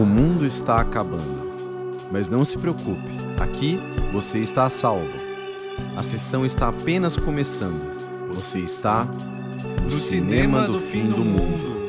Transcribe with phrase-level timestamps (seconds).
[0.00, 1.50] O mundo está acabando.
[2.10, 3.78] Mas não se preocupe, aqui
[4.10, 5.10] você está a salvo.
[5.94, 8.32] A sessão está apenas começando.
[8.32, 9.06] Você está
[9.84, 11.79] no, cinema, do fim do mundo.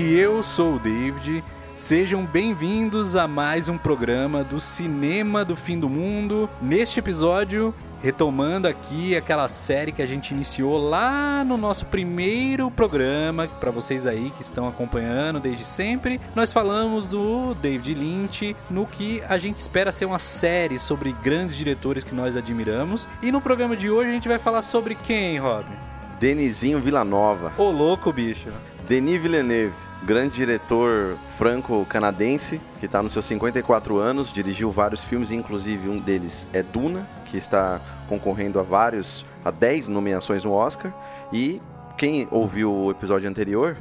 [0.00, 1.44] E eu sou o David.
[1.74, 6.48] Sejam bem-vindos a mais um programa do Cinema do Fim do Mundo.
[6.62, 13.46] Neste episódio, retomando aqui aquela série que a gente iniciou lá no nosso primeiro programa,
[13.46, 19.22] para vocês aí que estão acompanhando desde sempre, nós falamos do David Lynch, no que
[19.28, 23.06] a gente espera ser uma série sobre grandes diretores que nós admiramos.
[23.22, 25.66] E no programa de hoje a gente vai falar sobre quem, Rob?
[26.18, 27.52] Denizinho Villanova.
[27.58, 28.48] Ô louco, bicho.
[28.90, 35.88] Denis Villeneuve, grande diretor franco-canadense, que está nos seus 54 anos, dirigiu vários filmes, inclusive
[35.88, 40.92] um deles é Duna, que está concorrendo a vários, a 10 nomeações no Oscar.
[41.32, 41.60] E
[41.96, 43.76] quem ouviu o episódio anterior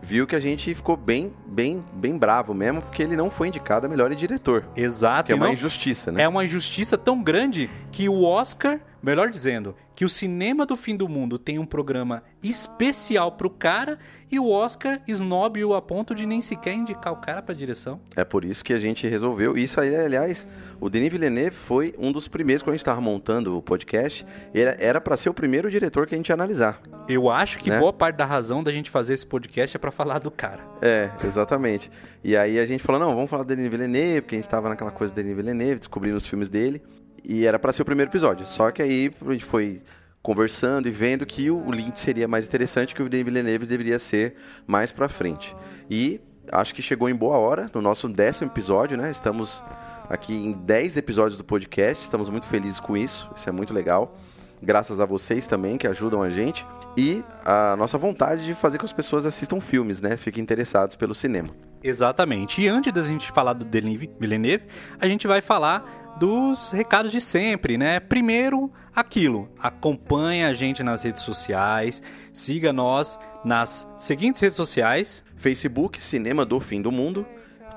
[0.00, 3.86] viu que a gente ficou bem, bem, bem bravo mesmo, porque ele não foi indicado
[3.86, 4.64] a melhor diretor.
[4.76, 5.26] Exato.
[5.26, 6.22] Que é uma não- injustiça, né?
[6.22, 10.96] É uma injustiça tão grande que o Oscar, melhor dizendo, que o cinema do fim
[10.96, 13.98] do mundo tem um programa especial pro cara
[14.30, 18.00] e o Oscar snob-o a ponto de nem sequer indicar o cara pra direção.
[18.16, 19.56] É por isso que a gente resolveu.
[19.58, 20.48] Isso aí, aliás,
[20.80, 24.74] o Denis Villeneuve foi um dos primeiros, quando a gente estava montando o podcast, ele
[24.78, 26.80] era para ser o primeiro diretor que a gente ia analisar.
[27.08, 27.78] Eu acho que Né?
[27.78, 30.64] boa parte da razão da gente fazer esse podcast é pra falar do cara.
[30.80, 31.90] É, exatamente.
[32.24, 34.68] E aí a gente falou, não, vamos falar do Denis Villeneuve, porque a gente tava
[34.68, 36.80] naquela coisa do Denis Villeneuve, descobrindo os filmes dele.
[37.24, 38.46] E era para ser o primeiro episódio.
[38.46, 39.82] Só que aí a gente foi
[40.22, 44.36] conversando e vendo que o Lynch seria mais interessante, que o Denis Villeneuve deveria ser
[44.66, 45.56] mais pra frente.
[45.90, 49.10] E acho que chegou em boa hora, no nosso décimo episódio, né?
[49.10, 49.64] Estamos
[50.08, 54.16] aqui em 10 episódios do podcast, estamos muito felizes com isso, isso é muito legal.
[54.62, 56.64] Graças a vocês também, que ajudam a gente.
[56.96, 60.16] E a nossa vontade de fazer com que as pessoas assistam filmes, né?
[60.16, 61.48] Fiquem interessados pelo cinema.
[61.82, 62.60] Exatamente.
[62.60, 64.66] E antes da gente falar do Denis Villeneuve,
[65.00, 68.00] a gente vai falar dos recados de sempre, né?
[68.00, 69.48] Primeiro, aquilo.
[69.58, 72.02] Acompanhe a gente nas redes sociais,
[72.32, 75.24] siga nós nas seguintes redes sociais.
[75.36, 77.26] Facebook, Cinema do Fim do Mundo,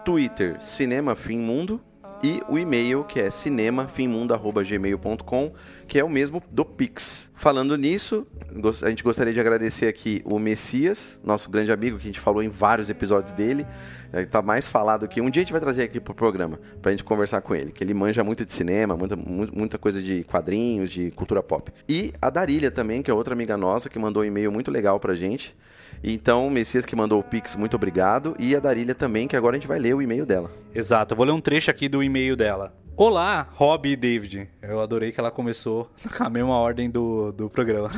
[0.04, 1.82] Twitter, Cinema Fim Mundo
[2.22, 5.54] e o e-mail que é cinemafimmundo@gmail.com,
[5.88, 7.32] que é o mesmo do Pix.
[7.36, 8.26] Falando nisso,
[8.84, 12.42] a gente gostaria de agradecer aqui o Messias, nosso grande amigo que a gente falou
[12.42, 13.66] em vários episódios dele,
[14.14, 15.20] ele tá mais falado aqui.
[15.20, 17.84] Um dia a gente vai trazer aqui pro programa pra gente conversar com ele, que
[17.84, 21.72] ele manja muito de cinema, muita, mu- muita coisa de quadrinhos, de cultura pop.
[21.88, 25.00] E a Darília também, que é outra amiga nossa, que mandou um e-mail muito legal
[25.00, 25.56] pra gente.
[26.04, 28.36] Então, o Messias que mandou o Pix, muito obrigado.
[28.40, 30.52] E a Darília também, que agora a gente vai ler o e-mail dela.
[30.74, 32.74] Exato, eu vou ler um trecho aqui do e-mail dela.
[32.98, 34.48] Olá, Rob e David.
[34.62, 37.90] Eu adorei que ela começou com a mesma ordem do, do programa.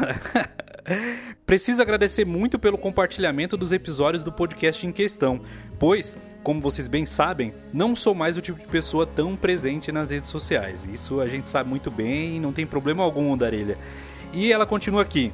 [1.46, 5.40] Preciso agradecer muito pelo compartilhamento dos episódios do podcast em questão,
[5.78, 10.10] pois, como vocês bem sabem, não sou mais o tipo de pessoa tão presente nas
[10.10, 10.84] redes sociais.
[10.84, 13.78] Isso a gente sabe muito bem não tem problema algum, Darília.
[14.34, 15.32] E ela continua aqui.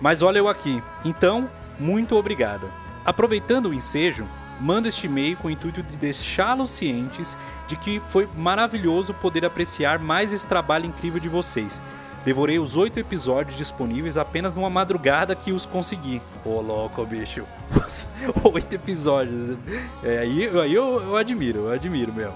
[0.00, 0.82] Mas olha eu aqui.
[1.04, 1.48] Então,
[1.78, 2.68] muito obrigada.
[3.04, 4.26] Aproveitando o ensejo,
[4.60, 7.36] mando este e-mail com o intuito de deixá-los cientes
[7.68, 11.80] de que foi maravilhoso poder apreciar mais esse trabalho incrível de vocês.
[12.24, 16.20] Devorei os oito episódios disponíveis apenas numa madrugada que os consegui.
[16.44, 17.44] Ô louco, bicho.
[18.42, 19.56] oito episódios.
[20.02, 22.34] É, aí aí eu, eu admiro, eu admiro mesmo.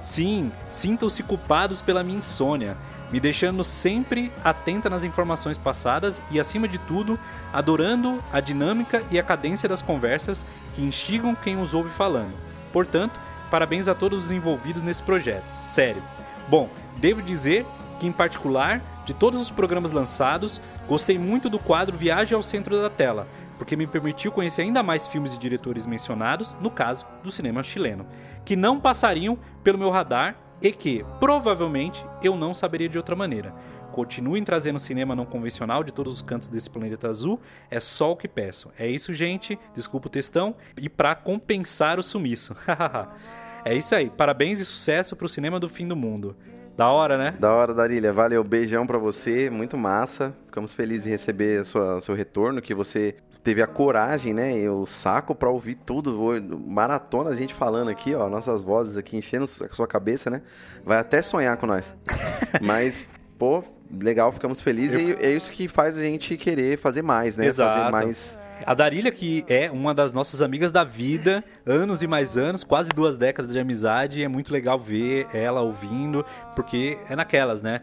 [0.00, 2.76] Sim, sintam-se culpados pela minha insônia,
[3.10, 7.18] me deixando sempre atenta nas informações passadas e, acima de tudo,
[7.52, 12.34] adorando a dinâmica e a cadência das conversas que instigam quem os ouve falando.
[12.72, 13.18] Portanto,
[13.54, 15.44] parabéns a todos os envolvidos nesse projeto.
[15.60, 16.02] Sério.
[16.48, 17.64] Bom, devo dizer
[18.00, 22.82] que, em particular, de todos os programas lançados, gostei muito do quadro Viagem ao Centro
[22.82, 27.30] da Tela, porque me permitiu conhecer ainda mais filmes e diretores mencionados, no caso do
[27.30, 28.04] cinema chileno,
[28.44, 33.54] que não passariam pelo meu radar e que, provavelmente, eu não saberia de outra maneira.
[33.92, 37.40] Continuem trazendo cinema não convencional de todos os cantos desse planeta azul,
[37.70, 38.72] é só o que peço.
[38.76, 39.56] É isso, gente.
[39.76, 40.56] Desculpa o textão.
[40.76, 42.56] E pra compensar o sumiço.
[43.64, 44.10] é isso aí.
[44.10, 46.36] Parabéns e sucesso pro cinema do fim do mundo.
[46.76, 47.34] Da hora, né?
[47.38, 48.12] Da hora, Darília.
[48.12, 49.48] Valeu, beijão pra você.
[49.48, 50.34] Muito massa.
[50.46, 53.14] Ficamos felizes em receber sua, seu retorno, que você
[53.44, 56.18] teve a coragem, né, e o saco pra ouvir tudo.
[56.66, 60.40] Maratona a gente falando aqui, ó, nossas vozes aqui enchendo a sua cabeça, né?
[60.82, 61.94] Vai até sonhar com nós.
[62.62, 63.06] Mas,
[63.38, 63.62] pô,
[64.00, 67.46] legal, ficamos felizes e é isso que faz a gente querer fazer mais, né?
[67.46, 67.78] Exato.
[67.78, 68.38] Fazer mais.
[68.64, 72.90] A Darília, que é uma das nossas amigas da vida, anos e mais anos, quase
[72.90, 76.24] duas décadas de amizade, é muito legal ver ela ouvindo,
[76.54, 77.80] porque é naquelas, né?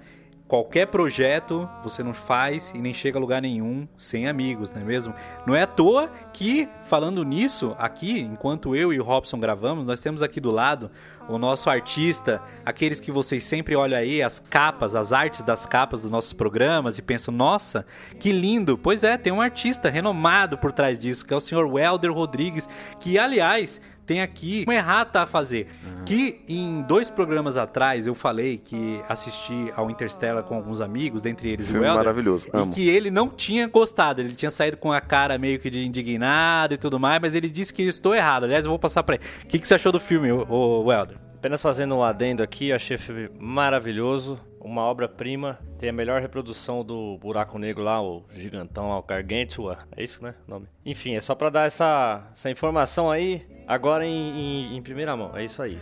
[0.51, 4.83] Qualquer projeto você não faz e nem chega a lugar nenhum sem amigos, não é
[4.83, 5.13] mesmo?
[5.47, 10.01] Não é à toa que, falando nisso, aqui, enquanto eu e o Robson gravamos, nós
[10.01, 10.91] temos aqui do lado
[11.29, 16.01] o nosso artista, aqueles que vocês sempre olham aí, as capas, as artes das capas
[16.01, 17.85] dos nossos programas e pensam, nossa,
[18.19, 18.77] que lindo.
[18.77, 22.67] Pois é, tem um artista renomado por trás disso, que é o senhor Welder Rodrigues,
[22.99, 23.79] que, aliás,
[24.11, 25.67] tem aqui uma errata a fazer.
[25.85, 26.03] Uhum.
[26.03, 31.49] Que em dois programas atrás eu falei que assisti ao Interstellar com alguns amigos, dentre
[31.49, 31.97] eles Filme o Helder.
[32.03, 32.71] maravilhoso, amo.
[32.71, 34.19] E que ele não tinha gostado.
[34.19, 37.49] Ele tinha saído com a cara meio que de indignado e tudo mais, mas ele
[37.49, 38.43] disse que eu estou errado.
[38.43, 39.23] Aliás, eu vou passar pra ele.
[39.43, 41.17] O que, que você achou do filme, o, o Helder?
[41.41, 45.57] Apenas fazendo um adendo aqui, achei o filme maravilhoso, uma obra-prima.
[45.79, 49.79] Tem a melhor reprodução do buraco negro lá, o gigantão lá, o Gargantua.
[49.97, 50.35] É isso, né?
[50.47, 50.67] O nome.
[50.85, 55.35] Enfim, é só pra dar essa, essa informação aí, agora em, em- em primeira mão.
[55.35, 55.79] É isso aí.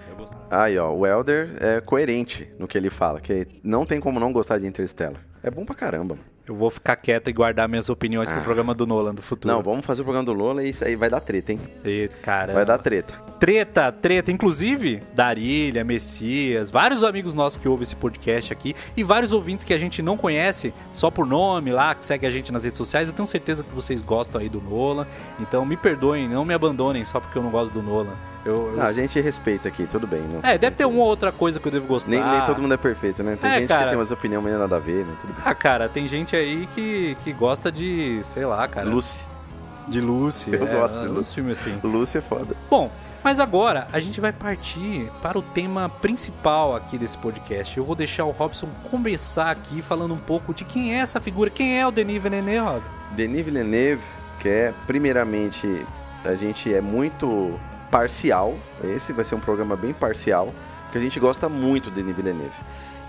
[0.50, 4.32] Aí, ó, o Elder é coerente no que ele fala, que não tem como não
[4.32, 5.22] gostar de Interstellar.
[5.44, 6.16] É bom pra caramba.
[6.16, 6.26] mano.
[6.50, 9.54] Eu vou ficar quieto e guardar minhas opiniões pro programa do Nolan do futuro.
[9.54, 11.60] Não, vamos fazer o programa do Lola e isso aí vai dar treta, hein?
[11.86, 12.54] E, cara.
[12.54, 13.14] Vai dar treta.
[13.40, 14.32] Treta, treta.
[14.32, 19.76] Inclusive, Darília, Messias, vários amigos nossos que ouvem esse podcast aqui e vários ouvintes que
[19.76, 23.08] a gente não conhece, só por nome lá, que segue a gente nas redes sociais.
[23.08, 25.06] Eu tenho certeza que vocês gostam aí do Nolan.
[25.40, 28.16] Então me perdoem, não me abandonem só porque eu não gosto do Nolan.
[28.46, 30.22] Eu, eu- Não, a gente respeita aqui, tudo bem.
[30.22, 32.12] Não, É, deve ter uma ou outra coisa que eu devo gostar.
[32.12, 33.38] nem, nem todo mundo é perfeito, né?
[33.40, 33.84] Tem É, gente cara.
[33.84, 35.14] que tem umas opiniões meio nada a ver, né?
[35.22, 35.44] Tudo bem.
[35.46, 38.88] Ah, cara, tem gente aí que, que gosta de, sei lá, cara.
[38.88, 39.24] Lucy.
[39.88, 40.54] De Lucy.
[40.54, 41.36] Eu é, gosto de uns Lucy.
[41.36, 41.80] filmes assim.
[41.84, 42.56] Lucy é foda.
[42.70, 42.90] Bom,
[43.24, 47.76] mas agora a gente vai partir para o tema principal aqui desse podcast.
[47.78, 51.50] Eu vou deixar o Robson começar aqui falando um pouco de quem é essa figura,
[51.50, 52.84] quem é o Denis Villeneuve, Rob?
[53.12, 54.04] Denis Villeneuve,
[54.40, 55.86] que é, primeiramente,
[56.24, 57.60] a gente é muito
[57.92, 58.56] parcial.
[58.84, 60.54] Esse vai ser um programa bem parcial,
[60.84, 62.54] porque a gente gosta muito do Denis Villeneuve.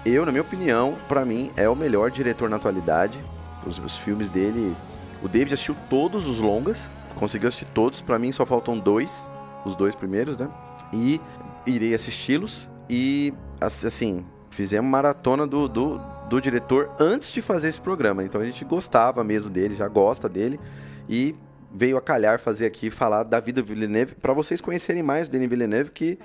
[0.04, 3.18] Eu, na minha opinião, pra mim, é o melhor diretor na atualidade.
[3.66, 4.74] Os, os filmes dele.
[5.22, 8.00] O David assistiu todos os longas, conseguiu assistir todos.
[8.00, 9.28] Pra mim, só faltam dois,
[9.64, 10.48] os dois primeiros, né?
[10.92, 11.20] E
[11.66, 12.70] irei assisti-los.
[12.88, 18.24] E, ass- assim, fizemos maratona do, do, do diretor antes de fazer esse programa.
[18.24, 20.58] Então a gente gostava mesmo dele, já gosta dele.
[21.06, 21.36] E
[21.72, 25.30] veio a calhar fazer aqui, falar da vida do Villeneuve, para vocês conhecerem mais o
[25.30, 26.18] Denis Villeneuve, que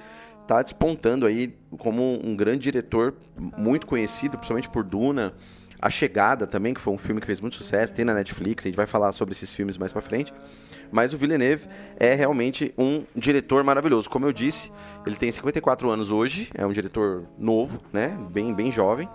[0.47, 3.15] tá despontando aí como um grande diretor,
[3.57, 5.33] muito conhecido, principalmente por Duna.
[5.81, 8.69] A Chegada também, que foi um filme que fez muito sucesso, tem na Netflix, a
[8.69, 10.33] gente vai falar sobre esses filmes mais pra frente.
[10.91, 11.67] Mas o Villeneuve
[11.99, 14.09] é realmente um diretor maravilhoso.
[14.09, 14.71] Como eu disse,
[15.05, 18.17] ele tem 54 anos hoje, é um diretor novo, né?
[18.31, 19.09] Bem, bem jovem.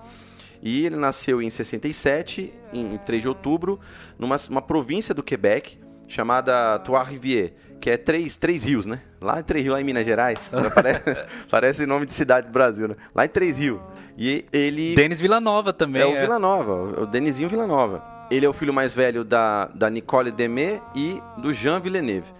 [0.62, 3.80] E ele nasceu em 67, em 3 de outubro,
[4.18, 5.78] numa uma província do Quebec,
[6.10, 9.00] chamada Trois-Rivières, que é três, três rios, né?
[9.20, 10.50] Lá em Três Rios, lá em Minas Gerais.
[10.74, 11.02] parece,
[11.48, 12.96] parece nome de cidade do Brasil, né?
[13.14, 13.80] Lá em Três Rios.
[14.18, 14.94] E ele...
[14.94, 16.02] Denis Villanova também.
[16.02, 18.02] É o Vila Nova, o Denizinho Vila Nova.
[18.30, 22.32] Ele é o filho mais velho da, da Nicole Demé e do Jean Villeneuve.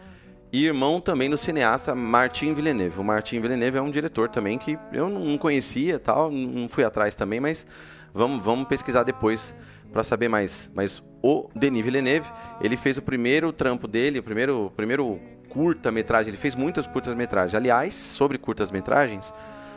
[0.53, 2.99] E irmão também do cineasta Martin Villeneuve.
[2.99, 7.15] O Martin Villeneuve é um diretor também que eu não conhecia tal, não fui atrás
[7.15, 7.67] também, mas
[8.13, 9.55] vamos, vamos pesquisar depois
[9.93, 10.71] para saber mais.
[10.75, 12.31] Mas o Denis Villeneuve,
[12.61, 16.31] ele fez o primeiro trampo dele, o primeiro, primeiro curta-metragem.
[16.31, 17.55] Ele fez muitas curtas-metragens.
[17.55, 19.35] Aliás, sobre curtas-metragens,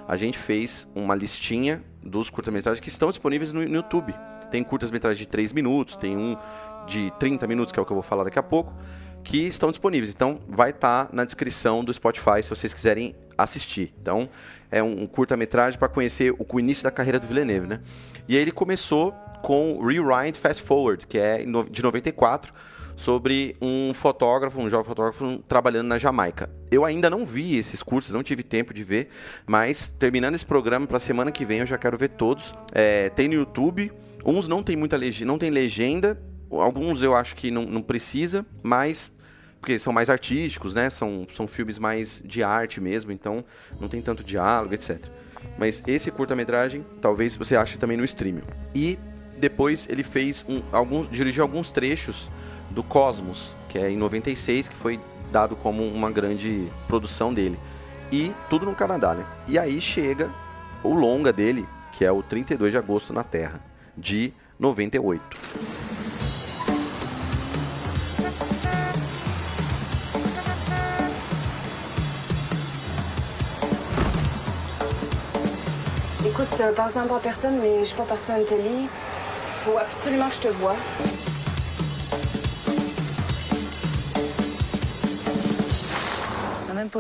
[0.08, 4.14] a gente fez uma listinha dos curtas-metragens que estão disponíveis no, no YouTube.
[4.52, 6.38] Tem curtas-metragens de 3 minutos, tem um
[6.86, 8.74] de 30 minutos, que é o que eu vou falar daqui a pouco,
[9.24, 10.14] que estão disponíveis.
[10.14, 13.94] Então, vai estar na descrição do Spotify se vocês quiserem assistir.
[14.02, 14.30] Então,
[14.70, 17.80] é um, um curta-metragem para conhecer o, o início da carreira do Villeneuve, né?
[18.28, 19.14] E aí ele começou
[19.44, 22.54] com Rewind Fast Forward, que é de 94,
[22.96, 26.50] sobre um fotógrafo, um jovem fotógrafo trabalhando na Jamaica.
[26.72, 29.10] Eu ainda não vi esses cursos, não tive tempo de ver,
[29.46, 32.56] mas terminando esse programa para semana que vem eu já quero ver todos.
[32.72, 33.92] É, tem no YouTube,
[34.26, 36.18] uns não tem muita legenda, não tem legenda,
[36.50, 39.12] alguns eu acho que não, não precisa, mas
[39.60, 40.90] porque são mais artísticos, né?
[40.90, 43.44] São, são filmes mais de arte mesmo, então
[43.80, 45.06] não tem tanto diálogo, etc.
[45.58, 48.44] Mas esse curta-metragem, talvez você ache também no streaming.
[48.76, 48.98] E
[49.44, 52.30] depois ele fez um, alguns, dirigiu alguns trechos
[52.70, 54.98] do Cosmos, que é em 96, que foi
[55.34, 57.60] dado como uma grande produção dele.
[58.10, 59.26] E tudo no Canadá, né?
[59.46, 60.32] E aí chega
[60.82, 63.60] o longa dele, que é o 32 de agosto na Terra,
[63.98, 65.22] de 98.
[76.26, 78.88] Écoute, euh, par exemple en personne, mais je suis pas partie en Italie.
[79.64, 80.76] Faut absolument que je te voie.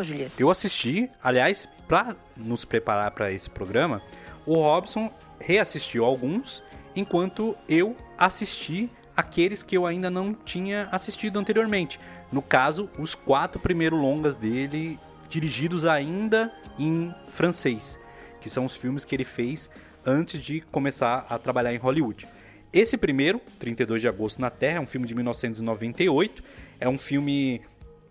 [0.01, 0.33] Juliette.
[0.39, 4.01] Eu assisti, aliás, para nos preparar para esse programa,
[4.45, 6.63] o Robson reassistiu alguns,
[6.95, 11.99] enquanto eu assisti aqueles que eu ainda não tinha assistido anteriormente.
[12.31, 17.99] No caso, os quatro primeiros longas dele, dirigidos ainda em francês,
[18.39, 19.69] que são os filmes que ele fez
[20.05, 22.25] antes de começar a trabalhar em Hollywood.
[22.73, 26.43] Esse primeiro, 32 de agosto na Terra, é um filme de 1998,
[26.79, 27.61] é um filme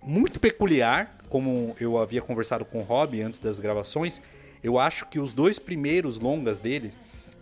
[0.00, 4.23] muito peculiar, como eu havia conversado com o Rob antes das gravações.
[4.62, 6.92] Eu acho que os dois primeiros longas dele,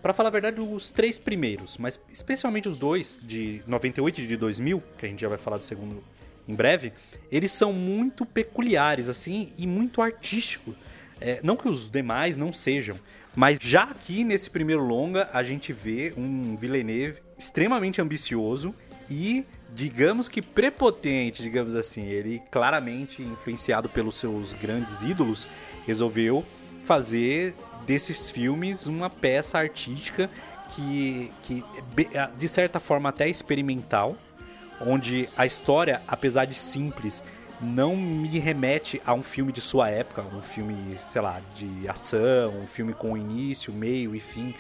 [0.01, 4.37] para falar a verdade, os três primeiros, mas especialmente os dois de 98 e de
[4.39, 6.03] 2000, que a gente já vai falar do segundo
[6.49, 6.91] em breve,
[7.31, 10.75] eles são muito peculiares assim e muito artísticos.
[11.21, 12.97] É, não que os demais não sejam,
[13.35, 18.75] mas já aqui nesse primeiro longa a gente vê um Villeneuve extremamente ambicioso
[19.09, 19.45] e
[19.75, 22.07] digamos que prepotente, digamos assim.
[22.07, 25.47] Ele claramente influenciado pelos seus grandes ídolos,
[25.87, 26.45] resolveu
[26.85, 27.55] fazer
[27.87, 30.31] desses filmes uma peça artística
[30.75, 31.65] que, que
[32.37, 34.17] de certa forma até experimental,
[34.81, 37.23] onde a história, apesar de simples,
[37.61, 42.55] não me remete a um filme de sua época, um filme, sei lá, de ação,
[42.63, 44.55] um filme com início, meio e fim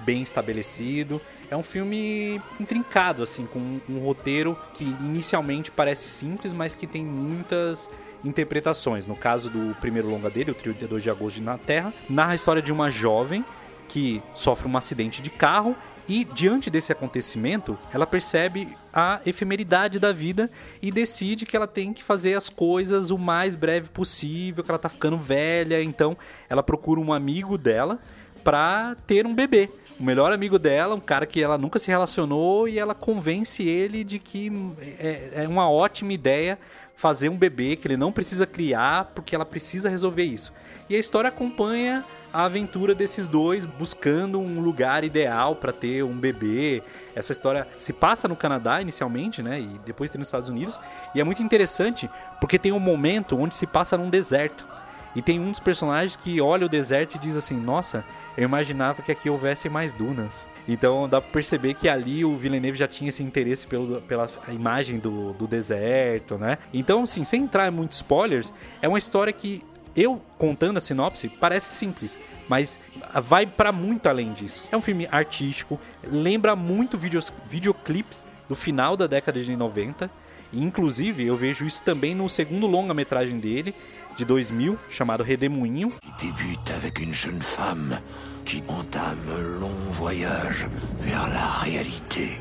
[0.00, 1.20] bem estabelecido.
[1.50, 7.04] É um filme intrincado, assim, com um, roteiro que inicialmente parece simples, mas que tem
[7.04, 7.90] muitas
[8.24, 9.06] interpretações.
[9.06, 12.62] No caso do primeiro longa dele, o 32 de agosto na Terra, narra a história
[12.62, 13.44] de uma jovem
[13.88, 15.76] que sofre um acidente de carro
[16.08, 20.50] e diante desse acontecimento, ela percebe a efemeridade da vida
[20.82, 24.78] e decide que ela tem que fazer as coisas o mais breve possível, que ela
[24.78, 26.16] tá ficando velha, então
[26.48, 27.98] ela procura um amigo dela
[28.42, 29.70] para ter um bebê.
[29.98, 34.04] O melhor amigo dela, um cara que ela nunca se relacionou e ela convence ele
[34.04, 34.52] de que
[34.98, 36.58] é, é uma ótima ideia
[36.96, 40.52] fazer um bebê que ele não precisa criar porque ela precisa resolver isso.
[40.88, 42.04] E a história acompanha
[42.34, 46.82] a aventura desses dois buscando um lugar ideal para ter um bebê.
[47.14, 49.60] Essa história se passa no Canadá inicialmente, né?
[49.60, 50.80] E depois tem nos Estados Unidos.
[51.14, 52.10] E é muito interessante
[52.40, 54.66] porque tem um momento onde se passa num deserto.
[55.14, 58.04] E tem um dos personagens que olha o deserto e diz assim: Nossa,
[58.36, 60.48] eu imaginava que aqui houvesse mais dunas.
[60.66, 64.98] Então dá pra perceber que ali o Villeneuve já tinha esse interesse pelo, pela imagem
[64.98, 66.58] do, do deserto, né?
[66.72, 69.62] Então, assim, sem entrar em muitos spoilers, é uma história que
[69.96, 72.78] eu contando a sinopse parece simples, mas
[73.22, 74.62] vai para muito além disso.
[74.70, 80.10] É um filme artístico, lembra muito videos, videoclips do final da década de 90.
[80.52, 83.74] E, inclusive, eu vejo isso também no segundo longa-metragem dele,
[84.16, 85.92] de 2000, chamado Redemoinho.
[86.18, 87.98] débute avec une jeune femme
[88.44, 90.68] qui entame un long voyage
[91.00, 92.38] vers la réalité.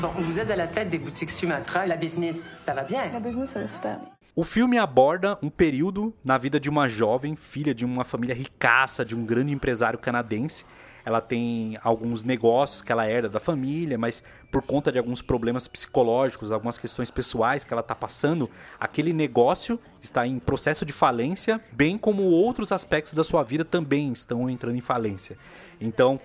[0.00, 1.86] Bon, vous êtes à la tête des boutiques Sumatra.
[1.86, 3.06] La business, ça va bien?
[3.12, 4.19] La business, ça va super bien.
[4.34, 9.04] O filme aborda um período na vida de uma jovem filha de uma família ricaça,
[9.04, 10.64] de um grande empresário canadense.
[11.04, 14.22] Ela tem alguns negócios que ela herda da família, mas
[14.52, 19.80] por conta de alguns problemas psicológicos, algumas questões pessoais que ela está passando, aquele negócio
[20.00, 24.76] está em processo de falência, bem como outros aspectos da sua vida também estão entrando
[24.76, 25.36] em falência.
[25.80, 26.20] Então,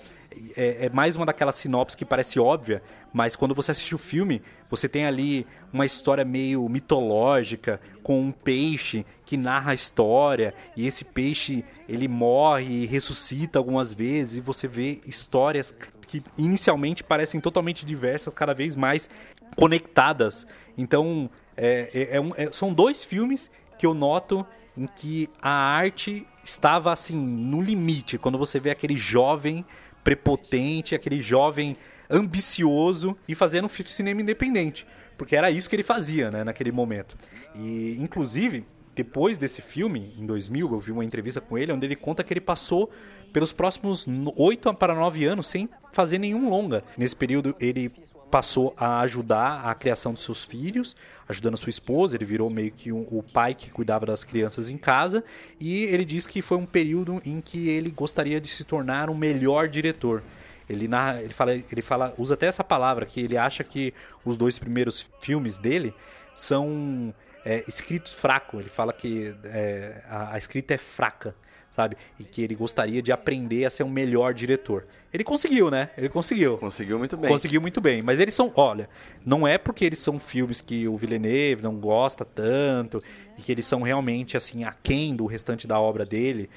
[0.56, 2.84] é, é mais uma daquelas sinopses que parece óbvia,
[3.16, 8.30] mas quando você assiste o filme, você tem ali uma história meio mitológica, com um
[8.30, 14.42] peixe que narra a história, e esse peixe ele morre e ressuscita algumas vezes, e
[14.42, 15.74] você vê histórias
[16.06, 19.10] que inicialmente parecem totalmente diversas, cada vez mais
[19.56, 20.46] conectadas.
[20.78, 24.46] Então, é, é, é é, são dois filmes que eu noto
[24.76, 29.66] em que a arte estava assim no limite quando você vê aquele jovem
[30.04, 31.78] prepotente, aquele jovem
[32.10, 34.86] ambicioso e fazendo cinema independente.
[35.18, 37.16] Porque era isso que ele fazia, né, naquele momento.
[37.56, 41.96] E, inclusive, depois desse filme, em 2000, eu vi uma entrevista com ele, onde ele
[41.96, 42.90] conta que ele passou
[43.34, 44.06] pelos próximos
[44.38, 46.84] oito para nove anos sem fazer nenhum longa.
[46.98, 47.92] Nesse período, ele
[48.32, 50.96] passou a ajudar a criação dos seus filhos,
[51.28, 54.78] ajudando sua esposa, ele virou meio que um, o pai que cuidava das crianças em
[54.78, 55.24] casa,
[55.60, 59.16] e ele diz que foi um período em que ele gostaria de se tornar um
[59.16, 60.24] melhor diretor.
[60.70, 63.94] Ele, narra, ele, fala, ele fala, usa até essa palavra que ele acha que
[64.24, 65.94] os dois primeiros filmes dele
[66.34, 67.14] são
[67.46, 68.60] é, escritos fracos.
[68.60, 71.36] Ele fala que é, a, a, escrita é fraca,
[71.70, 71.96] sabe?
[72.20, 74.88] E que ele gostaria de aprender a ser um melhor diretor.
[75.14, 75.92] Ele conseguiu, né?
[75.96, 76.58] Ele conseguiu.
[76.58, 77.32] Conseguiu muito bem.
[77.32, 78.02] Conseguiu muito bem.
[78.02, 78.90] Mas eles são, olha,
[79.24, 83.02] não é porque eles são filmes que o Villeneuve não gosta tanto
[83.38, 86.50] e que eles são realmente assim aquém do restante da obra dele.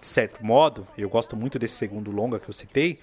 [0.00, 2.98] De certo modo, eu gosto muito desse segundo longa que eu citei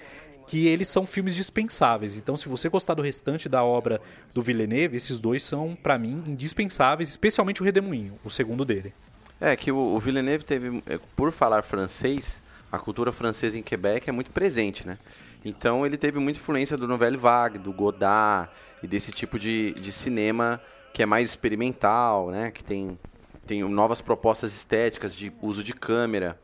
[0.52, 2.18] que eles são filmes dispensáveis.
[2.18, 4.02] Então, se você gostar do restante da obra
[4.34, 8.94] do Villeneuve, esses dois são, pra mim, indispensáveis, especialmente o Redemoinho, o segundo dele.
[9.40, 14.10] É que o, o Villeneuve teve, é, por falar francês, a cultura francesa em Quebec
[14.10, 14.98] é muito presente, né?
[15.46, 18.52] Então ele teve muita influência do Nouvelle Vague, do Godard
[18.84, 20.62] e desse tipo de, de cinema
[20.94, 22.52] que é mais experimental, né?
[22.52, 23.00] Que tem,
[23.48, 26.38] tem novas propostas estéticas de uso de câmera,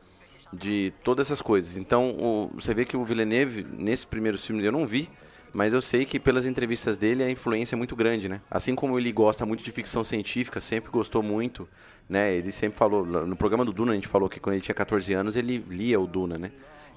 [0.52, 1.76] de todas essas coisas.
[1.76, 5.08] Então o, você vê que o Villeneuve, nesse primeiro filme, eu não vi,
[5.52, 8.40] mas eu sei que pelas entrevistas dele a influência é muito grande, né?
[8.50, 11.68] Assim como ele gosta muito de ficção científica, sempre gostou muito,
[12.08, 12.34] né?
[12.34, 15.12] Ele sempre falou, no programa do Duna a gente falou que quando ele tinha 14
[15.14, 16.50] anos ele lia o Duna, né?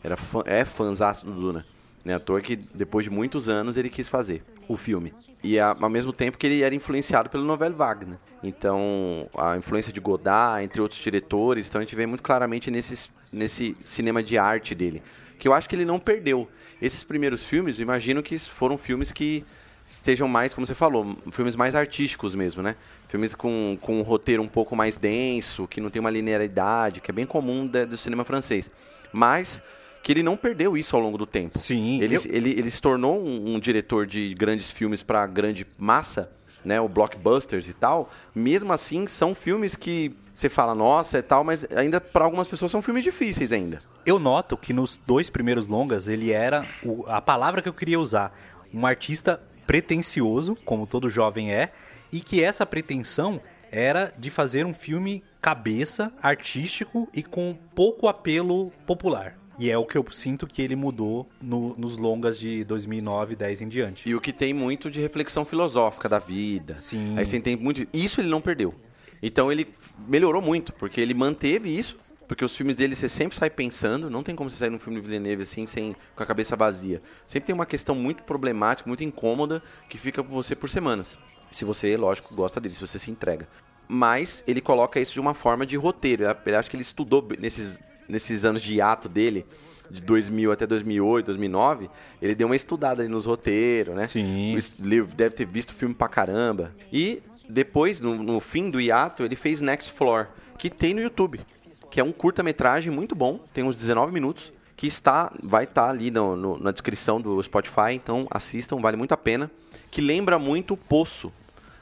[0.04, 1.66] Era fã, é fãzaço do Duna.
[2.04, 5.14] Né, ator que depois de muitos anos ele quis fazer o filme.
[5.44, 8.18] E ao mesmo tempo que ele era influenciado pelo Novel Wagner.
[8.44, 13.10] Então, a influência de Godard, entre outros diretores, então a gente vê muito claramente nesses,
[13.32, 15.02] nesse cinema de arte dele.
[15.38, 16.48] Que eu acho que ele não perdeu.
[16.82, 19.44] Esses primeiros filmes, imagino que foram filmes que
[19.90, 22.76] estejam mais, como você falou, filmes mais artísticos mesmo, né?
[23.08, 27.12] Filmes com, com um roteiro um pouco mais denso, que não tem uma linearidade, que
[27.12, 28.72] é bem comum do cinema francês.
[29.12, 29.62] Mas
[30.04, 31.58] que ele não perdeu isso ao longo do tempo.
[31.58, 32.02] Sim.
[32.02, 36.32] Ele, eu- ele, ele se tornou um, um diretor de grandes filmes para grande massa,
[36.66, 36.80] né?
[36.82, 38.10] O blockbusters e tal.
[38.34, 42.72] Mesmo assim, são filmes que você fala, nossa, é tal, mas ainda para algumas pessoas
[42.72, 43.82] são filmes difíceis ainda.
[44.06, 48.00] Eu noto que nos dois primeiros longas ele era o- a palavra que eu queria
[48.00, 48.36] usar,
[48.74, 51.72] um artista pretensioso, como todo jovem é,
[52.12, 53.42] e que essa pretensão
[53.72, 59.38] era de fazer um filme cabeça, artístico e com pouco apelo popular.
[59.60, 63.62] E é o que eu sinto que ele mudou no- nos longas de 2009, 10
[63.62, 64.08] em diante.
[64.10, 66.78] E o que tem muito de reflexão filosófica da vida.
[66.78, 67.18] Sim.
[67.18, 67.86] Aí você tem muito.
[67.94, 68.74] Isso ele não perdeu.
[69.22, 69.68] Então ele
[70.08, 71.98] melhorou muito, porque ele manteve isso.
[72.28, 75.02] Porque os filmes dele você sempre sai pensando, não tem como você sair num filme
[75.02, 77.02] do Villeneuve assim, sem, com a cabeça vazia.
[77.28, 81.20] Sempre tem uma questão muito problemática, muito incômoda, que fica com você por semanas.
[81.52, 83.50] Se você, lógico, gosta dele, se você se entrega.
[83.86, 86.24] Mas ele coloca isso de uma forma de roteiro.
[86.24, 89.46] Eu acho que ele estudou nesses, nesses anos de hiato dele,
[89.90, 91.90] de 2000 até 2008, 2009,
[92.22, 94.08] ele deu uma estudada ali nos roteiros, né?
[94.08, 94.58] Sim.
[94.80, 96.72] Ele deve ter visto filme pra caramba.
[96.94, 101.42] E depois, no, no fim do hiato, ele fez Next Floor, que tem no YouTube.
[101.90, 106.10] Que é um curta-metragem muito bom, tem uns 19 minutos, que está, vai estar ali
[106.10, 109.52] no- no- na descrição do Spotify, então assistam, vale muito a pena.
[109.92, 111.34] Que lembra muito Poço,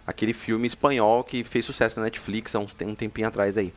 [0.08, 3.72] aquele filme espanhol que fez sucesso na Netflix há uns, um tempinho atrás aí.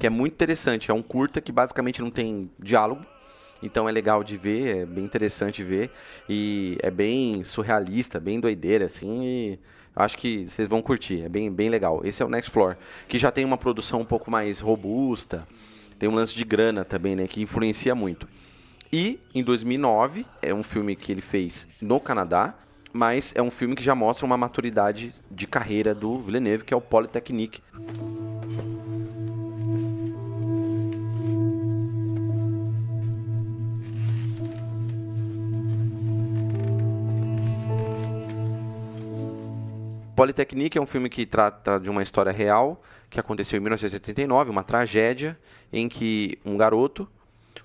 [0.00, 3.04] Que é muito interessante, é um curta que basicamente não tem diálogo,
[3.62, 5.90] então é legal de ver, é bem interessante ver.
[6.26, 9.22] E é bem surrealista, bem doideira, assim.
[9.22, 9.58] E
[9.94, 12.00] acho que vocês vão curtir, é bem, bem legal.
[12.02, 15.46] Esse é o Next Floor, que já tem uma produção um pouco mais robusta.
[15.98, 17.26] Tem um lance de grana também, né?
[17.28, 18.26] Que influencia muito.
[18.90, 22.54] E em 2009, é um filme que ele fez no Canadá,
[22.90, 26.76] mas é um filme que já mostra uma maturidade de carreira do Villeneuve, que é
[26.76, 27.60] o Polytechnique.
[40.20, 44.62] Polytechnique é um filme que trata de uma história real que aconteceu em 1989, uma
[44.62, 45.34] tragédia
[45.72, 47.08] em que um garoto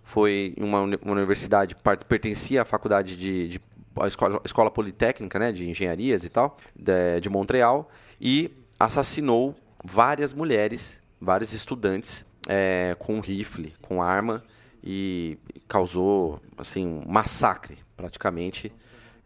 [0.02, 1.76] foi em uma, uma universidade,
[2.08, 3.62] pertencia à faculdade de, de
[4.00, 7.92] a escola, escola politécnica, né, de engenharias e tal, de, de Montreal,
[8.22, 14.42] e assassinou várias mulheres, vários estudantes é, com rifle, com arma
[14.82, 15.38] e
[15.68, 18.72] causou assim um massacre, praticamente,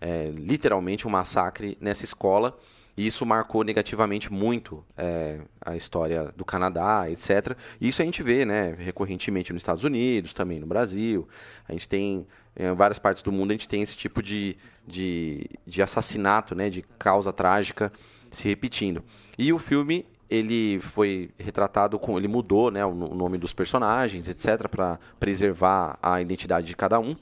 [0.02, 2.58] é, literalmente um massacre nessa escola.
[3.00, 7.56] E isso marcou negativamente muito é, a história do Canadá, etc.
[7.80, 11.26] E isso a gente vê né, recorrentemente nos Estados Unidos, também no Brasil.
[11.66, 15.50] A gente tem, em várias partes do mundo, a gente tem esse tipo de, de,
[15.66, 17.90] de assassinato, né, de causa trágica
[18.30, 19.02] se repetindo.
[19.38, 24.68] E o filme ele foi retratado com ele mudou né o nome dos personagens etc
[24.70, 27.16] para preservar a identidade de cada um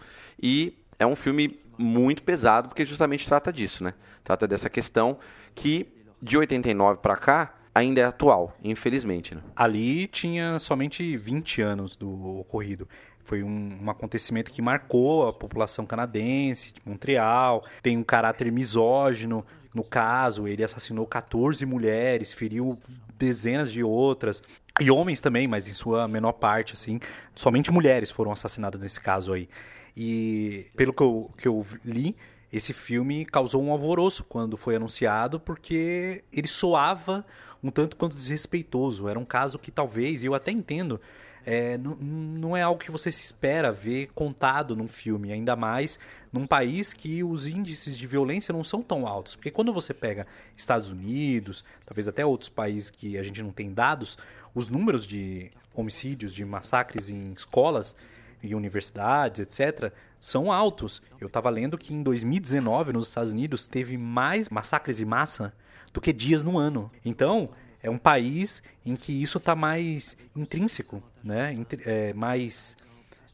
[0.43, 3.93] e é um filme muito pesado porque justamente trata disso né
[4.25, 5.17] trata dessa questão
[5.57, 5.87] que
[6.21, 9.41] de 89 para cá ainda é atual infelizmente né?
[9.55, 12.87] Ali tinha somente 20 anos do ocorrido.
[13.23, 17.65] Foi um, um acontecimento que marcou a população canadense, de Montreal.
[17.83, 19.45] Tem um caráter misógino.
[19.73, 22.79] No caso, ele assassinou 14 mulheres, feriu
[23.17, 24.41] dezenas de outras.
[24.79, 27.01] E homens também, mas em sua menor parte, assim.
[27.35, 29.49] Somente mulheres foram assassinadas nesse caso aí.
[29.95, 32.15] E pelo que eu, que eu li,
[32.51, 37.25] esse filme causou um alvoroço quando foi anunciado, porque ele soava
[37.61, 39.07] um tanto quanto desrespeitoso.
[39.07, 40.99] Era um caso que talvez, eu até entendo,
[41.45, 45.99] é, não, não é algo que você se espera ver contado num filme, ainda mais
[46.31, 49.35] num país que os índices de violência não são tão altos.
[49.35, 53.73] Porque quando você pega Estados Unidos, talvez até outros países que a gente não tem
[53.73, 54.17] dados,
[54.53, 57.95] os números de homicídios, de massacres em escolas
[58.43, 61.01] e universidades, etc., são altos.
[61.19, 65.53] Eu estava lendo que em 2019, nos Estados Unidos, teve mais massacres em massa
[65.93, 66.91] do que dias no ano.
[67.03, 67.49] Então,
[67.81, 71.55] é um país em que isso está mais intrínseco, né?
[71.85, 72.75] É, mais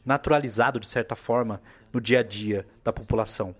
[0.05, 3.55] naturalizado, de certa forma, no dia a dia da população.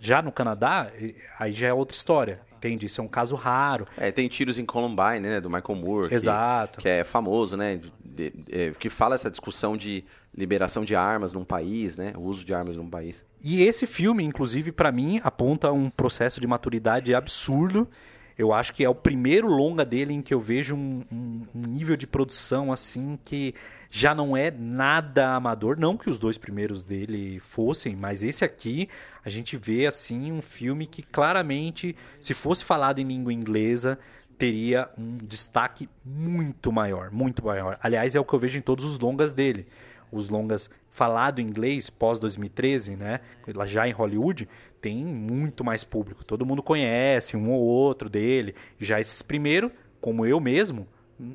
[0.00, 0.92] Já no Canadá,
[1.38, 2.40] aí já é outra história.
[2.58, 2.86] Entende?
[2.86, 3.86] Isso é um caso raro.
[3.96, 5.40] É, tem tiros em Columbine, né?
[5.40, 6.12] Do Michael Moore.
[6.12, 6.78] Exato.
[6.78, 7.76] Que, que é famoso, né?
[7.76, 10.04] De, de, de, que fala essa discussão de
[10.38, 12.12] liberação de armas num país, né?
[12.16, 13.24] O uso de armas num país.
[13.42, 17.88] E esse filme, inclusive, para mim, aponta um processo de maturidade absurdo.
[18.36, 21.62] Eu acho que é o primeiro longa dele em que eu vejo um, um, um
[21.66, 23.52] nível de produção assim que
[23.90, 25.76] já não é nada amador.
[25.76, 28.88] Não que os dois primeiros dele fossem, mas esse aqui
[29.24, 33.98] a gente vê assim um filme que claramente, se fosse falado em língua inglesa,
[34.38, 37.76] teria um destaque muito maior, muito maior.
[37.82, 39.66] Aliás, é o que eu vejo em todos os longas dele
[40.10, 43.20] os longas falado inglês pós 2013, né?
[43.66, 44.48] Já em Hollywood
[44.80, 46.24] tem muito mais público.
[46.24, 48.54] Todo mundo conhece um ou outro dele.
[48.78, 50.86] Já esses primeiro, como eu mesmo,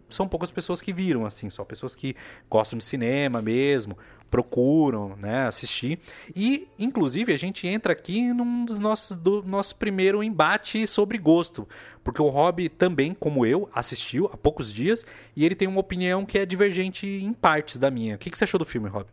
[0.08, 2.16] são poucas pessoas que viram, assim, só pessoas que
[2.50, 3.98] gostam de cinema mesmo,
[4.34, 6.00] procuram, né, assistir.
[6.36, 11.68] E, inclusive, a gente entra aqui num dos nossos do nosso primeiro embate sobre gosto,
[12.04, 16.26] porque o Rob também, como eu, assistiu há poucos dias e ele tem uma opinião
[16.26, 18.16] que é divergente em partes da minha.
[18.16, 19.06] O que, que você achou do filme, Rob?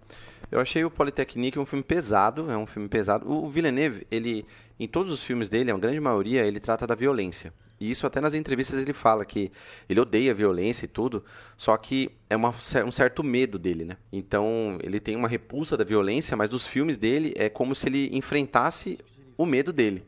[0.50, 3.30] Eu achei o Polytechnique um filme pesado, é um filme pesado.
[3.30, 4.46] O Villeneuve, ele,
[4.78, 7.52] em todos os filmes dele, a grande maioria, ele trata da violência.
[7.80, 9.50] E isso até nas entrevistas ele fala que
[9.88, 11.24] ele odeia violência e tudo,
[11.56, 12.54] só que é uma,
[12.86, 13.96] um certo medo dele, né?
[14.12, 18.10] Então ele tem uma repulsa da violência, mas nos filmes dele é como se ele
[18.12, 18.98] enfrentasse
[19.34, 20.04] o medo dele.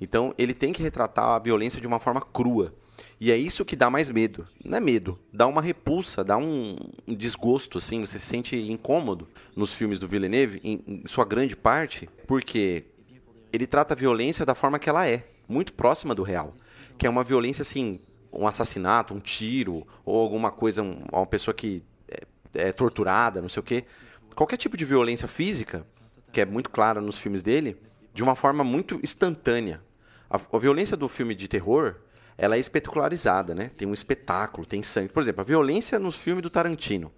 [0.00, 2.74] Então ele tem que retratar a violência de uma forma crua.
[3.20, 4.46] E é isso que dá mais medo.
[4.64, 9.28] Não é medo, dá uma repulsa, dá um, um desgosto, assim, você se sente incômodo
[9.54, 12.84] nos filmes do Villeneuve, em, em sua grande parte, porque
[13.52, 16.56] ele trata a violência da forma que ela é, muito próxima do real
[17.02, 17.98] que é uma violência assim,
[18.32, 23.48] um assassinato, um tiro, ou alguma coisa, um, uma pessoa que é, é torturada, não
[23.48, 23.84] sei o quê.
[24.36, 25.84] Qualquer tipo de violência física,
[26.30, 27.76] que é muito clara nos filmes dele,
[28.14, 29.82] de uma forma muito instantânea.
[30.30, 31.96] A, a violência do filme de terror,
[32.38, 33.72] ela é espetacularizada, né?
[33.76, 35.08] Tem um espetáculo, tem sangue.
[35.08, 37.10] Por exemplo, a violência nos filmes do Tarantino.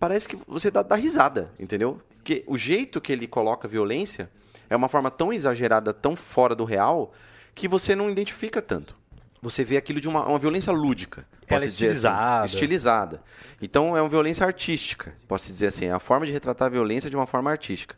[0.00, 2.02] Parece que você dá, dá risada, entendeu?
[2.16, 4.32] Porque o jeito que ele coloca a violência
[4.68, 7.12] é uma forma tão exagerada, tão fora do real,
[7.54, 8.97] que você não identifica tanto
[9.40, 11.26] você vê aquilo de uma, uma violência lúdica.
[11.46, 12.44] Ela é assim, estilizada.
[12.44, 13.22] Assim, estilizada.
[13.60, 17.08] Então é uma violência artística, posso dizer assim, é a forma de retratar a violência
[17.08, 17.96] de uma forma artística.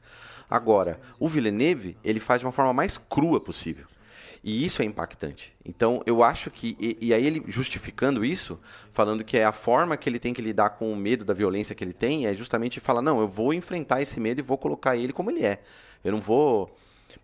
[0.48, 3.86] Agora, o Villeneuve, ele faz de uma forma mais crua possível.
[4.42, 5.54] E isso é impactante.
[5.64, 6.76] Então, eu acho que.
[6.80, 8.58] E, e, aí, ele justificando isso,
[8.90, 11.74] falando que é a forma que ele tem que lidar com o medo da violência
[11.74, 14.96] que ele tem, é justamente falar: não, eu vou enfrentar esse medo e vou colocar
[14.96, 15.60] ele como ele é.
[16.02, 16.74] Eu não vou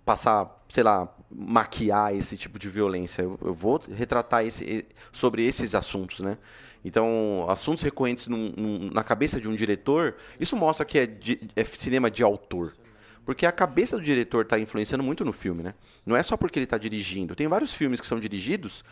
[0.07, 3.23] passar, sei lá, maquiar esse tipo de violência.
[3.23, 6.39] Eu, eu vou retratar esse, sobre esses assuntos, né?
[6.85, 11.09] Então, assuntos recorrentes num, num, na cabeça de um diretor, isso mostra que é,
[11.57, 12.77] é cinema de autor.
[13.25, 15.75] Porque a cabeça do diretor está influenciando muito no filme, né?
[16.07, 17.35] Não é só porque ele está dirigindo.
[17.35, 18.85] Tem vários filmes que são dirigidos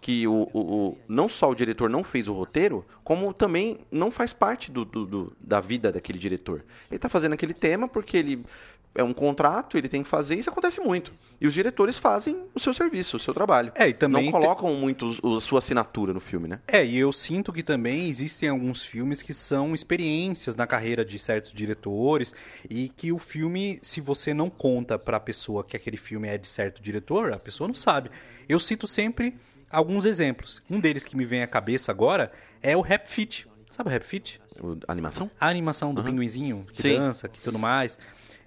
[0.00, 4.10] que o, o, o, não só o diretor não fez o roteiro, como também não
[4.10, 6.64] faz parte do, do, do da vida daquele diretor.
[6.88, 8.44] Ele está fazendo aquele tema porque ele
[8.94, 11.12] é um contrato, ele tem que fazer, isso acontece muito.
[11.40, 13.72] E os diretores fazem o seu serviço, o seu trabalho.
[13.74, 14.80] É, e também não colocam te...
[14.80, 16.60] muito a sua assinatura no filme, né?
[16.66, 21.18] É, e eu sinto que também existem alguns filmes que são experiências na carreira de
[21.18, 22.34] certos diretores
[22.68, 26.36] e que o filme, se você não conta para a pessoa que aquele filme é
[26.36, 28.10] de certo diretor, a pessoa não sabe.
[28.48, 29.36] Eu cito sempre
[29.70, 30.62] alguns exemplos.
[30.68, 33.46] Um deles que me vem à cabeça agora é o Rap Fit.
[33.70, 34.40] Sabe o Rap Fit?
[34.86, 35.30] A animação?
[35.40, 36.08] A animação do uhum.
[36.08, 36.98] pinguinzinho que Sim.
[36.98, 37.98] dança, que tudo mais.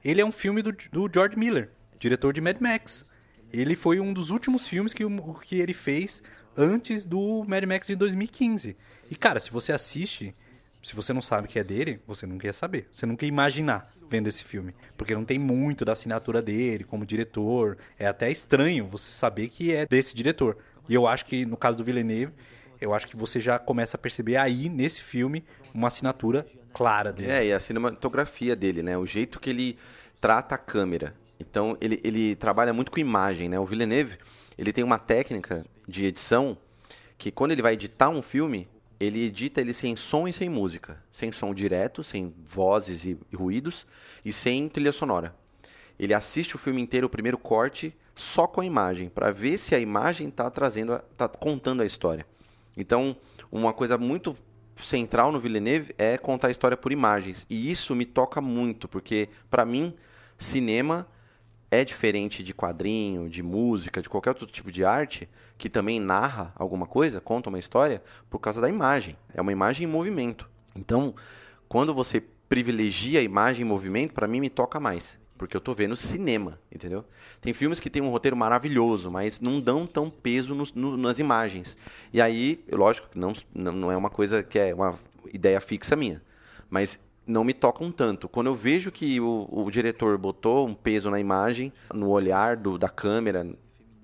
[0.03, 3.05] Ele é um filme do, do George Miller, diretor de Mad Max.
[3.51, 5.03] Ele foi um dos últimos filmes que,
[5.45, 6.21] que ele fez
[6.57, 8.75] antes do Mad Max de 2015.
[9.09, 10.33] E, cara, se você assiste,
[10.81, 12.87] se você não sabe que é dele, você não quer saber.
[12.91, 14.75] Você não quer imaginar vendo esse filme.
[14.97, 17.77] Porque não tem muito da assinatura dele como diretor.
[17.97, 20.57] É até estranho você saber que é desse diretor.
[20.89, 22.33] E eu acho que, no caso do Villeneuve,
[22.83, 25.43] eu acho que você já começa a perceber aí, nesse filme,
[25.73, 27.31] uma assinatura clara dele.
[27.31, 28.97] É, e a cinematografia dele, né?
[28.97, 29.77] O jeito que ele
[30.19, 31.15] trata a câmera.
[31.39, 33.59] Então, ele, ele trabalha muito com imagem, né?
[33.59, 34.17] O Villeneuve,
[34.57, 36.57] ele tem uma técnica de edição
[37.17, 38.67] que quando ele vai editar um filme,
[38.99, 41.01] ele edita ele sem som e sem música.
[41.11, 43.87] Sem som direto, sem vozes e, e ruídos,
[44.25, 45.33] e sem trilha sonora.
[45.97, 49.73] Ele assiste o filme inteiro, o primeiro corte, só com a imagem, para ver se
[49.73, 52.25] a imagem está trazendo, está contando a história.
[52.75, 53.15] Então,
[53.51, 54.35] uma coisa muito
[54.75, 57.45] central no Villeneuve é contar a história por imagens.
[57.49, 59.93] E isso me toca muito, porque para mim,
[60.37, 61.07] cinema
[61.69, 66.53] é diferente de quadrinho, de música, de qualquer outro tipo de arte, que também narra
[66.55, 69.17] alguma coisa, conta uma história, por causa da imagem.
[69.33, 70.49] É uma imagem em movimento.
[70.75, 71.15] Então,
[71.67, 75.19] quando você privilegia a imagem em movimento, para mim me toca mais.
[75.37, 77.03] Porque eu tô vendo cinema, entendeu?
[77.41, 81.19] Tem filmes que tem um roteiro maravilhoso, mas não dão tão peso no, no, nas
[81.19, 81.75] imagens.
[82.13, 84.97] E aí, lógico não, não é uma coisa que é uma
[85.33, 86.21] ideia fixa minha.
[86.69, 88.27] Mas não me tocam tanto.
[88.29, 92.77] Quando eu vejo que o, o diretor botou um peso na imagem, no olhar do,
[92.77, 93.47] da câmera,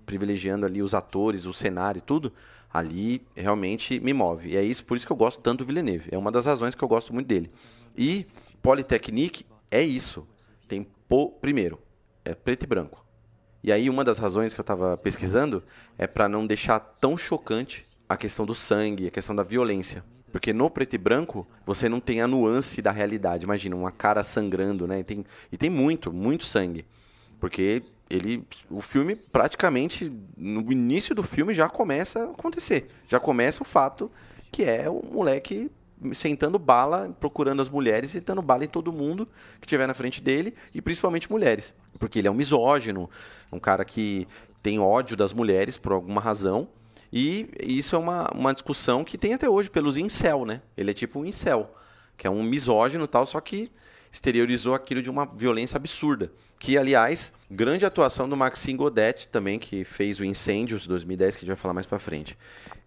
[0.06, 2.34] privilegiando ali os atores, o cenário e tudo,
[2.74, 4.50] ali realmente me move.
[4.50, 6.10] E é isso por isso que eu gosto tanto do Villeneuve.
[6.12, 7.52] É uma das razões que eu gosto muito dele.
[7.98, 8.26] E
[8.62, 10.28] Polytechnique é isso.
[10.68, 11.80] Tem po, primeiro,
[12.24, 13.06] é preto e branco.
[13.62, 15.62] E aí uma das razões que eu estava pesquisando
[15.98, 20.04] é para não deixar tão chocante a questão do sangue, a questão da violência.
[20.32, 23.44] Porque no preto e branco, você não tem a nuance da realidade.
[23.44, 25.00] Imagina, uma cara sangrando, né?
[25.00, 26.86] E tem, e tem muito, muito sangue.
[27.40, 33.62] Porque ele o filme praticamente no início do filme já começa a acontecer já começa
[33.62, 34.12] o fato
[34.52, 35.70] que é o moleque
[36.14, 39.28] sentando bala procurando as mulheres dando bala em todo mundo
[39.60, 43.10] que tiver na frente dele e principalmente mulheres porque ele é um misógino
[43.52, 44.28] um cara que
[44.62, 46.68] tem ódio das mulheres por alguma razão
[47.12, 50.94] e isso é uma, uma discussão que tem até hoje pelos incel né ele é
[50.94, 51.76] tipo um incel
[52.18, 53.72] que é um misógino tal só que
[54.12, 56.32] exteriorizou aquilo de uma violência absurda.
[56.60, 61.42] Que, aliás, grande atuação do Maxime Godet também, que fez o Incêndios 2010, que a
[61.42, 62.38] gente vai falar mais pra frente.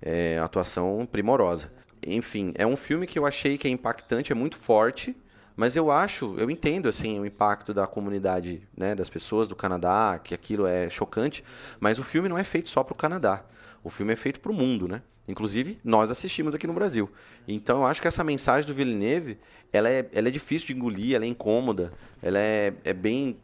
[0.01, 1.73] É, atuação primorosa.
[2.07, 5.17] Enfim, é um filme que eu achei que é impactante, é muito forte,
[5.55, 10.21] mas eu acho, eu entendo assim o impacto da comunidade, né, das pessoas do Canadá,
[10.23, 11.45] que aquilo é chocante,
[11.79, 13.45] mas o filme não é feito só para o Canadá.
[13.85, 15.03] O filme é feito para o mundo, né?
[15.27, 17.11] Inclusive, nós assistimos aqui no Brasil.
[17.47, 19.39] Então, eu acho que essa mensagem do Villeneuve,
[19.73, 23.37] ela é, ela é difícil de engolir, ela é incômoda, ela é, é bem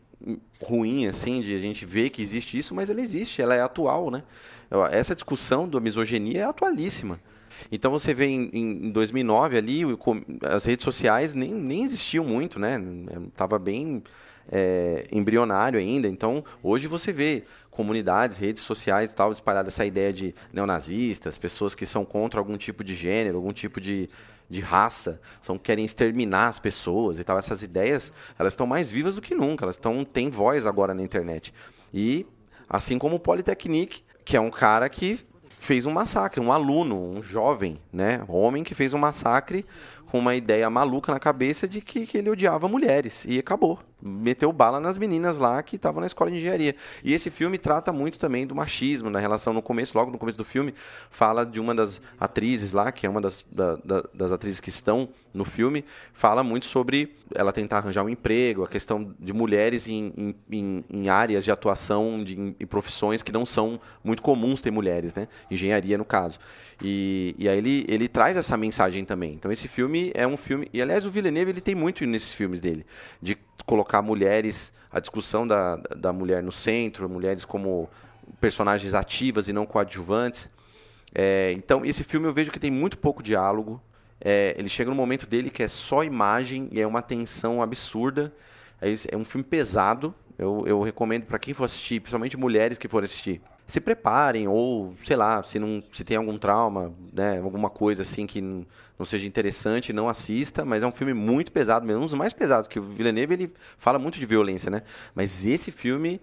[0.60, 4.10] ruim, assim, de a gente ver que existe isso, mas ela existe, ela é atual,
[4.10, 4.22] né?
[4.90, 7.20] Essa discussão da misoginia é atualíssima.
[7.70, 9.82] Então você vê em, em 2009 ali,
[10.42, 12.80] as redes sociais nem, nem existiam muito, né?
[13.34, 14.02] Tava bem
[14.50, 16.08] é, embrionário ainda.
[16.08, 21.74] Então hoje você vê comunidades, redes sociais e tal, espalhada essa ideia de neonazistas, pessoas
[21.74, 24.10] que são contra algum tipo de gênero, algum tipo de,
[24.50, 27.38] de raça, são querem exterminar as pessoas e tal.
[27.38, 31.02] Essas ideias, elas estão mais vivas do que nunca, elas estão têm voz agora na
[31.02, 31.54] internet.
[31.94, 32.26] E
[32.68, 35.20] assim como o Polytechnique, que é um cara que
[35.58, 39.64] fez um massacre, um aluno, um jovem, né, homem que fez um massacre
[40.06, 43.24] com uma ideia maluca na cabeça de que, que ele odiava mulheres.
[43.28, 46.74] E acabou meteu bala nas meninas lá que estavam na escola de engenharia.
[47.02, 50.38] E esse filme trata muito também do machismo, na relação no começo, logo no começo
[50.38, 50.74] do filme,
[51.10, 54.70] fala de uma das atrizes lá, que é uma das, da, da, das atrizes que
[54.70, 59.86] estão no filme, fala muito sobre ela tentar arranjar um emprego, a questão de mulheres
[59.86, 64.60] em, em, em áreas de atuação, de, em, em profissões que não são muito comuns
[64.60, 65.28] ter mulheres, né?
[65.50, 66.38] Engenharia, no caso.
[66.82, 69.34] E, e aí ele, ele traz essa mensagem também.
[69.34, 70.68] Então esse filme é um filme...
[70.72, 72.86] E, aliás, o Villeneuve ele tem muito nesses filmes dele,
[73.20, 73.36] de
[73.68, 77.88] colocar mulheres, a discussão da, da mulher no centro, mulheres como
[78.40, 80.50] personagens ativas e não coadjuvantes.
[81.14, 83.80] É, então, esse filme eu vejo que tem muito pouco diálogo.
[84.18, 88.32] É, ele chega no momento dele que é só imagem e é uma tensão absurda.
[88.80, 90.14] É, é um filme pesado.
[90.38, 94.96] Eu, eu recomendo para quem for assistir, principalmente mulheres que forem assistir se preparem ou
[95.04, 99.26] sei lá se não se tem algum trauma né alguma coisa assim que não seja
[99.26, 102.80] interessante não assista mas é um filme muito pesado mesmo um dos mais pesados que
[102.80, 104.82] o Villeneuve ele fala muito de violência né?
[105.14, 106.20] Mas esse filme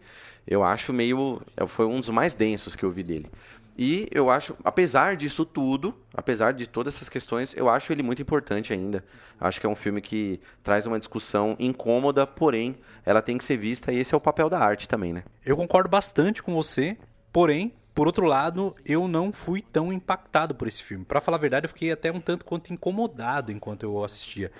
[0.47, 3.29] eu acho meio é, foi um dos mais densos que eu vi dele.
[3.77, 8.21] E eu acho apesar disso tudo apesar de todas essas questões eu acho ele muito
[8.21, 9.03] importante ainda.
[9.39, 13.58] Acho que é um filme que traz uma discussão incômoda porém ela tem que ser
[13.58, 15.23] vista e esse é o papel da arte também né?
[15.45, 16.97] Eu concordo bastante com você
[17.36, 21.04] Porém, por outro lado, eu não fui tão impactado por esse filme.
[21.04, 24.54] Para falar a verdade, eu fiquei até um tanto quanto incomodado enquanto eu assistia.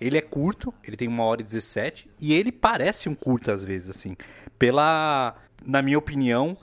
[0.00, 3.62] Ele é curto, ele tem uma hora e 17, e ele parece um curto às
[3.62, 4.16] vezes, assim.
[4.58, 6.56] Pela, na minha opinião,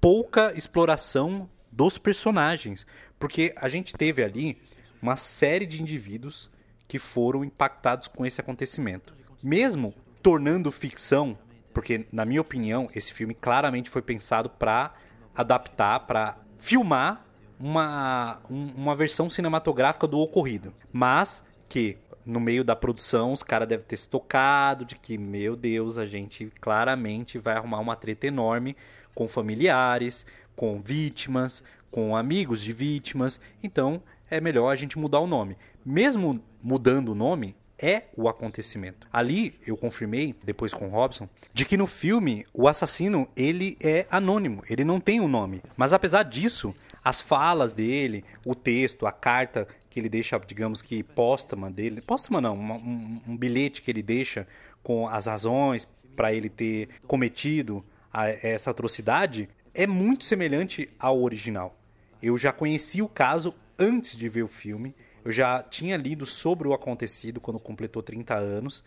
[0.00, 2.86] pouca exploração dos personagens.
[3.18, 4.56] Porque a gente teve ali
[5.02, 6.48] uma série de indivíduos
[6.86, 9.16] que foram impactados com esse acontecimento.
[9.42, 11.36] Mesmo tornando ficção,
[11.74, 14.94] porque, na minha opinião, esse filme claramente foi pensado para
[15.38, 17.24] adaptar para filmar
[17.60, 20.74] uma, um- uma versão cinematográfica do ocorrido.
[20.92, 21.96] Mas que
[22.26, 26.04] no meio da produção os caras devem ter se tocado de que, meu Deus, a
[26.06, 28.76] gente claramente vai arrumar uma treta enorme
[29.14, 33.40] com familiares, com vítimas, com amigos de vítimas.
[33.62, 35.56] Então é melhor a gente mudar o nome.
[35.84, 39.06] Mesmo mudando o nome, é o acontecimento.
[39.12, 44.06] Ali eu confirmei, depois com o Robson, de que no filme o assassino ele é
[44.10, 45.62] anônimo, ele não tem um nome.
[45.76, 51.02] Mas apesar disso, as falas dele, o texto, a carta que ele deixa, digamos que
[51.02, 54.46] póstuma dele, póstuma não, um, um bilhete que ele deixa
[54.82, 55.86] com as razões
[56.16, 61.78] para ele ter cometido a- essa atrocidade, é muito semelhante ao original.
[62.20, 64.94] Eu já conheci o caso antes de ver o filme.
[65.28, 68.82] Eu já tinha lido sobre o acontecido quando completou 30 anos.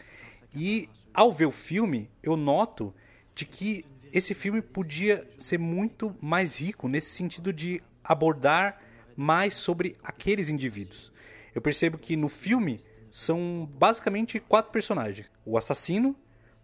[0.51, 2.91] E ao ver o filme, eu noto
[3.35, 8.81] de que esse filme podia ser muito mais rico nesse sentido de abordar
[9.15, 11.13] mais sobre aqueles indivíduos.
[11.53, 16.15] Eu percebo que no filme são basicamente quatro personagens: o assassino,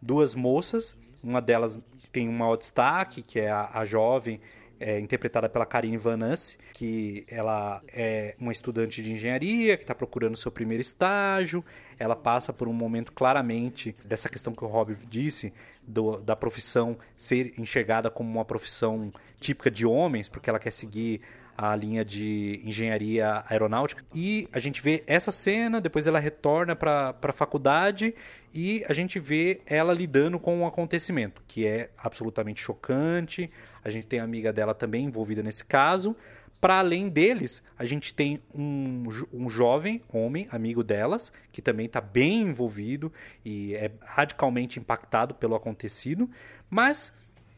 [0.02, 1.78] duas moças, uma delas
[2.12, 4.42] tem um maior destaque, que é a, a jovem,
[4.80, 9.96] é, interpretada pela Karine Van Ness, que ela é uma estudante de engenharia, que está
[9.96, 11.64] procurando seu primeiro estágio.
[12.00, 16.98] Ela passa por um momento claramente dessa questão que o Rob disse, do- da profissão
[17.16, 21.22] ser enxergada como uma profissão típica de homens, porque ela quer seguir
[21.58, 24.06] a linha de engenharia aeronáutica.
[24.14, 28.14] E a gente vê essa cena, depois ela retorna para a faculdade
[28.54, 33.50] e a gente vê ela lidando com um acontecimento que é absolutamente chocante.
[33.88, 36.14] A gente tem a amiga dela também envolvida nesse caso.
[36.60, 42.02] Para além deles, a gente tem um, um jovem homem, amigo delas, que também está
[42.02, 43.14] bem envolvido
[43.46, 46.30] e é radicalmente impactado pelo acontecido.
[46.70, 47.14] Mas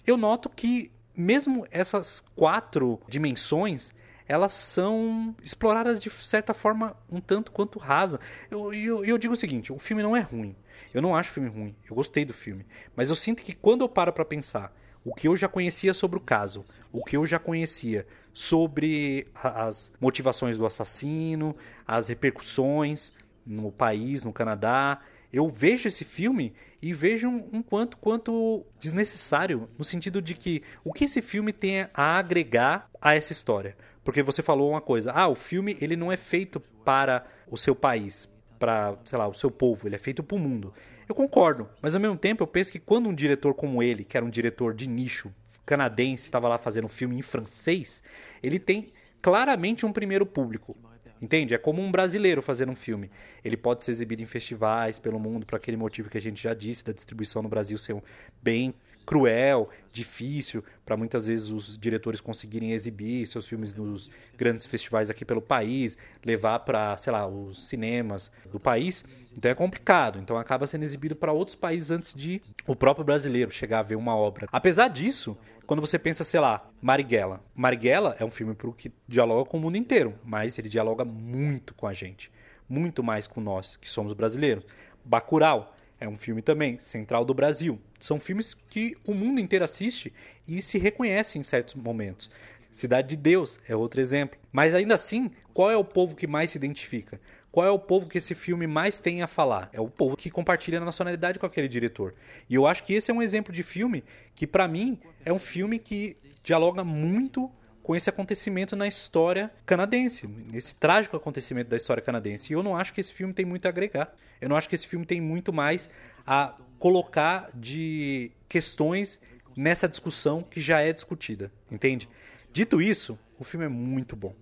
[0.06, 3.92] eu noto que mesmo essas quatro dimensões
[4.28, 8.20] elas são exploradas de certa forma um tanto quanto rasa.
[8.52, 10.56] Eu, eu, eu digo o seguinte: o filme não é ruim.
[10.94, 11.76] Eu não acho o filme ruim.
[11.90, 12.68] Eu gostei do filme.
[12.96, 14.72] Mas eu sinto que quando eu paro para pensar
[15.04, 19.92] o que eu já conhecia sobre o caso, o que eu já conhecia sobre as
[20.00, 21.56] motivações do assassino,
[21.88, 23.12] as repercussões
[23.46, 25.00] no país, no Canadá,
[25.32, 30.92] eu vejo esse filme e vejo um quanto quanto desnecessário no sentido de que o
[30.92, 33.78] que esse filme tem a agregar a essa história?
[34.04, 37.76] Porque você falou uma coisa ah o filme ele não é feito para o seu
[37.76, 40.74] país para sei lá o seu povo ele é feito para o mundo
[41.10, 44.16] eu concordo mas ao mesmo tempo eu penso que quando um diretor como ele que
[44.16, 45.34] era um diretor de nicho
[45.66, 48.02] canadense estava lá fazendo um filme em francês
[48.42, 50.78] ele tem claramente um primeiro público
[51.22, 51.54] Entende?
[51.54, 53.12] É como um brasileiro fazendo um filme.
[53.44, 56.54] Ele pode ser exibido em festivais pelo mundo, por aquele motivo que a gente já
[56.54, 58.02] disse, da distribuição no Brasil ser
[58.42, 58.74] bem
[59.10, 65.26] cruel, difícil, para muitas vezes os diretores conseguirem exibir seus filmes nos grandes festivais aqui
[65.26, 69.04] pelo país, levar para, sei lá, os cinemas do país.
[69.36, 70.20] Então é complicado.
[70.20, 73.96] Então acaba sendo exibido para outros países antes de o próprio brasileiro chegar a ver
[73.96, 74.48] uma obra.
[74.52, 77.44] Apesar disso, quando você pensa, sei lá, Marighella.
[77.56, 81.74] Marighella é um filme pro que dialoga com o mundo inteiro, mas ele dialoga muito
[81.74, 82.32] com a gente.
[82.70, 84.64] Muito mais com nós, que somos brasileiros.
[85.04, 87.80] Bacurau é um filme também, Central do Brasil.
[88.00, 90.14] São filmes que o mundo inteiro assiste
[90.48, 92.30] e se reconhece em certos momentos.
[92.72, 94.40] Cidade de Deus é outro exemplo.
[94.52, 97.20] Mas ainda assim, qual é o povo que mais se identifica?
[97.52, 99.70] Qual é o povo que esse filme mais tem a falar?
[99.74, 102.14] É o povo que compartilha a nacionalidade com aquele diretor.
[102.48, 104.04] E eu acho que esse é um exemplo de filme
[104.36, 107.52] que, para mim, é um filme que dialoga muito
[107.90, 112.54] com esse acontecimento na história canadense, nesse trágico acontecimento da história canadense.
[112.54, 114.14] E eu não acho que esse filme tem muito a agregar.
[114.40, 115.90] Eu não acho que esse filme tem muito mais
[116.24, 119.20] a colocar de questões
[119.58, 122.08] nessa discussão que já é discutida, entende?
[122.54, 124.36] Dito isso, o filme é muito bom.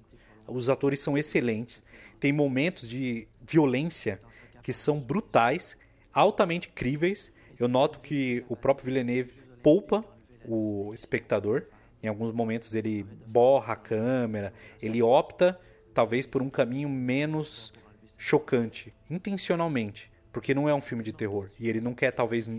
[0.45, 1.81] Os atores são excelentes,
[2.19, 4.19] tem momentos de violência
[4.61, 5.77] que são brutais,
[6.13, 7.31] altamente críveis.
[7.57, 9.31] Eu noto que o próprio Villeneuve
[9.63, 10.03] poupa
[10.45, 11.63] o espectador.
[12.01, 15.59] Em alguns momentos ele borra a câmera, ele opta
[15.93, 17.73] talvez por um caminho menos
[18.17, 22.49] chocante, intencionalmente, porque não é um filme de terror e ele não quer talvez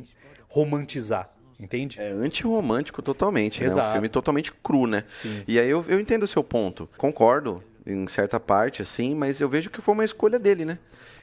[0.49, 2.01] romantizar, entende?
[2.01, 3.67] É antirromântico totalmente, né?
[3.67, 3.93] É um Exato.
[3.93, 5.05] filme totalmente cru, né?
[5.07, 5.45] Sim.
[5.47, 6.89] E aí eu, eu entendo o seu ponto.
[6.97, 10.79] Concordo em certa parte, assim, mas eu vejo que foi uma escolha dele, né?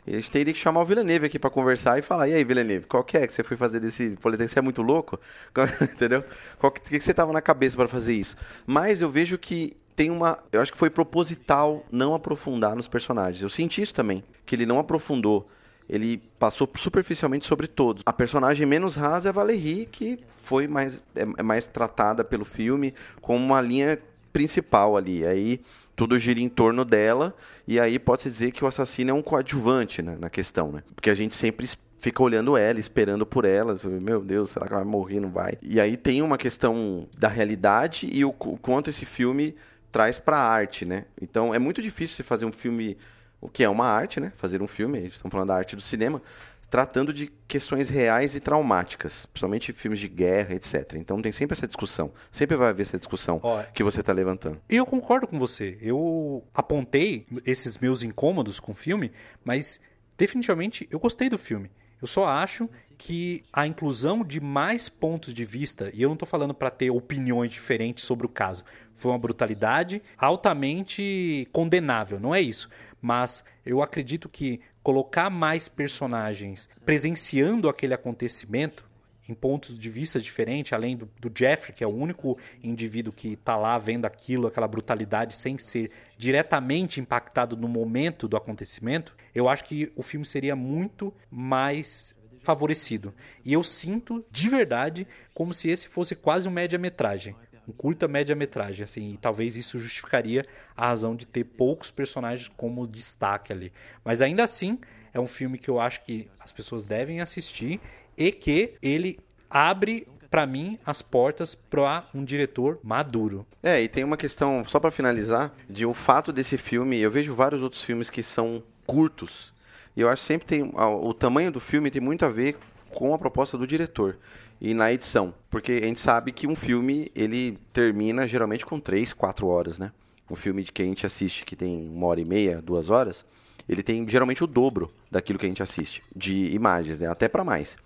[0.08, 2.44] E a gente teria que chamar o Villeneuve aqui pra conversar e falar, e aí,
[2.44, 4.48] Villeneuve, qual que é que você foi fazer desse Politeia?
[4.48, 5.20] Você é muito louco?
[5.82, 6.24] Entendeu?
[6.60, 8.36] Qual que, que que você tava na cabeça para fazer isso?
[8.68, 10.40] Mas eu vejo que tem uma...
[10.52, 13.42] Eu acho que foi proposital não aprofundar nos personagens.
[13.42, 15.48] Eu senti isso também, que ele não aprofundou
[15.88, 18.02] ele passou superficialmente sobre todos.
[18.06, 22.44] A personagem menos rasa é a Valérie, que foi mais, é, é mais tratada pelo
[22.44, 24.00] filme como uma linha
[24.34, 25.26] principal ali.
[25.26, 25.62] Aí
[25.96, 27.36] tudo gira em torno dela,
[27.68, 30.84] e aí pode-se dizer que o assassino é um coadjuvante né, na questão, né?
[30.94, 31.68] Porque a gente sempre
[31.98, 35.54] fica olhando ela, esperando por ela, meu Deus, será que ela vai morrer, não vai?
[35.62, 39.56] E aí tem uma questão da realidade e o, o quanto esse filme
[39.92, 41.06] traz pra arte, né?
[41.22, 42.98] Então é muito difícil você fazer um filme,
[43.40, 44.34] o que é uma arte, né?
[44.36, 46.22] Fazer um filme, estamos falando da arte do cinema,
[46.70, 50.94] tratando de questões reais e traumáticas, principalmente filmes de guerra, etc.
[50.96, 53.42] Então tem sempre essa discussão, sempre vai haver essa discussão
[53.74, 54.60] que você está levantando.
[54.70, 55.78] E eu concordo com você.
[55.82, 59.12] Eu apontei esses meus incômodos com o filme,
[59.44, 59.80] mas
[60.18, 61.72] definitivamente eu gostei do filme.
[62.02, 66.26] Eu só acho que a inclusão de mais pontos de vista, e eu não tô
[66.26, 68.64] falando para ter opiniões diferentes sobre o caso,
[68.94, 72.70] foi uma brutalidade altamente condenável, não é isso.
[73.02, 78.88] Mas eu acredito que colocar mais personagens presenciando aquele acontecimento
[79.28, 83.30] em pontos de vista diferentes, além do, do Jeffrey, que é o único indivíduo que
[83.30, 89.50] está lá vendo aquilo, aquela brutalidade, sem ser diretamente impactado no momento do acontecimento, eu
[89.50, 93.12] acho que o filme seria muito mais favorecido.
[93.44, 97.36] E eu sinto, de verdade, como se esse fosse quase um média-metragem.
[97.68, 100.46] Um curta média-metragem, assim, e talvez isso justificaria
[100.76, 103.72] a razão de ter poucos personagens como destaque ali.
[104.04, 104.80] Mas ainda assim,
[105.14, 107.80] é um filme que eu acho que as pessoas devem assistir
[108.18, 113.46] e que ele abre para mim as portas para um diretor maduro.
[113.64, 117.34] É, e tem uma questão, só pra finalizar, de o fato desse filme, eu vejo
[117.34, 119.54] vários outros filmes que são curtos,
[119.96, 122.58] e eu acho que sempre tem, o tamanho do filme tem muito a ver
[122.94, 124.18] com a proposta do diretor
[124.60, 129.14] e na edição, porque a gente sabe que um filme, ele termina geralmente com três,
[129.14, 129.92] quatro horas, né?
[130.30, 133.26] Um filme de que a gente assiste que tem uma hora e meia, duas horas,
[133.68, 137.08] ele tem geralmente o dobro daquilo que a gente assiste, de imagens, né?
[137.08, 137.78] Até pra mais.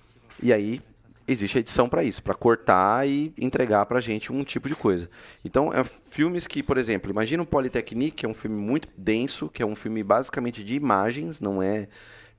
[0.42, 0.82] E aí
[1.28, 5.10] existe a edição para isso, para cortar e entregar pra gente um tipo de coisa.
[5.46, 9.48] Então, é filmes que, por exemplo, imagina o Polytechnique, que é um filme muito denso,
[9.48, 11.88] que é um filme basicamente de imagens, não é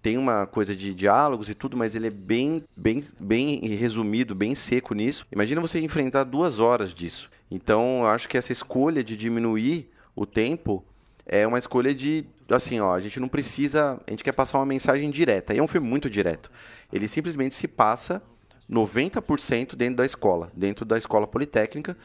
[0.03, 4.55] tem uma coisa de diálogos e tudo, mas ele é bem, bem, bem resumido, bem
[4.55, 5.27] seco nisso.
[5.31, 7.31] Imagina você enfrentar duas horas disso.
[7.51, 10.85] Então, eu acho que essa escolha de diminuir o tempo
[11.27, 14.67] é uma escolha de, assim, ó, a gente não precisa, a gente quer passar uma
[14.67, 15.55] mensagem direta.
[15.55, 16.51] E é um filme muito direto.
[16.93, 18.23] Ele simplesmente se passa
[18.71, 21.97] 90% dentro da escola, dentro da escola politécnica,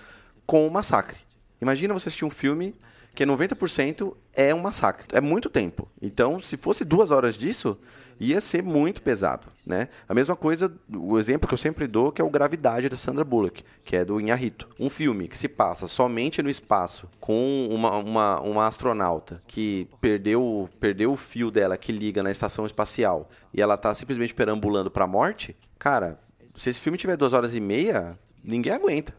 [0.46, 1.18] com o massacre.
[1.62, 2.76] Imagina você assistir um filme
[3.16, 5.08] que é 90% é um massacre.
[5.14, 5.88] É muito tempo.
[6.02, 7.78] Então, se fosse duas horas disso,
[8.20, 9.90] ia ser muito pesado, né?
[10.08, 13.24] A mesma coisa, o exemplo que eu sempre dou, que é o Gravidade da Sandra
[13.24, 14.68] Bullock, que é do Inharito.
[14.80, 20.70] Um filme que se passa somente no espaço, com uma, uma, uma astronauta que perdeu,
[20.80, 25.08] perdeu o fio dela que liga na estação espacial e ela tá simplesmente perambulando pra
[25.08, 26.20] morte, cara,
[26.56, 29.14] se esse filme tiver duas horas e meia, ninguém aguenta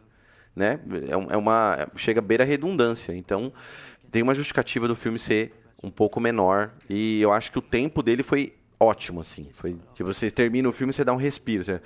[0.57, 0.81] né?
[1.07, 3.15] É é uma chega beira a redundância.
[3.15, 3.53] Então,
[4.17, 5.53] tem uma justificativa do filme ser
[5.85, 9.51] um pouco menor e eu acho que o tempo dele foi ótimo assim.
[9.53, 11.83] Foi que você termina o filme e você dá um respiro, você,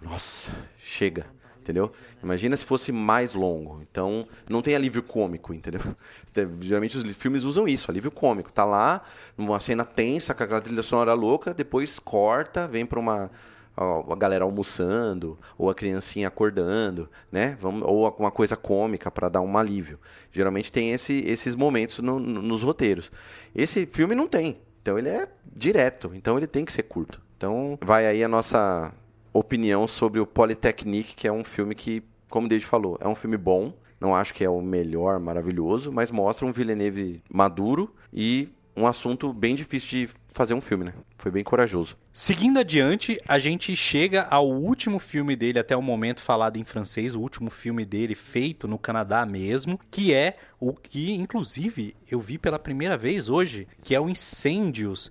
[0.00, 1.26] nossa, chega,
[1.60, 1.92] entendeu?
[2.22, 3.82] Imagina se fosse mais longo.
[3.82, 5.82] Então, não tem alívio cômico, entendeu?
[6.62, 8.50] Geralmente os filmes usam isso, alívio cômico.
[8.50, 9.04] Tá lá,
[9.36, 13.30] numa cena tensa, com aquela trilha sonora louca, depois corta, vem pra uma
[13.76, 17.56] a galera almoçando, ou a criancinha acordando, né?
[17.60, 19.98] Vamos, ou alguma coisa cômica para dar um alívio.
[20.32, 23.10] Geralmente tem esse, esses momentos no- no- nos roteiros.
[23.54, 24.58] Esse filme não tem.
[24.82, 26.12] Então ele é direto.
[26.14, 27.20] Então ele tem que ser curto.
[27.36, 28.92] Então vai aí a nossa
[29.32, 33.14] opinião sobre o Polytechnique, que é um filme que, como o David falou, é um
[33.14, 33.72] filme bom.
[34.00, 39.32] Não acho que é o melhor, maravilhoso, mas mostra um Villeneuve maduro e um assunto
[39.32, 40.92] bem difícil de fazer um filme, né?
[41.16, 41.96] Foi bem corajoso.
[42.12, 47.14] Seguindo adiante, a gente chega ao último filme dele até o momento falado em francês,
[47.14, 52.36] o último filme dele feito no Canadá mesmo, que é o que, inclusive, eu vi
[52.36, 55.10] pela primeira vez hoje, que é o Incêndios.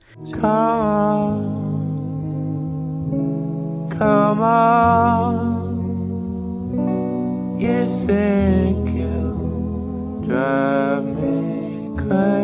[3.98, 5.64] Come on,
[7.60, 12.43] you think you drive me crazy.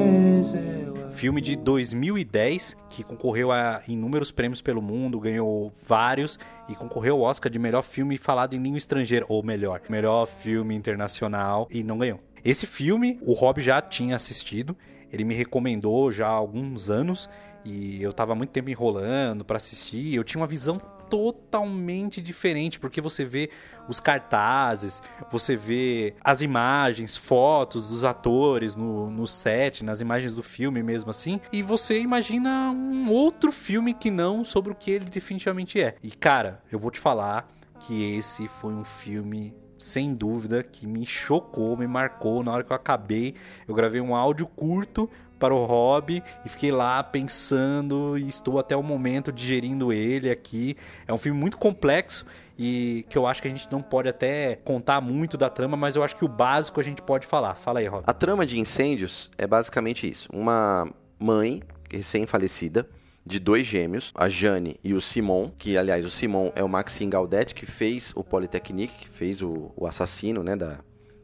[1.19, 6.39] Filme de 2010 que concorreu a inúmeros prêmios pelo mundo, ganhou vários
[6.69, 10.73] e concorreu ao Oscar de melhor filme falado em língua estrangeira, ou melhor, melhor filme
[10.73, 12.21] internacional e não ganhou.
[12.41, 14.77] Esse filme o Rob já tinha assistido,
[15.11, 17.29] ele me recomendou já há alguns anos
[17.65, 20.15] e eu tava muito tempo enrolando pra assistir.
[20.15, 20.77] Eu tinha uma visão
[21.09, 23.49] totalmente diferente, porque você vê
[23.87, 25.01] os cartazes,
[25.31, 31.09] você vê as imagens, fotos dos atores no, no set, nas imagens do filme mesmo
[31.09, 35.95] assim, e você imagina um outro filme que não sobre o que ele definitivamente é.
[36.03, 41.05] E cara, eu vou te falar que esse foi um filme sem dúvida, que me
[41.05, 42.43] chocou, me marcou.
[42.43, 43.33] Na hora que eu acabei,
[43.67, 48.75] eu gravei um áudio curto para o hobby e fiquei lá pensando e estou até
[48.75, 50.75] o momento digerindo ele aqui.
[51.07, 52.25] É um filme muito complexo
[52.57, 55.95] e que eu acho que a gente não pode até contar muito da trama, mas
[55.95, 57.55] eu acho que o básico a gente pode falar.
[57.55, 58.03] Fala aí, Rob.
[58.05, 60.27] A trama de incêndios é basicamente isso.
[60.33, 62.87] Uma mãe recém-falecida
[63.25, 67.11] de dois gêmeos, a Jane e o Simon, que aliás o Simon é o Maxime
[67.11, 70.79] Gaudet que fez o Polytechnique, que fez o, o assassino, né, da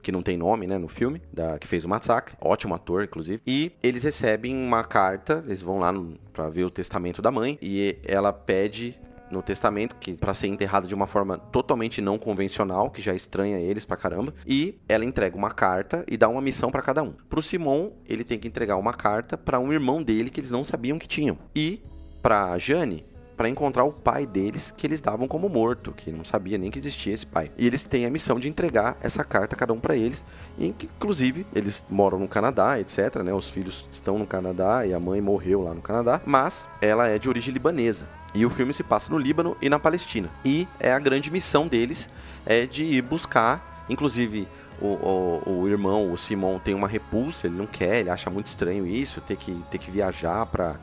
[0.06, 3.42] que não tem nome, né, no filme, da, que fez o massacre, ótimo ator, inclusive.
[3.46, 5.92] E eles recebem uma carta, eles vão lá
[6.32, 8.96] para ver o testamento da mãe e ela pede
[9.32, 13.58] no testamento que para ser enterrada de uma forma totalmente não convencional, que já estranha
[13.58, 17.14] eles pra caramba, e ela entrega uma carta e dá uma missão para cada um.
[17.28, 20.64] Pro Simon, ele tem que entregar uma carta para um irmão dele que eles não
[20.64, 21.36] sabiam que tinham.
[21.56, 21.82] E
[22.22, 23.04] pra Jane,
[23.36, 26.80] para encontrar o pai deles, que eles davam como morto, que não sabia nem que
[26.80, 27.52] existia esse pai.
[27.58, 30.26] E eles têm a missão de entregar essa carta cada um para eles,
[30.58, 33.34] e inclusive eles moram no Canadá, etc, né?
[33.34, 37.20] Os filhos estão no Canadá e a mãe morreu lá no Canadá, mas ela é
[37.20, 38.08] de origem libanesa.
[38.34, 40.30] E o filme se passa no Líbano e na Palestina.
[40.44, 42.10] E é a grande missão deles
[42.46, 44.48] é de ir buscar, inclusive
[44.82, 48.48] o, o, o, irmão, o Simon, tem uma repulsa, ele não quer, ele acha muito
[48.48, 50.76] estranho isso, ter que, ter que viajar para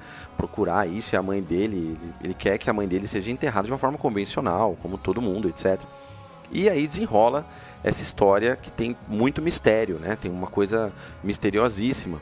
[0.43, 3.67] procurar isso, e a mãe dele, ele, ele, quer que a mãe dele seja enterrada
[3.67, 5.81] de uma forma convencional, como todo mundo, etc.
[6.51, 7.47] E aí desenrola
[7.85, 10.17] essa história que tem muito mistério, né?
[10.21, 12.21] Tem uma coisa misteriosíssima.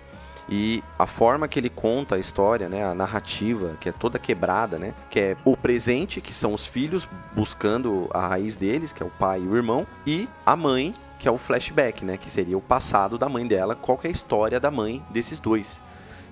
[0.49, 4.81] E a forma que ele conta a história, né, a narrativa, que é toda quebrada,
[4.81, 9.07] né, que é o presente, que são os filhos buscando a raiz deles, que é
[9.07, 12.59] o pai e o irmão, e a mãe, que é o flashback, né, que seria
[12.59, 15.81] o passado da mãe dela, qual é a história da mãe desses dois,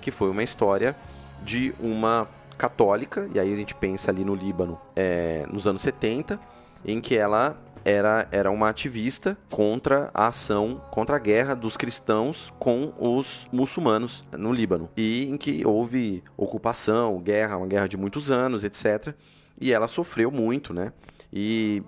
[0.00, 0.96] que foi uma história
[1.42, 6.38] de uma católica, e aí a gente pensa ali no Líbano, é, nos anos 70,
[6.84, 12.52] em que ela era, era uma ativista contra a ação, contra a guerra dos cristãos
[12.58, 14.90] com os muçulmanos no Líbano.
[14.96, 19.14] E em que houve ocupação, guerra, uma guerra de muitos anos, etc.
[19.60, 20.92] E ela sofreu muito, né?
[21.32, 21.82] E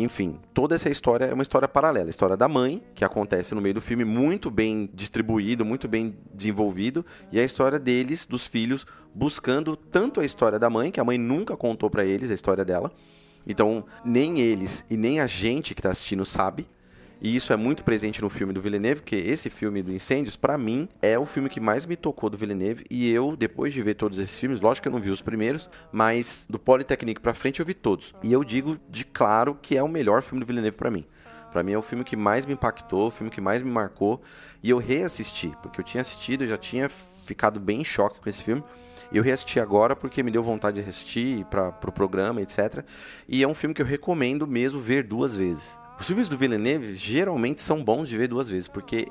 [0.00, 2.06] enfim, toda essa história é uma história paralela.
[2.06, 6.16] A história da mãe, que acontece no meio do filme, muito bem distribuído, muito bem
[6.32, 11.04] desenvolvido, e a história deles, dos filhos, buscando tanto a história da mãe, que a
[11.04, 12.92] mãe nunca contou para eles a história dela,
[13.46, 16.68] então, nem eles e nem a gente que está assistindo sabe.
[17.24, 20.58] E isso é muito presente no filme do Villeneuve, porque esse filme do Incêndios, para
[20.58, 22.84] mim, é o filme que mais me tocou do Villeneuve.
[22.90, 25.70] E eu, depois de ver todos esses filmes, lógico que eu não vi os primeiros,
[25.92, 28.12] mas do Polytechnique pra frente eu vi todos.
[28.24, 31.06] E eu digo de claro que é o melhor filme do Villeneuve para mim.
[31.52, 34.20] Para mim é o filme que mais me impactou, o filme que mais me marcou.
[34.60, 38.28] E eu reassisti, porque eu tinha assistido, eu já tinha ficado bem em choque com
[38.28, 38.64] esse filme.
[39.12, 42.84] Eu reassisti agora porque me deu vontade de assistir para o pro programa, etc.
[43.28, 45.78] E é um filme que eu recomendo mesmo ver duas vezes.
[46.02, 49.06] Os filmes do Villeneuve geralmente são bons de ver duas vezes, porque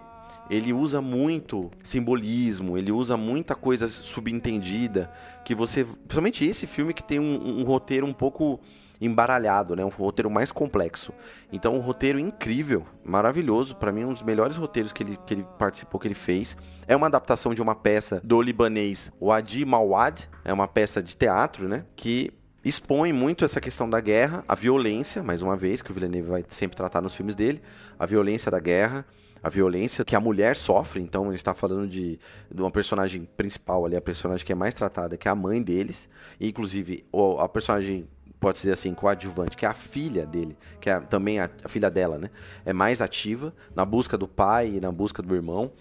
[0.50, 5.10] ele usa muito simbolismo, ele usa muita coisa subentendida
[5.46, 8.60] que você, principalmente esse filme que tem um, um roteiro um pouco
[9.00, 9.86] embaralhado, né?
[9.86, 11.14] Um roteiro mais complexo.
[11.50, 13.74] Então, um roteiro incrível, maravilhoso.
[13.74, 16.58] para mim, um dos melhores roteiros que ele, que ele participou, que ele fez.
[16.86, 20.30] É uma adaptação de uma peça do libanês Wadi Mawad.
[20.44, 21.86] É uma peça de teatro, né?
[21.96, 22.34] Que
[22.64, 26.46] expõe muito essa questão da guerra, a violência, mais uma vez, que o Villeneuve vai
[26.48, 27.62] sempre tratar nos filmes dele,
[27.98, 29.06] a violência da guerra,
[29.44, 31.02] a violência que a mulher sofre.
[31.02, 32.20] Então, gente está falando de,
[32.54, 35.62] de uma personagem principal ali, a personagem que é mais tratada, que é a mãe
[35.62, 36.08] deles.
[36.40, 37.04] E, inclusive,
[37.40, 38.08] a personagem
[38.40, 41.92] pode dizer assim, coadjuvante, que é a filha dele, que é também a, a, filha
[41.92, 42.30] dela, né?
[42.66, 45.72] É mais ativa na busca do pai e na busca do irmão.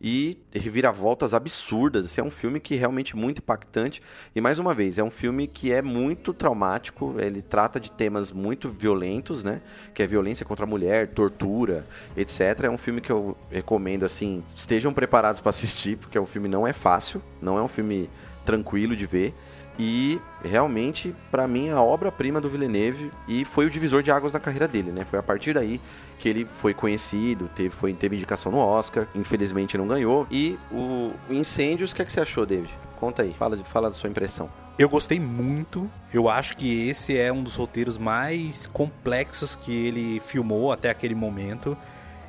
[0.00, 2.04] E reviravoltas absurdas.
[2.04, 4.00] Esse é um filme que é realmente muito impactante.
[4.34, 7.16] E mais uma vez, é um filme que é muito traumático.
[7.18, 9.60] Ele trata de temas muito violentos, né?
[9.92, 11.84] Que é violência contra a mulher, tortura,
[12.16, 12.64] etc.
[12.64, 16.66] É um filme que eu recomendo, assim, estejam preparados para assistir, porque o filme não
[16.66, 18.08] é fácil, não é um filme
[18.44, 19.34] tranquilo de ver.
[19.78, 24.40] E realmente, para mim, a obra-prima do Villeneuve e foi o divisor de águas na
[24.40, 25.04] carreira dele, né?
[25.04, 25.80] Foi a partir daí
[26.18, 30.26] que ele foi conhecido, teve, foi, teve indicação no Oscar, infelizmente não ganhou.
[30.30, 32.76] E o, o Incêndios, o que, é que você achou, David?
[32.98, 34.50] Conta aí, fala, fala da sua impressão.
[34.76, 35.88] Eu gostei muito.
[36.12, 41.14] Eu acho que esse é um dos roteiros mais complexos que ele filmou até aquele
[41.14, 41.76] momento.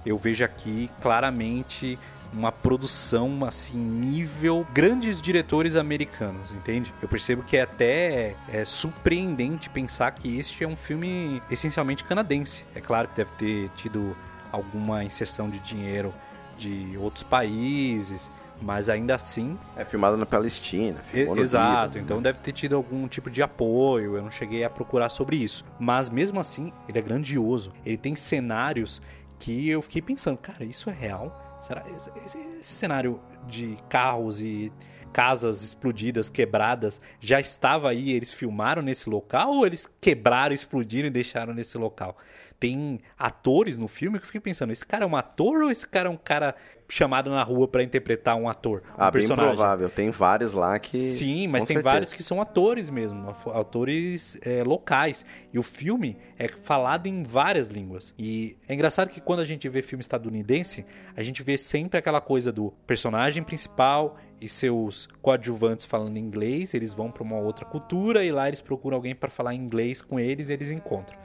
[0.06, 1.97] Eu vejo aqui claramente
[2.32, 6.93] uma produção assim nível grandes diretores americanos, entende?
[7.01, 12.65] Eu percebo que é até é, surpreendente pensar que este é um filme essencialmente canadense.
[12.75, 14.15] É claro que deve ter tido
[14.51, 16.13] alguma inserção de dinheiro
[16.57, 20.99] de outros países, Mas ainda assim, É filmado na Palestina.
[21.13, 22.23] E- Exato, então né?
[22.23, 25.63] deve ter tido algum tipo de apoio, eu não cheguei a procurar sobre isso.
[25.80, 27.71] Mas mesmo assim, ele é grandioso.
[27.86, 29.01] Ele tem cenários
[29.39, 31.49] que eu fiquei pensando, cara, isso é real?
[31.60, 34.72] Será esse, esse- esse cenário de carros e
[35.12, 41.12] casas explodidas, quebradas, já estava aí, eles filmaram nesse local ou eles quebraram, explodiram e
[41.12, 42.16] deixaram nesse local?
[42.60, 45.88] Tem atores no filme que eu fiquei pensando, esse cara é um ator ou esse
[45.88, 46.53] cara é um cara
[46.91, 49.55] chamado na rua pra interpretar um ator, um Ah, bem personagem?
[49.55, 49.89] provável.
[49.89, 50.97] Tem vários lá que.
[50.97, 51.93] Sim, mas com tem certeza.
[51.93, 55.24] vários que são atores mesmo, atores é, locais.
[55.53, 58.14] E o filme é falado em várias línguas.
[58.18, 60.86] E é engraçado que quando a gente vê filme estadunidense,
[61.16, 66.91] a gente vê sempre aquela coisa do personagem principal e seus coadjuvantes falando inglês, eles
[66.91, 70.49] vão para uma outra cultura e lá eles procuram alguém para falar inglês com eles
[70.49, 71.18] e eles encontram.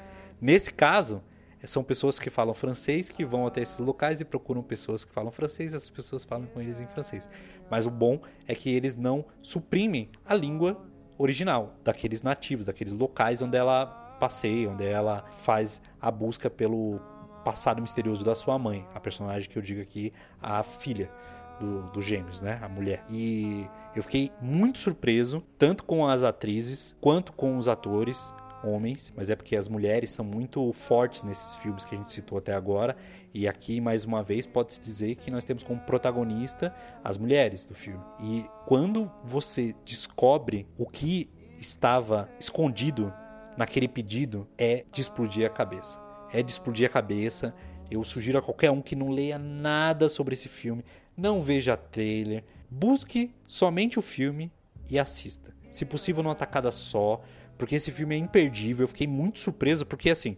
[0.45, 1.23] Nesse caso,
[1.65, 5.33] são pessoas que falam francês que vão até esses locais e procuram pessoas que falam
[5.33, 7.31] francês essas pessoas falam com eles em francês.
[7.71, 10.85] Mas o bom é que eles não suprimem a língua
[11.17, 13.87] original daqueles nativos, daqueles locais onde ela
[14.21, 17.01] passeia, onde ela faz a busca pelo
[17.43, 21.11] passado misterioso da sua mãe, a personagem que eu digo aqui, a filha
[21.59, 22.61] do- dos gêmeos, né?
[22.63, 23.03] A mulher.
[23.09, 23.67] E
[23.97, 28.35] eu fiquei muito surpreso, tanto com as atrizes quanto com os atores
[28.65, 32.39] homens, mas é porque as mulheres são muito fortes nesses filmes que a gente citou
[32.39, 32.97] até agora.
[33.33, 37.75] E aqui, mais uma vez, pode-se dizer que nós temos como protagonista as mulheres do
[37.75, 38.03] filme.
[38.23, 43.13] E quando você descobre o que estava escondido
[43.57, 46.01] naquele pedido, é de explodir a cabeça.
[46.33, 47.55] É de explodir a cabeça.
[47.91, 50.85] Eu sugiro a qualquer um que não leia nada sobre esse filme,
[51.17, 54.51] não veja trailer, busque somente o filme
[54.91, 55.55] e assista.
[55.71, 57.21] Se possível, numa tacada só,
[57.57, 58.85] porque esse filme é imperdível.
[58.85, 60.37] Eu fiquei muito surpreso, porque assim,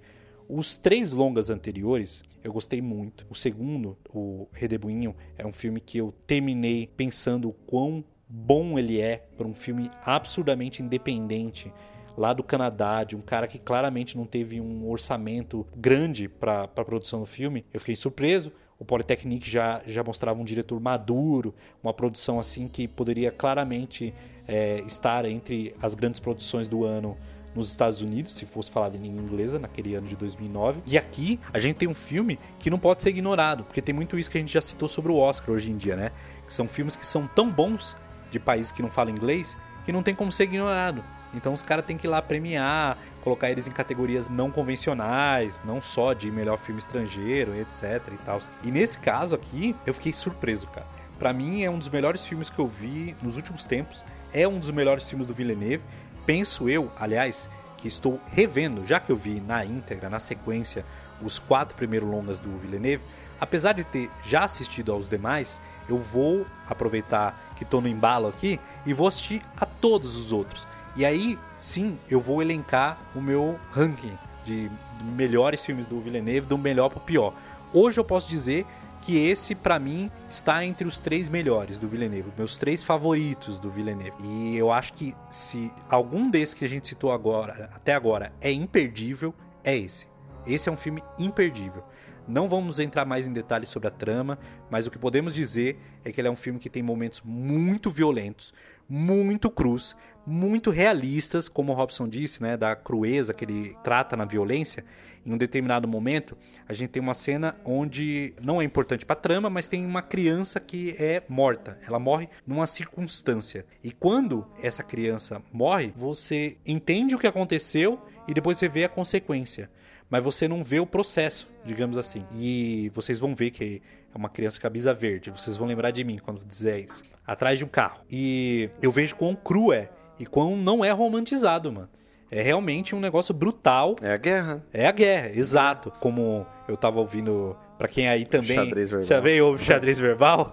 [0.48, 3.26] os três longas anteriores eu gostei muito.
[3.28, 9.00] O segundo, o Redemoinho, é um filme que eu terminei pensando o quão bom ele
[9.00, 11.72] é para um filme absurdamente independente
[12.16, 16.84] lá do Canadá, de um cara que claramente não teve um orçamento grande para a
[16.84, 17.64] produção do filme.
[17.72, 18.52] Eu fiquei surpreso.
[18.78, 24.12] O Polytechnic já, já mostrava um diretor maduro, uma produção assim que poderia claramente
[24.46, 27.16] é, estar entre as grandes produções do ano
[27.54, 30.82] nos Estados Unidos, se fosse falado em língua inglesa, naquele ano de 2009.
[30.86, 34.18] E aqui a gente tem um filme que não pode ser ignorado, porque tem muito
[34.18, 36.12] isso que a gente já citou sobre o Oscar hoje em dia, né?
[36.46, 37.96] Que são filmes que são tão bons
[38.30, 41.02] de países que não falam inglês que não tem como ser ignorado.
[41.32, 45.80] Então os caras têm que ir lá premiar, colocar eles em categorias não convencionais, não
[45.80, 48.40] só de melhor filme estrangeiro, etc e tal.
[48.64, 50.86] E nesse caso aqui, eu fiquei surpreso, cara.
[51.18, 54.04] Pra mim é um dos melhores filmes que eu vi nos últimos tempos,
[54.36, 55.82] é um dos melhores filmes do Villeneuve.
[56.26, 60.84] Penso eu, aliás, que estou revendo, já que eu vi na íntegra, na sequência,
[61.22, 63.02] os quatro primeiros longas do Villeneuve,
[63.40, 68.60] apesar de ter já assistido aos demais, eu vou aproveitar que estou no embalo aqui
[68.84, 70.66] e vou assistir a todos os outros.
[70.94, 74.70] E aí, sim, eu vou elencar o meu ranking de
[75.16, 77.32] melhores filmes do Villeneuve, do melhor pro pior.
[77.72, 78.66] Hoje eu posso dizer
[79.06, 83.70] que esse, para mim, está entre os três melhores do Villeneuve, meus três favoritos do
[83.70, 84.16] Villeneuve.
[84.24, 88.50] E eu acho que se algum desses que a gente citou agora, até agora, é
[88.50, 89.32] imperdível,
[89.62, 90.08] é esse.
[90.44, 91.84] Esse é um filme imperdível.
[92.26, 96.10] Não vamos entrar mais em detalhes sobre a trama, mas o que podemos dizer é
[96.10, 98.52] que ele é um filme que tem momentos muito violentos,
[98.88, 99.96] muito crus,
[100.26, 104.84] muito realistas, como o Robson disse, né, da crueza que ele trata na violência.
[105.24, 106.36] Em um determinado momento,
[106.68, 110.60] a gente tem uma cena onde não é importante para trama, mas tem uma criança
[110.60, 111.78] que é morta.
[111.86, 113.66] Ela morre numa circunstância.
[113.82, 118.88] E quando essa criança morre, você entende o que aconteceu e depois você vê a
[118.88, 119.68] consequência
[120.08, 122.24] mas você não vê o processo, digamos assim.
[122.32, 123.82] E vocês vão ver que
[124.14, 125.30] é uma criança camisa verde.
[125.30, 127.02] Vocês vão lembrar de mim quando dizer isso.
[127.26, 128.00] Atrás de um carro.
[128.10, 129.90] E eu vejo quão cru é.
[130.18, 131.88] E quão não é romantizado, mano.
[132.30, 133.94] É realmente um negócio brutal.
[134.02, 134.64] É a guerra.
[134.72, 135.92] É a guerra, exato.
[136.00, 139.06] Como eu tava ouvindo, pra quem aí também Xadrez verbal.
[139.08, 140.52] já veio ouve xadrez verbal,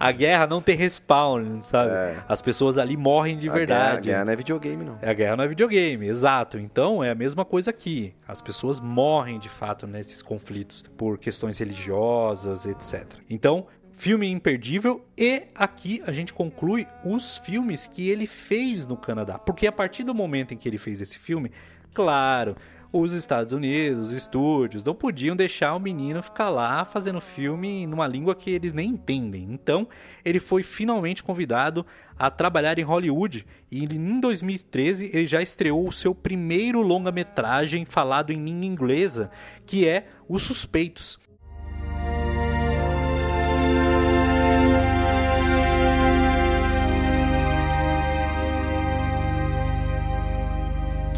[0.00, 1.90] a guerra não tem respawn, sabe?
[1.92, 2.16] É.
[2.26, 3.80] As pessoas ali morrem de A verdade.
[3.82, 4.98] guerra, a guerra não é videogame, não.
[5.02, 6.58] É a guerra não é videogame, exato.
[6.58, 8.14] Então é a mesma coisa aqui.
[8.26, 13.04] As pessoas morrem de fato nesses conflitos por questões religiosas, etc.
[13.28, 13.66] Então,
[13.96, 19.38] filme imperdível e aqui a gente conclui os filmes que ele fez no Canadá.
[19.38, 21.50] Porque a partir do momento em que ele fez esse filme,
[21.92, 22.56] claro,
[22.92, 28.06] os Estados Unidos, os estúdios, não podiam deixar o menino ficar lá fazendo filme numa
[28.06, 29.48] língua que eles nem entendem.
[29.50, 29.88] Então,
[30.24, 31.84] ele foi finalmente convidado
[32.16, 38.32] a trabalhar em Hollywood e em 2013 ele já estreou o seu primeiro longa-metragem falado
[38.32, 39.30] em língua inglesa,
[39.66, 41.18] que é Os Suspeitos.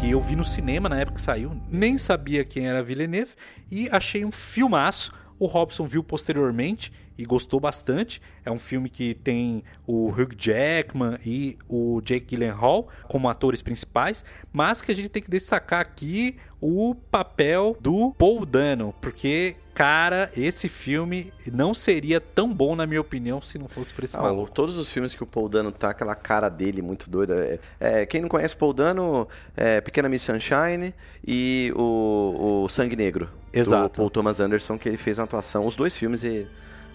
[0.07, 3.33] Que eu vi no cinema na época que saiu, nem sabia quem era Villeneuve
[3.69, 5.11] e achei um filmaço.
[5.37, 8.21] O Robson viu posteriormente e gostou bastante.
[8.45, 14.23] É um filme que tem o Hugh Jackman e o Jake Gyllenhaal como atores principais,
[14.53, 20.31] mas que a gente tem que destacar aqui o papel do Paul Dano, porque cara,
[20.35, 24.21] esse filme não seria tão bom na minha opinião se não fosse por esse Ah,
[24.23, 24.49] maluco.
[24.51, 27.59] todos os filmes que o Paul Dano tá, aquela cara dele muito doida.
[27.79, 32.95] É, é, quem não conhece Paul Dano, é Pequena Miss Sunshine e o, o Sangue
[32.95, 33.29] Negro.
[33.53, 33.93] Exato.
[33.93, 35.65] Do Paul Thomas Anderson, que ele fez uma atuação.
[35.65, 36.47] Os dois filmes, e,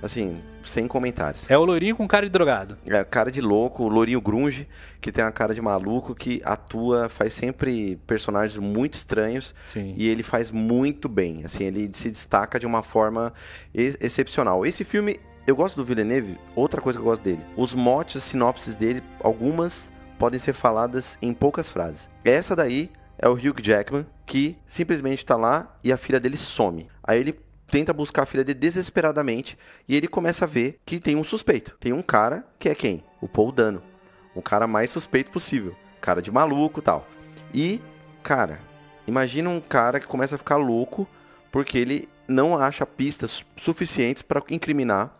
[0.02, 1.48] assim, sem comentários.
[1.48, 2.76] É o loirinho com cara de drogado.
[2.86, 4.68] É, cara de louco, o Lourinho Grunge,
[5.00, 9.54] que tem uma cara de maluco, que atua, faz sempre personagens muito estranhos.
[9.60, 9.94] Sim.
[9.96, 11.44] E ele faz muito bem.
[11.44, 13.32] Assim, ele se destaca de uma forma
[13.72, 14.66] ex- excepcional.
[14.66, 17.40] Esse filme, eu gosto do Villeneuve, outra coisa que eu gosto dele.
[17.56, 22.08] Os motes, as sinopses dele, algumas podem ser faladas em poucas frases.
[22.24, 26.88] Essa daí é o Hugh Jackman, que simplesmente tá lá e a filha dele some.
[27.02, 27.38] Aí ele
[27.72, 29.56] tenta buscar a filha dele desesperadamente
[29.88, 31.74] e ele começa a ver que tem um suspeito.
[31.80, 33.02] Tem um cara que é quem?
[33.18, 33.82] O Paul Dano.
[34.34, 35.74] O cara mais suspeito possível.
[35.98, 37.08] Cara de maluco tal.
[37.52, 37.80] E,
[38.22, 38.60] cara,
[39.06, 41.08] imagina um cara que começa a ficar louco
[41.50, 45.16] porque ele não acha pistas suficientes para incriminar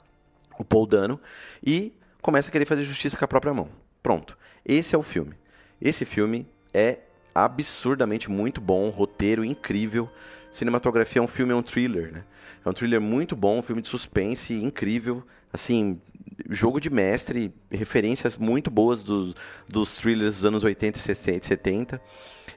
[0.59, 1.19] o Paul Dano
[1.65, 3.71] e começa a querer fazer justiça com a própria mão.
[4.03, 4.37] Pronto.
[4.63, 5.35] Esse é o filme.
[5.81, 6.99] Esse filme é
[7.35, 10.11] absurdamente muito bom, roteiro incrível.
[10.51, 12.25] Cinematografia é um filme, é um thriller, né?
[12.65, 15.23] É um thriller muito bom, um filme de suspense incrível.
[15.53, 16.01] Assim,
[16.49, 19.35] jogo de mestre, referências muito boas dos,
[19.69, 22.01] dos thrillers dos anos 80 e 70.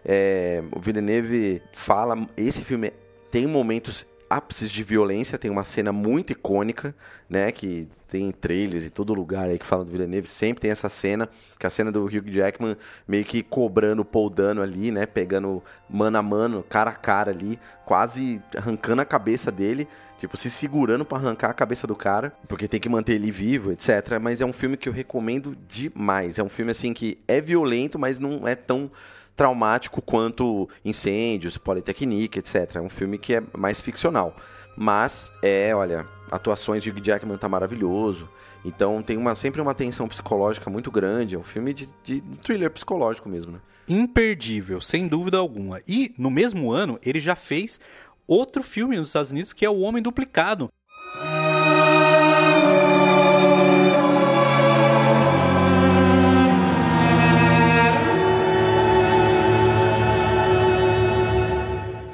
[0.03, 2.27] É, o Villeneuve fala.
[2.37, 2.93] Esse filme
[3.31, 6.95] tem momentos ápices de violência, tem uma cena muito icônica,
[7.29, 10.89] né, que tem trailers em todo lugar aí que fala do Villeneuve, sempre tem essa
[10.89, 14.91] cena, que é a cena do Hugh Jackman meio que cobrando o Paul Dano ali,
[14.91, 20.37] né, pegando mano a mano, cara a cara ali, quase arrancando a cabeça dele, tipo,
[20.37, 24.19] se segurando pra arrancar a cabeça do cara, porque tem que manter ele vivo, etc,
[24.21, 27.97] mas é um filme que eu recomendo demais, é um filme assim que é violento,
[27.97, 28.91] mas não é tão
[29.35, 32.75] traumático quanto Incêndios, Politecnique, etc.
[32.75, 34.35] É um filme que é mais ficcional.
[34.77, 38.29] Mas é, olha, atuações de Jackman tá maravilhoso.
[38.63, 41.35] Então tem uma, sempre uma tensão psicológica muito grande.
[41.35, 43.59] É um filme de, de thriller psicológico mesmo, né?
[43.87, 45.79] Imperdível, sem dúvida alguma.
[45.87, 47.79] E no mesmo ano, ele já fez
[48.27, 50.69] outro filme nos Estados Unidos que é O Homem Duplicado.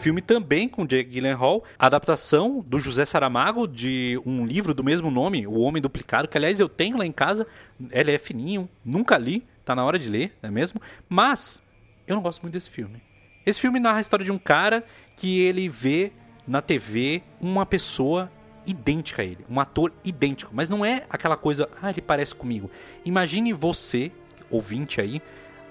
[0.02, 5.46] Filme também com Jake Gyllenhaal, adaptação do José Saramago de um livro do mesmo nome,
[5.46, 7.46] O Homem Duplicado, que aliás eu tenho lá em casa,
[7.92, 10.82] ele é fininho, nunca li, tá na hora de ler, não é mesmo?
[11.08, 11.62] Mas
[12.08, 13.00] eu não gosto muito desse filme.
[13.46, 14.84] Esse filme narra a história de um cara
[15.16, 16.12] que ele vê
[16.48, 18.32] na TV uma pessoa
[18.66, 22.72] idêntica a ele, um ator idêntico, mas não é aquela coisa, ah, ele parece comigo.
[23.06, 24.12] Imagine você,
[24.50, 25.22] ouvinte aí,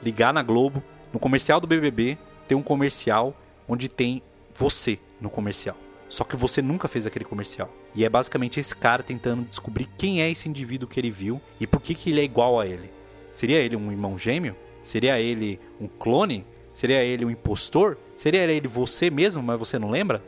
[0.00, 0.80] ligar na Globo,
[1.12, 2.16] no comercial do BBB,
[2.46, 3.34] ter um comercial
[3.70, 4.20] onde tem
[4.52, 5.76] você no comercial.
[6.08, 7.72] Só que você nunca fez aquele comercial.
[7.94, 11.68] E é basicamente esse cara tentando descobrir quem é esse indivíduo que ele viu e
[11.68, 12.90] por que, que ele é igual a ele.
[13.28, 14.56] Seria ele um irmão gêmeo?
[14.82, 16.44] Seria ele um clone?
[16.74, 17.96] Seria ele um impostor?
[18.16, 20.20] Seria ele você mesmo, mas você não lembra?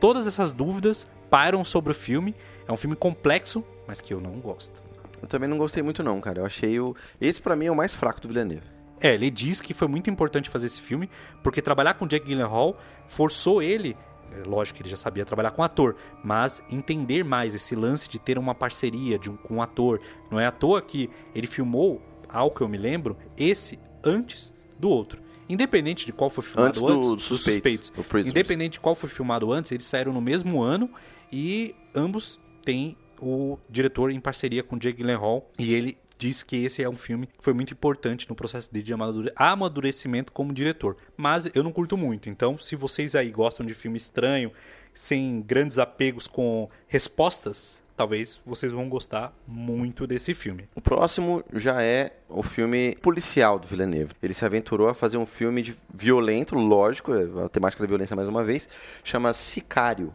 [0.00, 2.34] Todas essas dúvidas pairam sobre o filme.
[2.66, 4.82] É um filme complexo, mas que eu não gosto.
[5.22, 6.40] Eu também não gostei muito não, cara.
[6.40, 6.96] Eu achei o...
[7.20, 8.77] Esse pra mim é o mais fraco do Villeneuve.
[9.00, 11.08] É, ele diz que foi muito importante fazer esse filme,
[11.42, 12.76] porque trabalhar com Jack Gyllenhaal
[13.06, 13.96] forçou ele,
[14.32, 18.18] é lógico que ele já sabia trabalhar com ator, mas entender mais esse lance de
[18.18, 20.00] ter uma parceria de um, com um ator.
[20.30, 24.88] Não é à toa que ele filmou, ao que eu me lembro, esse antes do
[24.88, 25.22] outro.
[25.48, 28.28] Independente de qual foi filmado Antes antes, do dos Suspeitos, Prisoners.
[28.28, 30.90] Independente de qual foi filmado antes, eles saíram no mesmo ano
[31.32, 36.82] e ambos têm o diretor em parceria com Jake Gyllenhaal e ele diz que esse
[36.82, 40.96] é um filme que foi muito importante no processo dele de amadure- amadurecimento como diretor.
[41.16, 44.52] Mas eu não curto muito, então se vocês aí gostam de filme estranho,
[44.92, 50.68] sem grandes apegos com respostas, talvez vocês vão gostar muito desse filme.
[50.74, 54.14] O próximo já é o filme policial do Villeneuve.
[54.20, 57.12] Ele se aventurou a fazer um filme violento, lógico,
[57.44, 58.68] a temática da violência mais uma vez,
[59.04, 60.12] chama Sicário.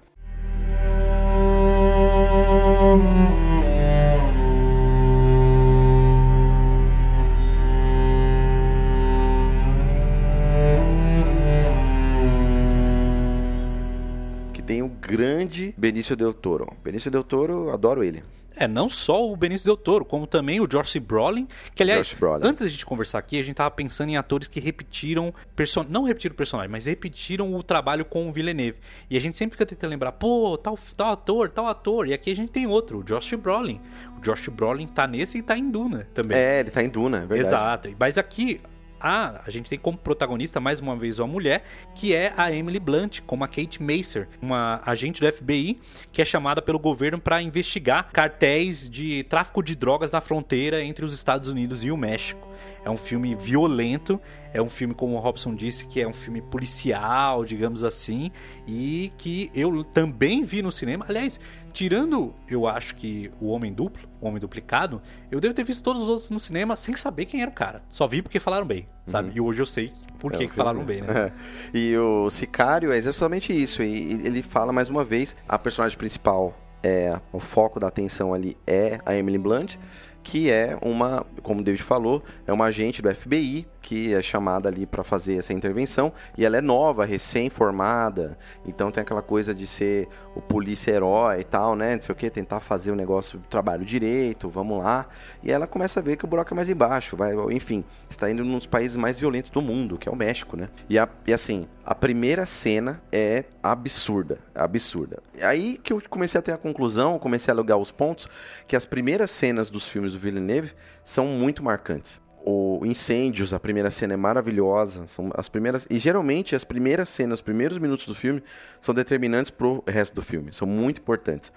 [15.07, 16.73] Grande Benício Del Toro.
[16.83, 18.23] Benício Del Toro, adoro ele.
[18.55, 22.45] É, não só o Benício Del Toro, como também o Josh Brolin, que aliás, Brolin.
[22.45, 25.83] antes da gente conversar aqui, a gente tava pensando em atores que repetiram, person...
[25.89, 28.77] não repetiram o personagem, mas repetiram o trabalho com o Villeneuve.
[29.09, 32.31] E a gente sempre fica tentando lembrar, pô, tal, tal ator, tal ator, e aqui
[32.31, 33.81] a gente tem outro, o Josh Brolin.
[34.17, 36.37] O Josh Brolin tá nesse e tá em Duna também.
[36.37, 37.39] É, ele tá em Duna, é verdade.
[37.39, 37.95] Exato.
[37.99, 38.61] Mas aqui
[39.03, 42.79] a, a gente tem como protagonista mais uma vez uma mulher, que é a Emily
[42.79, 45.79] Blunt, como a Kate Macer, uma agente do FBI
[46.11, 51.03] que é chamada pelo governo para investigar cartéis de tráfico de drogas na fronteira entre
[51.03, 52.47] os Estados Unidos e o México.
[52.85, 54.19] É um filme violento,
[54.53, 58.31] é um filme, como o Robson disse, que é um filme policial, digamos assim,
[58.67, 61.05] e que eu também vi no cinema.
[61.07, 61.39] Aliás,
[61.73, 65.01] tirando, eu acho que o Homem Duplo, o Homem Duplicado,
[65.31, 67.81] eu devo ter visto todos os outros no cinema sem saber quem era o cara.
[67.89, 69.31] Só vi porque falaram bem, sabe?
[69.35, 71.31] E hoje eu sei por que, É, que falaram bem, né?
[71.73, 71.77] É.
[71.77, 73.81] E o Sicário é exatamente isso.
[73.81, 77.19] E e ele fala mais uma vez: a personagem principal é.
[77.31, 79.77] O foco da atenção ali é a Emily Blunt,
[80.21, 84.69] que é uma, como o David falou, é uma agente do FBI que é chamada
[84.69, 86.11] ali para fazer essa intervenção.
[86.37, 88.37] E ela é nova, recém-formada.
[88.65, 91.95] Então tem aquela coisa de ser o polícia-herói e tal, né?
[91.95, 95.05] Não sei o que, tentar fazer o negócio, o trabalho direito, vamos lá.
[95.43, 98.43] E ela começa a ver que o buraco é mais embaixo, vai, enfim, está indo
[98.43, 100.69] nos países mais violentos do mundo, que é o México, né?
[100.89, 105.21] E, a- e assim, a primeira cena é absurda, absurda.
[105.41, 108.27] Aí que eu comecei a ter a conclusão, comecei a alugar os pontos,
[108.65, 110.71] que as primeiras cenas dos filmes do Villeneuve
[111.03, 112.22] são muito marcantes.
[112.45, 117.39] O Incêndios, a primeira cena é maravilhosa, são as primeiras e geralmente as primeiras cenas,
[117.39, 118.43] os primeiros minutos do filme
[118.81, 121.53] são determinantes pro resto do filme, são muito importantes.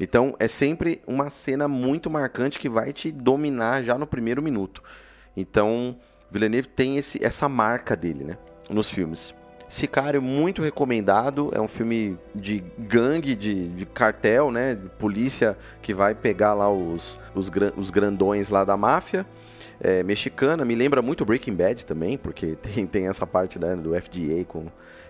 [0.00, 4.82] Então é sempre uma cena muito marcante que vai te dominar já no primeiro minuto.
[5.36, 5.94] Então
[6.30, 8.38] Villeneuve tem esse, essa marca dele, né,
[8.70, 9.34] nos filmes.
[9.68, 11.50] Sicário, muito recomendado.
[11.54, 14.74] É um filme de gangue, de, de cartel, né?
[14.74, 19.24] De polícia que vai pegar lá os, os, os grandões lá da máfia
[19.80, 20.64] é, mexicana.
[20.64, 24.66] Me lembra muito Breaking Bad também, porque tem, tem essa parte né, do FDA com.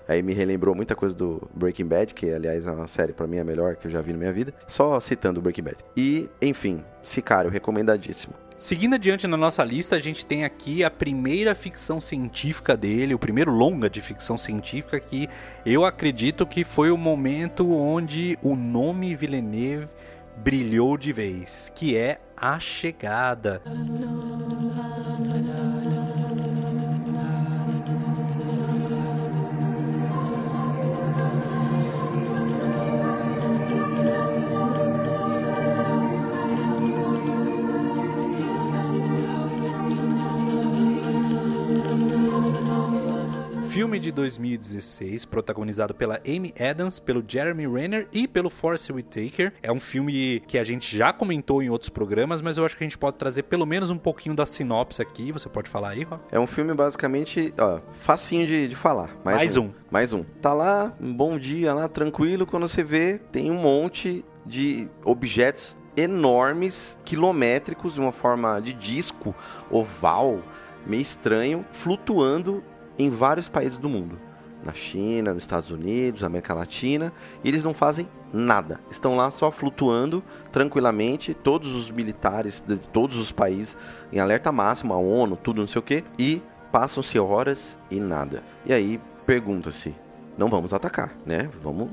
[0.09, 3.39] Aí me relembrou muita coisa do Breaking Bad, que aliás é uma série pra mim
[3.39, 4.53] a melhor que eu já vi na minha vida.
[4.67, 5.77] Só citando o Breaking Bad.
[5.97, 8.35] E, enfim, Sicário, recomendadíssimo.
[8.57, 13.19] Seguindo adiante na nossa lista, a gente tem aqui a primeira ficção científica dele, o
[13.19, 15.29] primeiro longa de ficção científica que
[15.65, 19.87] eu acredito que foi o momento onde o nome Villeneuve
[20.37, 23.63] brilhou de vez, que é A Chegada.
[23.65, 24.10] Filme
[44.21, 49.53] 2016, protagonizado pela Amy Adams, pelo Jeremy Renner e pelo Forrest Whitaker.
[49.63, 52.85] É um filme que a gente já comentou em outros programas, mas eu acho que
[52.85, 55.33] a gente pode trazer pelo menos um pouquinho da sinopse aqui.
[55.33, 56.21] Você pode falar aí, Rob?
[56.31, 59.17] É um filme basicamente, ó, facinho de, de falar.
[59.25, 59.71] Mais um.
[59.91, 60.23] Mais um.
[60.43, 65.79] Tá lá, um bom dia lá, tranquilo, quando você vê, tem um monte de objetos
[65.97, 69.35] enormes, quilométricos, de uma forma de disco,
[69.71, 70.41] oval,
[70.87, 72.63] meio estranho, flutuando
[72.99, 74.19] em vários países do mundo.
[74.63, 77.13] Na China, nos Estados Unidos, América Latina,
[77.43, 78.79] e eles não fazem nada.
[78.91, 80.23] Estão lá só flutuando
[80.53, 83.77] tranquilamente, todos os militares de todos os países
[84.13, 88.43] em alerta máximo, a ONU, tudo não sei o que, e passam-se horas e nada.
[88.67, 89.95] E aí pergunta-se:
[90.37, 91.49] não vamos atacar, né?
[91.63, 91.91] Vamos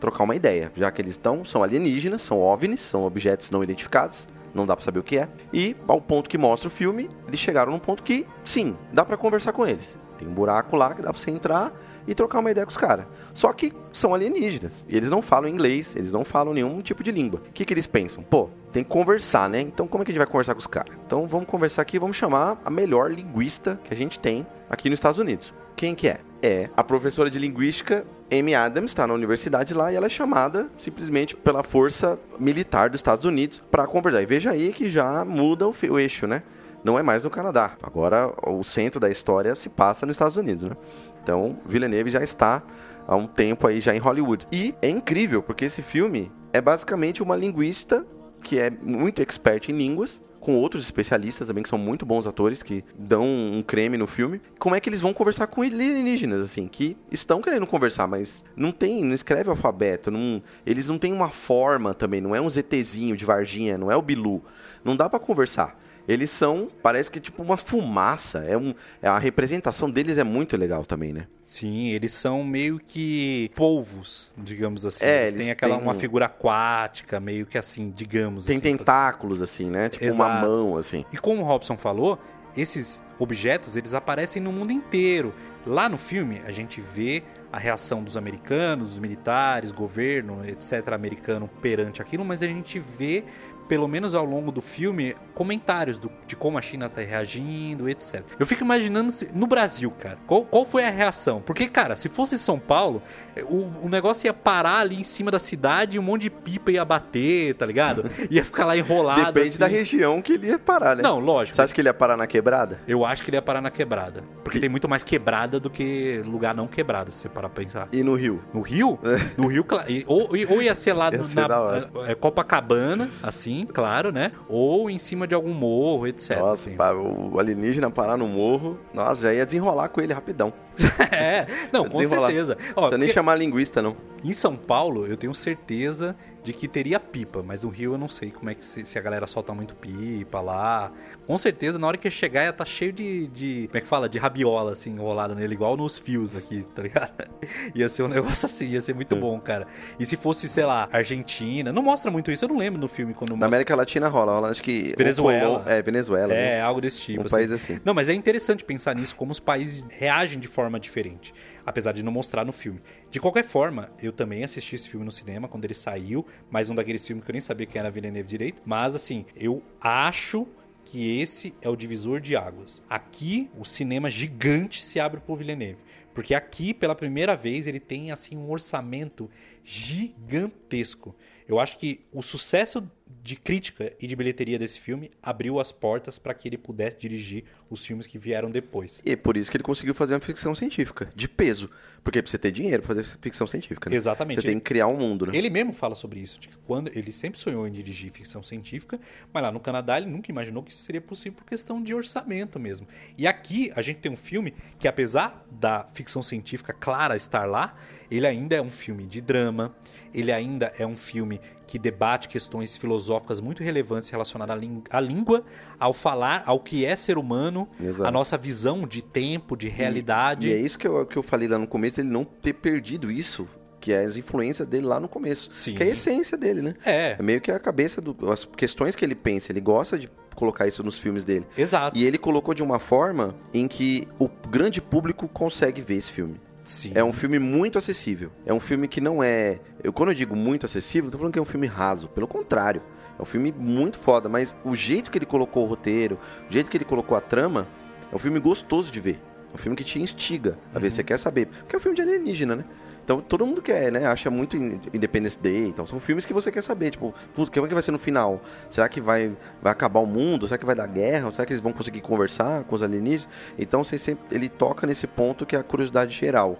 [0.00, 4.26] trocar uma ideia, já que eles estão, são alienígenas, são OVNIs, são objetos não identificados,
[4.54, 5.28] não dá pra saber o que é.
[5.52, 9.16] E ao ponto que mostra o filme, eles chegaram num ponto que, sim, dá pra
[9.16, 9.98] conversar com eles.
[10.16, 11.72] Tem um buraco lá que dá pra você entrar
[12.06, 13.06] e trocar uma ideia com os caras.
[13.32, 14.86] Só que são alienígenas.
[14.88, 17.40] E eles não falam inglês, eles não falam nenhum tipo de língua.
[17.48, 18.22] O que, que eles pensam?
[18.22, 19.60] Pô, tem que conversar, né?
[19.60, 20.94] Então como é que a gente vai conversar com os caras?
[21.06, 24.98] Então vamos conversar aqui, vamos chamar a melhor linguista que a gente tem aqui nos
[24.98, 25.52] Estados Unidos.
[25.76, 26.20] Quem que é?
[26.42, 30.68] É a professora de linguística Amy Adams, está na universidade lá e ela é chamada
[30.78, 34.22] simplesmente pela força militar dos Estados Unidos para conversar.
[34.22, 36.42] E veja aí que já muda o, o eixo, né?
[36.84, 37.72] Não é mais no Canadá.
[37.82, 40.76] Agora o centro da história se passa nos Estados Unidos, né?
[41.22, 42.62] Então Villeneuve já está
[43.08, 44.46] há um tempo aí já em Hollywood.
[44.52, 48.06] E é incrível porque esse filme é basicamente uma linguista
[48.40, 52.62] que é muito expert em línguas, com outros especialistas também que são muito bons atores
[52.62, 54.42] que dão um creme no filme.
[54.58, 58.70] Como é que eles vão conversar com alienígenas assim, que estão querendo conversar, mas não
[58.70, 63.16] tem, não escreve alfabeto, não, eles não têm uma forma também, não é um ZTzinho
[63.16, 64.42] de Varginha, não é o Bilu.
[64.84, 65.78] Não dá pra conversar.
[66.06, 68.38] Eles são, parece que tipo umas fumaça.
[68.46, 71.26] É um, é, a representação deles é muito legal também, né?
[71.44, 75.04] Sim, eles são meio que polvos, digamos assim.
[75.04, 78.62] É, eles, eles têm aquela uma um- figura aquática, meio que assim, digamos Tem assim.
[78.76, 79.88] tentáculos, assim, né?
[79.88, 80.46] Tipo uma Exato.
[80.46, 81.04] mão, assim.
[81.12, 82.18] E como o Robson falou,
[82.56, 85.34] esses objetos eles aparecem no mundo inteiro.
[85.66, 90.88] Lá no filme a gente vê a reação dos americanos, dos militares, governo, etc.
[90.92, 93.24] americano perante aquilo, mas a gente vê
[93.68, 98.22] pelo menos ao longo do filme, comentários do- de como a China tá reagindo, etc.
[98.38, 101.40] Eu fico imaginando se- no Brasil, cara, qual, qual foi a reação?
[101.40, 103.02] Porque, cara, se fosse São Paulo,
[103.48, 106.70] o, o negócio ia parar ali em cima da cidade e um monte de pipa
[106.72, 108.04] ia bater, tá ligado?
[108.30, 109.24] Ia ficar lá enrolado.
[109.32, 109.58] Depende assim.
[109.58, 111.02] da região que ele ia parar, né?
[111.02, 111.56] Não, lógico.
[111.56, 112.80] Você acha que ele ia parar na quebrada?
[112.86, 114.22] Eu acho que ele ia parar na quebrada.
[114.42, 117.88] Porque tem muito mais quebrada do que lugar não quebrado, se você parar pra pensar.
[117.92, 118.42] E no Rio?
[118.52, 118.98] No Rio?
[119.36, 121.90] No Rio, e- ou, ou ia ser lá Ia ser na da hora.
[122.06, 124.32] é, Copacabana, assim, claro, né?
[124.48, 126.38] Ou em cima de algum morro, etc.
[126.38, 126.76] Nossa, assim.
[126.76, 130.52] pá, o alienígena parar no morro, nossa, já ia desenrolar com ele rapidão.
[131.12, 132.56] é, não, com certeza.
[132.58, 133.96] Não Ó, precisa nem chamar linguista, não.
[134.24, 138.08] Em São Paulo, eu tenho certeza de que teria pipa, mas no Rio eu não
[138.08, 140.92] sei como é que se, se a galera solta muito pipa lá.
[141.26, 143.66] Com certeza, na hora que chegar, ia tá cheio de, de.
[143.68, 144.08] Como é que fala?
[144.10, 147.12] De rabiola, assim, enrolada nele, igual nos fios aqui, tá ligado?
[147.74, 149.66] Ia ser um negócio assim, ia ser muito bom, cara.
[149.98, 153.14] E se fosse, sei lá, Argentina, não mostra muito isso, eu não lembro no filme
[153.14, 153.48] quando Na mostra.
[153.48, 154.94] América Latina rola, rola acho que...
[154.96, 155.62] Venezuela.
[155.66, 156.32] É, Venezuela.
[156.32, 156.60] É, né?
[156.62, 157.22] algo desse tipo.
[157.22, 157.78] Um país assim.
[157.84, 161.32] Não, mas é interessante pensar nisso, como os países reagem de forma diferente.
[161.64, 162.80] Apesar de não mostrar no filme.
[163.10, 166.26] De qualquer forma, eu também assisti esse filme no cinema quando ele saiu.
[166.50, 168.62] Mais um daqueles filmes que eu nem sabia quem era Villeneuve direito.
[168.64, 170.46] Mas, assim, eu acho
[170.84, 172.82] que esse é o divisor de águas.
[172.88, 175.78] Aqui, o cinema gigante se abre pro Villeneuve.
[176.12, 179.28] Porque aqui, pela primeira vez, ele tem, assim, um orçamento
[179.64, 181.14] gigantesco.
[181.48, 182.88] Eu acho que o sucesso
[183.24, 187.44] de crítica e de bilheteria desse filme abriu as portas para que ele pudesse dirigir
[187.70, 189.00] os filmes que vieram depois.
[189.02, 191.70] E é por isso que ele conseguiu fazer uma ficção científica, de peso.
[192.02, 193.96] Porque precisa ter dinheiro pra fazer ficção científica, né?
[193.96, 194.42] Exatamente.
[194.42, 195.32] Você tem que criar um mundo, né?
[195.34, 199.00] Ele mesmo fala sobre isso, de que quando ele sempre sonhou em dirigir ficção científica,
[199.32, 202.60] mas lá no Canadá ele nunca imaginou que isso seria possível por questão de orçamento
[202.60, 202.86] mesmo.
[203.16, 207.74] E aqui a gente tem um filme que apesar da ficção científica clara estar lá,
[208.10, 209.74] ele ainda é um filme de drama,
[210.12, 215.00] ele ainda é um filme que debate questões filosóficas muito relevantes relacionadas à, lin- à
[215.00, 215.44] língua,
[215.78, 218.06] ao falar, ao que é ser humano, Exato.
[218.08, 220.46] a nossa visão de tempo, de realidade.
[220.48, 223.10] E é isso que eu, que eu falei lá no começo, ele não ter perdido
[223.10, 223.46] isso,
[223.80, 225.50] que é as influências dele lá no começo.
[225.50, 225.74] Sim.
[225.74, 226.74] Que é a essência dele, né?
[226.84, 227.16] É.
[227.18, 229.52] É meio que a cabeça, do, as questões que ele pensa.
[229.52, 231.46] Ele gosta de colocar isso nos filmes dele.
[231.56, 231.96] Exato.
[231.98, 236.40] E ele colocou de uma forma em que o grande público consegue ver esse filme.
[236.64, 236.92] Sim.
[236.94, 238.32] É um filme muito acessível.
[238.46, 239.60] É um filme que não é.
[239.82, 242.08] Eu, quando eu digo muito acessível, não tô falando que é um filme raso.
[242.08, 242.82] Pelo contrário.
[243.18, 244.28] É um filme muito foda.
[244.28, 247.68] Mas o jeito que ele colocou o roteiro, o jeito que ele colocou a trama,
[248.10, 249.20] é um filme gostoso de ver.
[249.52, 251.46] É um filme que te instiga a ver, você quer saber.
[251.46, 252.64] Porque é um filme de alienígena, né?
[253.04, 254.06] Então todo mundo quer, né?
[254.06, 255.66] Acha muito in- Independence Day.
[255.66, 256.90] Então são filmes que você quer saber.
[256.90, 258.40] Tipo, puto, como é que vai ser no final?
[258.68, 260.46] Será que vai, vai acabar o mundo?
[260.48, 261.30] Será que vai dar guerra?
[261.30, 263.28] Será que eles vão conseguir conversar com os alienígenas?
[263.58, 266.56] Então você sempre, ele toca nesse ponto que é a curiosidade geral.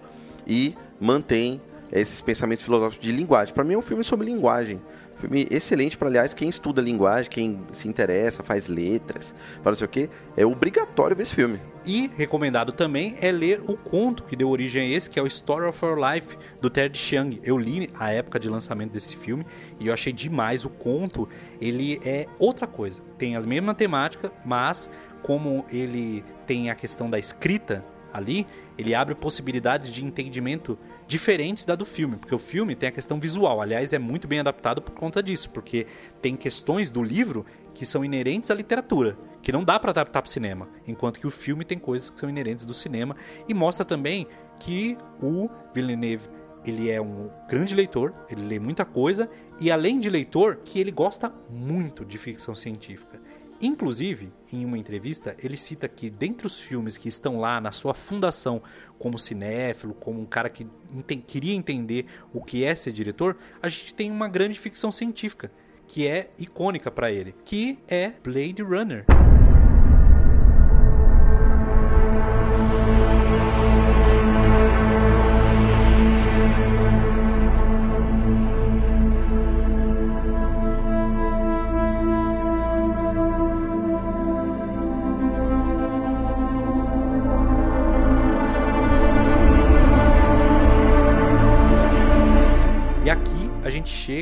[0.47, 3.55] E mantém esses pensamentos filosóficos de linguagem.
[3.55, 4.83] Pra mim é um filme sobre linguagem.
[5.17, 9.85] Filme excelente para, aliás, quem estuda linguagem, quem se interessa, faz letras, para não sei
[9.85, 11.61] o quê, é obrigatório ver esse filme.
[11.87, 15.27] E recomendado também é ler o conto que deu origem a esse, que é o
[15.27, 17.41] Story of Our Life, do Ted Chiang.
[17.45, 19.47] Eu li a época de lançamento desse filme
[19.79, 20.65] e eu achei demais.
[20.65, 21.29] O conto,
[21.61, 23.03] ele é outra coisa.
[23.19, 24.89] Tem as mesmas temáticas, mas
[25.23, 27.85] como ele tem a questão da escrita
[28.15, 28.47] ali,
[28.79, 33.19] ele abre possibilidades de entendimento diferentes da do filme, porque o filme tem a questão
[33.19, 35.87] visual, aliás, é muito bem adaptado por conta disso, porque
[36.23, 37.45] tem questões do livro
[37.75, 41.31] que são inerentes à literatura, que não dá para adaptar para cinema, enquanto que o
[41.31, 43.17] filme tem coisas que são inerentes do cinema
[43.49, 44.29] e mostra também
[44.61, 46.29] que o Villeneuve
[46.65, 49.29] ele é um grande leitor, ele lê muita coisa
[49.61, 53.21] e além de leitor, que ele gosta muito de ficção científica.
[53.67, 57.95] Inclusive, em uma entrevista, ele cita que dentre os filmes que estão lá na sua
[57.95, 58.63] fundação
[58.99, 63.69] como cinéfilo, como um cara que enten- queria entender o que é ser diretor, a
[63.69, 65.51] gente tem uma grande ficção científica
[65.89, 69.07] que é icônica para ele, que é Blade Runner.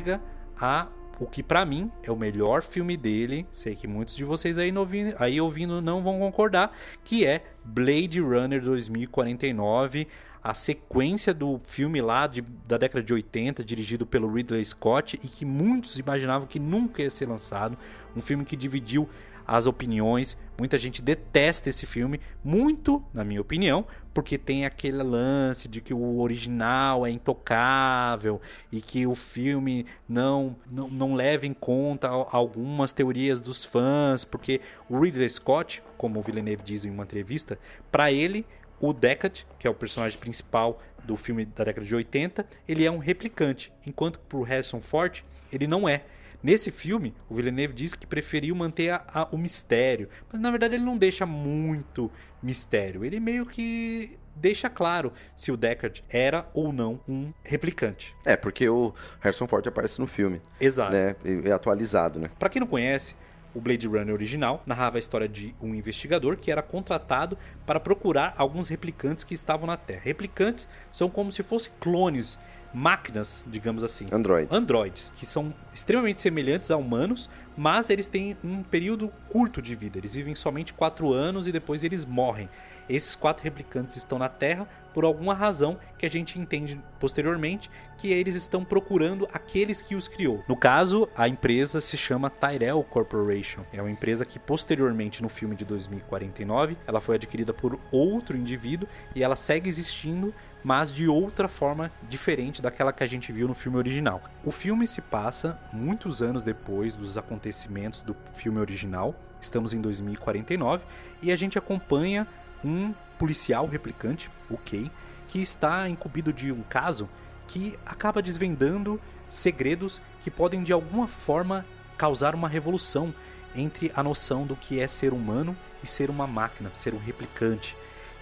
[0.03, 0.21] Chega
[0.61, 0.89] a
[1.21, 3.47] o que pra mim é o melhor filme dele.
[3.53, 8.21] Sei que muitos de vocês aí, ouvindo, aí ouvindo não vão concordar, que é Blade
[8.21, 10.09] Runner 2049,
[10.43, 15.29] a sequência do filme lá de, da década de 80, dirigido pelo Ridley Scott e
[15.29, 17.79] que muitos imaginavam que nunca ia ser lançado,
[18.17, 19.09] um filme que dividiu
[19.53, 20.39] as opiniões.
[20.59, 25.93] Muita gente detesta esse filme, muito, na minha opinião, porque tem aquele lance de que
[25.93, 28.41] o original é intocável
[28.71, 34.63] e que o filme não, não, não leva em conta algumas teorias dos fãs, porque
[34.89, 37.59] o Ridley Scott, como o Villeneuve diz em uma entrevista,
[37.91, 38.47] para ele
[38.81, 42.91] o Deckard, que é o personagem principal do filme da década de 80, ele é
[42.91, 45.23] um replicante, enquanto para o Harrison Ford
[45.53, 46.05] ele não é.
[46.43, 50.75] Nesse filme, o Villeneuve diz que preferiu manter a, a, o mistério, mas na verdade
[50.75, 52.11] ele não deixa muito
[52.43, 53.05] mistério.
[53.05, 58.17] Ele meio que deixa claro se o Deckard era ou não um replicante.
[58.25, 60.41] É, porque o Harrison Ford aparece no filme.
[60.61, 60.93] Exato.
[60.93, 61.15] Né?
[61.45, 62.31] É atualizado, né?
[62.39, 63.15] Para quem não conhece,
[63.55, 67.37] o Blade Runner original narrava a história de um investigador que era contratado
[67.67, 70.01] para procurar alguns replicantes que estavam na Terra.
[70.05, 72.39] Replicantes são como se fossem clones
[72.73, 74.07] máquinas, digamos assim.
[74.11, 74.53] Androids.
[74.53, 79.99] Androids, que são extremamente semelhantes a humanos, mas eles têm um período curto de vida.
[79.99, 82.49] Eles vivem somente 4 anos e depois eles morrem.
[82.89, 88.11] Esses quatro replicantes estão na Terra por alguma razão que a gente entende posteriormente que
[88.11, 90.43] eles estão procurando aqueles que os criou.
[90.49, 93.63] No caso, a empresa se chama Tyrell Corporation.
[93.73, 98.89] É uma empresa que posteriormente no filme de 2049, ela foi adquirida por outro indivíduo
[99.15, 100.35] e ela segue existindo
[100.65, 104.23] mas de outra forma diferente daquela que a gente viu no filme original.
[104.45, 110.85] O filme se passa muitos anos depois dos acontecimentos do filme original, estamos em 2049,
[111.21, 112.27] e a gente acompanha
[112.65, 114.91] um policial replicante, o Kay,
[115.29, 117.09] que está incumbido de um caso
[117.47, 121.65] que acaba desvendando segredos que podem de alguma forma
[121.97, 123.15] causar uma revolução
[123.55, 127.77] entre a noção do que é ser humano e ser uma máquina, ser um replicante.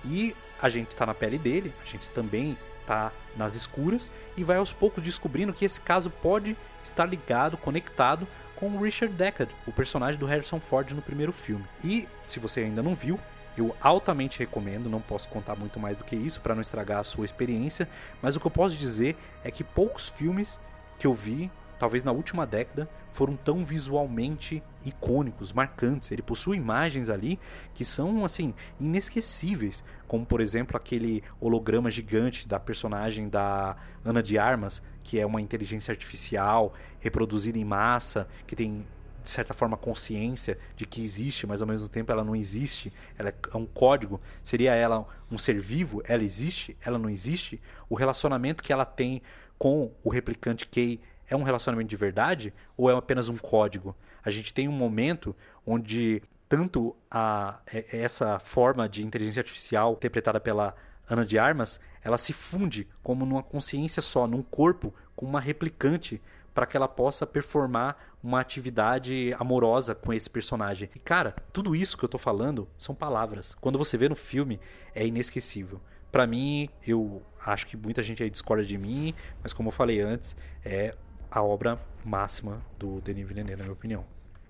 [0.05, 4.57] E a gente está na pele dele, a gente também está nas escuras e vai
[4.57, 9.73] aos poucos descobrindo que esse caso pode estar ligado, conectado com o Richard Deckard, o
[9.73, 11.65] personagem do Harrison Ford no primeiro filme.
[11.83, 13.19] E se você ainda não viu,
[13.57, 17.05] eu altamente recomendo, não posso contar muito mais do que isso para não estragar a
[17.05, 17.89] sua experiência,
[18.21, 20.61] mas o que eu posso dizer é que poucos filmes
[20.99, 21.51] que eu vi
[21.81, 26.13] talvez na última década, foram tão visualmente icônicos, marcantes.
[26.13, 27.41] Ele possui imagens ali
[27.73, 34.39] que são assim inesquecíveis, como por exemplo aquele holograma gigante da personagem da Ana de
[34.39, 38.87] Armas, que é uma inteligência artificial reproduzida em massa, que tem
[39.23, 43.31] de certa forma consciência de que existe, mas ao mesmo tempo ela não existe, ela
[43.31, 44.21] é um código.
[44.43, 46.03] Seria ela um ser vivo?
[46.07, 46.77] Ela existe?
[46.85, 47.59] Ela não existe?
[47.89, 49.23] O relacionamento que ela tem
[49.59, 51.01] com o replicante Kay
[51.31, 53.97] é um relacionamento de verdade ou é apenas um código?
[54.23, 60.41] A gente tem um momento onde tanto a, é, essa forma de inteligência artificial interpretada
[60.41, 60.75] pela
[61.09, 66.21] Ana de Armas, ela se funde como numa consciência só, num corpo com uma replicante
[66.53, 70.91] para que ela possa performar uma atividade amorosa com esse personagem.
[70.95, 73.55] E cara, tudo isso que eu tô falando são palavras.
[73.61, 74.61] Quando você vê no filme,
[74.95, 75.81] é inesquecível.
[76.11, 80.01] Para mim, eu acho que muita gente aí discorda de mim, mas como eu falei
[80.01, 80.95] antes, é
[81.31, 84.05] a obra máxima do Denis Villeneuve, na minha opinião.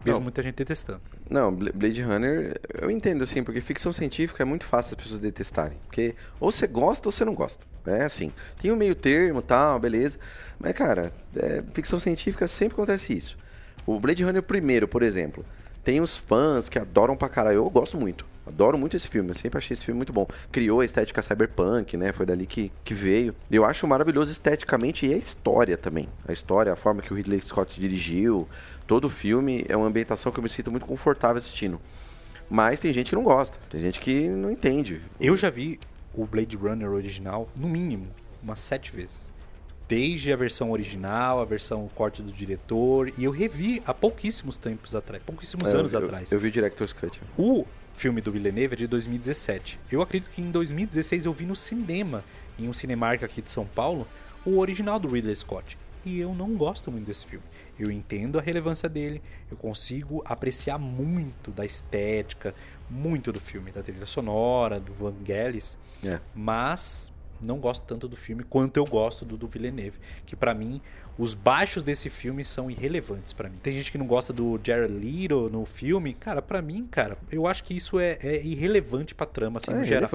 [0.05, 1.03] Mesmo não, muita gente detestando.
[1.29, 5.79] Não, Blade Runner, eu entendo assim, porque ficção científica é muito fácil as pessoas detestarem.
[5.87, 7.67] Porque ou você gosta ou você não gosta.
[7.87, 8.33] É assim.
[8.61, 10.19] Tem um meio termo tal, beleza.
[10.59, 13.37] Mas, cara, é, ficção científica sempre acontece isso.
[13.87, 15.45] O Blade Runner primeiro, por exemplo,
[15.83, 17.57] tem os fãs que adoram pra caralho.
[17.57, 18.25] Eu gosto muito.
[18.47, 20.27] Adoro muito esse filme, eu sempre achei esse filme muito bom.
[20.51, 22.13] Criou a estética cyberpunk, né?
[22.13, 23.35] Foi dali que, que veio.
[23.51, 26.09] Eu acho maravilhoso esteticamente e a história também.
[26.27, 28.49] A história, a forma que o Ridley Scott dirigiu,
[28.87, 31.81] todo o filme é uma ambientação que eu me sinto muito confortável assistindo.
[32.49, 35.01] Mas tem gente que não gosta, tem gente que não entende.
[35.21, 35.79] Eu já vi
[36.13, 38.09] o Blade Runner original, no mínimo,
[38.43, 39.33] umas sete vezes.
[39.91, 44.95] Desde a versão original, a versão corte do diretor, e eu revi há pouquíssimos tempos
[44.95, 46.31] atrás, pouquíssimos é, anos eu, atrás.
[46.31, 47.21] Eu, eu vi o Director's Cut.
[47.37, 49.81] O filme do Villeneuve é de 2017.
[49.91, 52.25] Eu acredito que em 2016 eu vi no cinema,
[52.57, 54.07] em um Cinemark aqui de São Paulo,
[54.45, 55.77] o original do Ridley Scott.
[56.07, 57.45] E eu não gosto muito desse filme.
[57.77, 62.55] Eu entendo a relevância dele, eu consigo apreciar muito da estética,
[62.89, 66.21] muito do filme, da trilha sonora, do Vangelis, é.
[66.33, 67.13] mas
[67.43, 70.81] não gosto tanto do filme quanto eu gosto do do Villeneuve, que pra mim
[71.19, 73.57] os baixos desse filme são irrelevantes pra mim.
[73.63, 77.47] Tem gente que não gosta do Jared Leto no filme, cara, pra mim, cara, eu
[77.47, 80.09] acho que isso é, é irrelevante pra trama, assim, É no geral.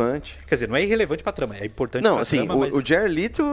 [0.47, 2.73] Quer dizer, não é irrelevante pra trama, é importante Não, pra assim, trama, o, mas
[2.75, 3.43] o Jared Leto,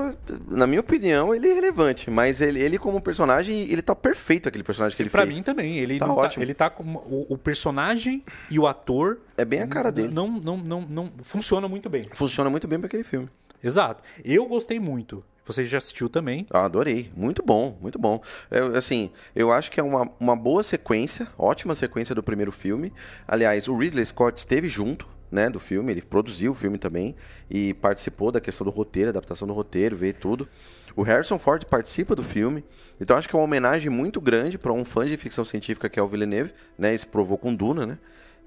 [0.49, 2.11] na minha opinião, ele é relevante.
[2.11, 5.35] Mas ele, ele como personagem, ele tá perfeito aquele personagem que ele pra fez.
[5.36, 6.43] mim também, ele Tá não ótimo.
[6.43, 10.12] ele tá como o, o personagem e o ator É bem a cara dele.
[10.15, 12.05] Não, não, não, não funciona muito bem.
[12.15, 13.28] Funciona muito bem pra aquele filme.
[13.62, 14.02] Exato.
[14.24, 15.24] Eu gostei muito.
[15.44, 16.47] Você já assistiu também?
[16.52, 17.10] Eu adorei.
[17.16, 18.22] Muito bom, muito bom.
[18.51, 22.93] Eu, assim, eu acho que é uma, uma boa sequência, ótima sequência do primeiro filme.
[23.26, 27.16] Aliás, o Ridley Scott esteve junto, né, do filme, ele produziu o filme também
[27.51, 30.47] e participou da questão do roteiro, adaptação do roteiro, veio tudo.
[30.94, 32.62] O Harrison Ford participa do filme,
[33.01, 35.98] então acho que é uma homenagem muito grande para um fã de ficção científica que
[35.98, 37.98] é o Villeneuve, né, isso provou com Duna, né,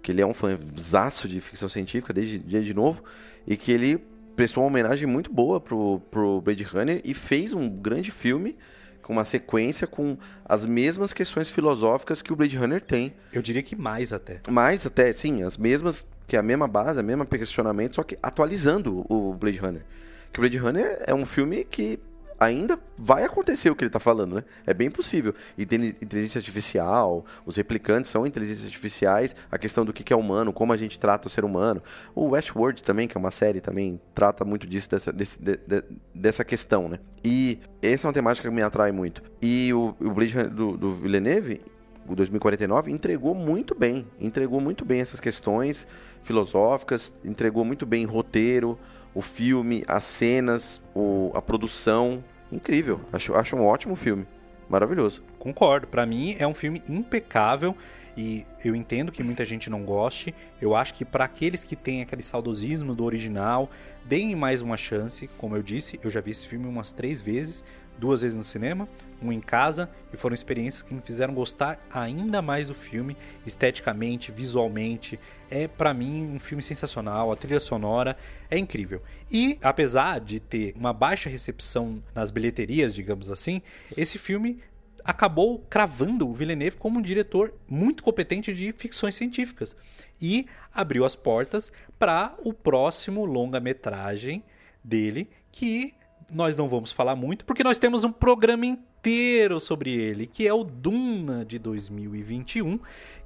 [0.03, 3.03] que ele é um fãzaço de ficção científica desde, desde novo
[3.47, 4.05] e que ele
[4.35, 8.57] prestou uma homenagem muito boa pro, pro Blade Runner e fez um grande filme
[9.01, 13.13] com uma sequência com as mesmas questões filosóficas que o Blade Runner tem.
[13.31, 14.41] Eu diria que mais até.
[14.49, 18.17] Mais até, sim, as mesmas, que é a mesma base, a mesma questionamento, só que
[18.21, 19.85] atualizando o Blade Runner.
[20.33, 21.99] Que o Blade Runner é um filme que
[22.39, 24.43] ainda vai acontecer o que ele tá falando, né?
[24.65, 25.33] É bem possível.
[25.57, 30.51] E tem inteligência artificial, os replicantes são inteligências artificiais, a questão do que é humano,
[30.53, 31.81] como a gente trata o ser humano.
[32.13, 35.83] O Westworld também, que é uma série também, trata muito disso, dessa, desse- de- de-
[36.13, 36.99] dessa questão, né?
[37.23, 39.21] E essa é uma temática que me atrai muito.
[39.41, 41.61] E o, o Blade do, do Villeneuve,
[42.07, 44.05] o 2049, entregou muito bem.
[44.19, 45.87] Entregou muito bem essas questões
[46.21, 48.77] filosóficas, entregou muito bem roteiro,
[49.15, 52.23] o filme, as cenas, o- a produção.
[52.51, 53.01] Incrível.
[53.11, 54.27] Acho, acho um ótimo filme.
[54.69, 55.23] Maravilhoso.
[55.39, 55.87] Concordo.
[55.87, 57.75] Pra mim é um filme impecável
[58.17, 60.33] e eu entendo que muita gente não goste.
[60.61, 63.69] Eu acho que pra aqueles que têm aquele saudosismo do original,
[64.05, 65.27] deem mais uma chance.
[65.37, 67.63] Como eu disse, eu já vi esse filme umas três vezes,
[67.97, 68.87] duas vezes no cinema,
[69.21, 73.15] um em casa e foram experiências que me fizeram gostar ainda mais do filme,
[73.45, 75.19] esteticamente, visualmente.
[75.49, 78.17] É pra mim um filme sensacional, a trilha sonora
[78.49, 79.01] é incrível.
[79.31, 83.61] E apesar de ter uma baixa recepção nas bilheterias, digamos assim,
[83.95, 84.59] esse filme
[85.03, 89.77] acabou cravando o Villeneuve como um diretor muito competente de ficções científicas
[90.19, 94.43] e abriu as portas para o próximo longa-metragem
[94.83, 95.93] dele que
[96.33, 100.53] nós não vamos falar muito porque nós temos um programa inteiro sobre ele, que é
[100.53, 102.79] o Duna de 2021,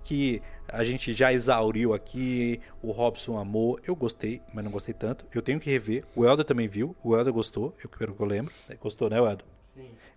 [0.03, 5.25] que a gente já exauriu aqui, o Robson amou, eu gostei, mas não gostei tanto.
[5.33, 6.03] Eu tenho que rever.
[6.15, 8.53] O Elder também viu, o Elder gostou, eu pelo que eu lembro.
[8.79, 9.45] Gostou, né, Elder?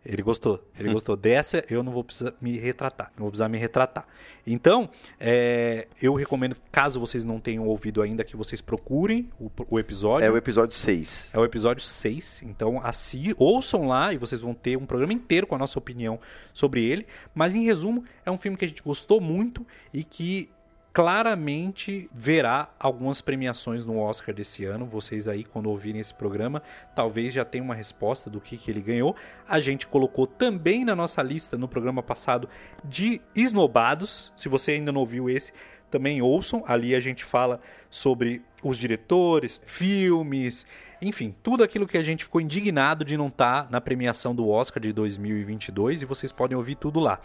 [0.04, 1.16] Ele gostou, ele gostou.
[1.16, 4.04] Dessa eu não vou precisar me retratar, não vou precisar me retratar.
[4.44, 9.78] Então, é, eu recomendo, caso vocês não tenham ouvido ainda, que vocês procurem o, o
[9.78, 10.26] episódio.
[10.26, 11.30] É o episódio 6.
[11.32, 12.42] É o episódio 6.
[12.42, 16.18] Então, assi ouçam lá e vocês vão ter um programa inteiro com a nossa opinião
[16.52, 17.06] sobre ele.
[17.32, 19.64] Mas, em resumo, é um filme que a gente gostou muito
[19.94, 20.50] e que
[20.92, 24.84] claramente verá algumas premiações no Oscar desse ano.
[24.84, 26.62] Vocês aí, quando ouvirem esse programa,
[26.94, 29.16] talvez já tenham uma resposta do que, que ele ganhou.
[29.48, 32.48] A gente colocou também na nossa lista, no programa passado,
[32.84, 34.32] de esnobados.
[34.36, 35.52] Se você ainda não ouviu esse,
[35.90, 36.62] também ouçam.
[36.66, 37.58] Ali a gente fala
[37.88, 40.66] sobre os diretores, filmes,
[41.00, 44.80] enfim, tudo aquilo que a gente ficou indignado de não estar na premiação do Oscar
[44.80, 47.18] de 2022 e vocês podem ouvir tudo lá.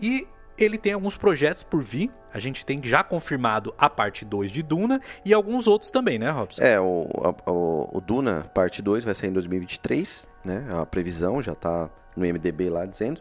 [0.00, 0.26] E
[0.64, 2.10] ele tem alguns projetos por vir.
[2.32, 6.30] A gente tem já confirmado a parte 2 de Duna e alguns outros também, né,
[6.30, 6.62] Robson?
[6.62, 7.08] É, o,
[7.46, 10.66] o, o Duna, parte 2, vai sair em 2023, né?
[10.70, 13.20] A previsão já tá no MDB lá dizendo.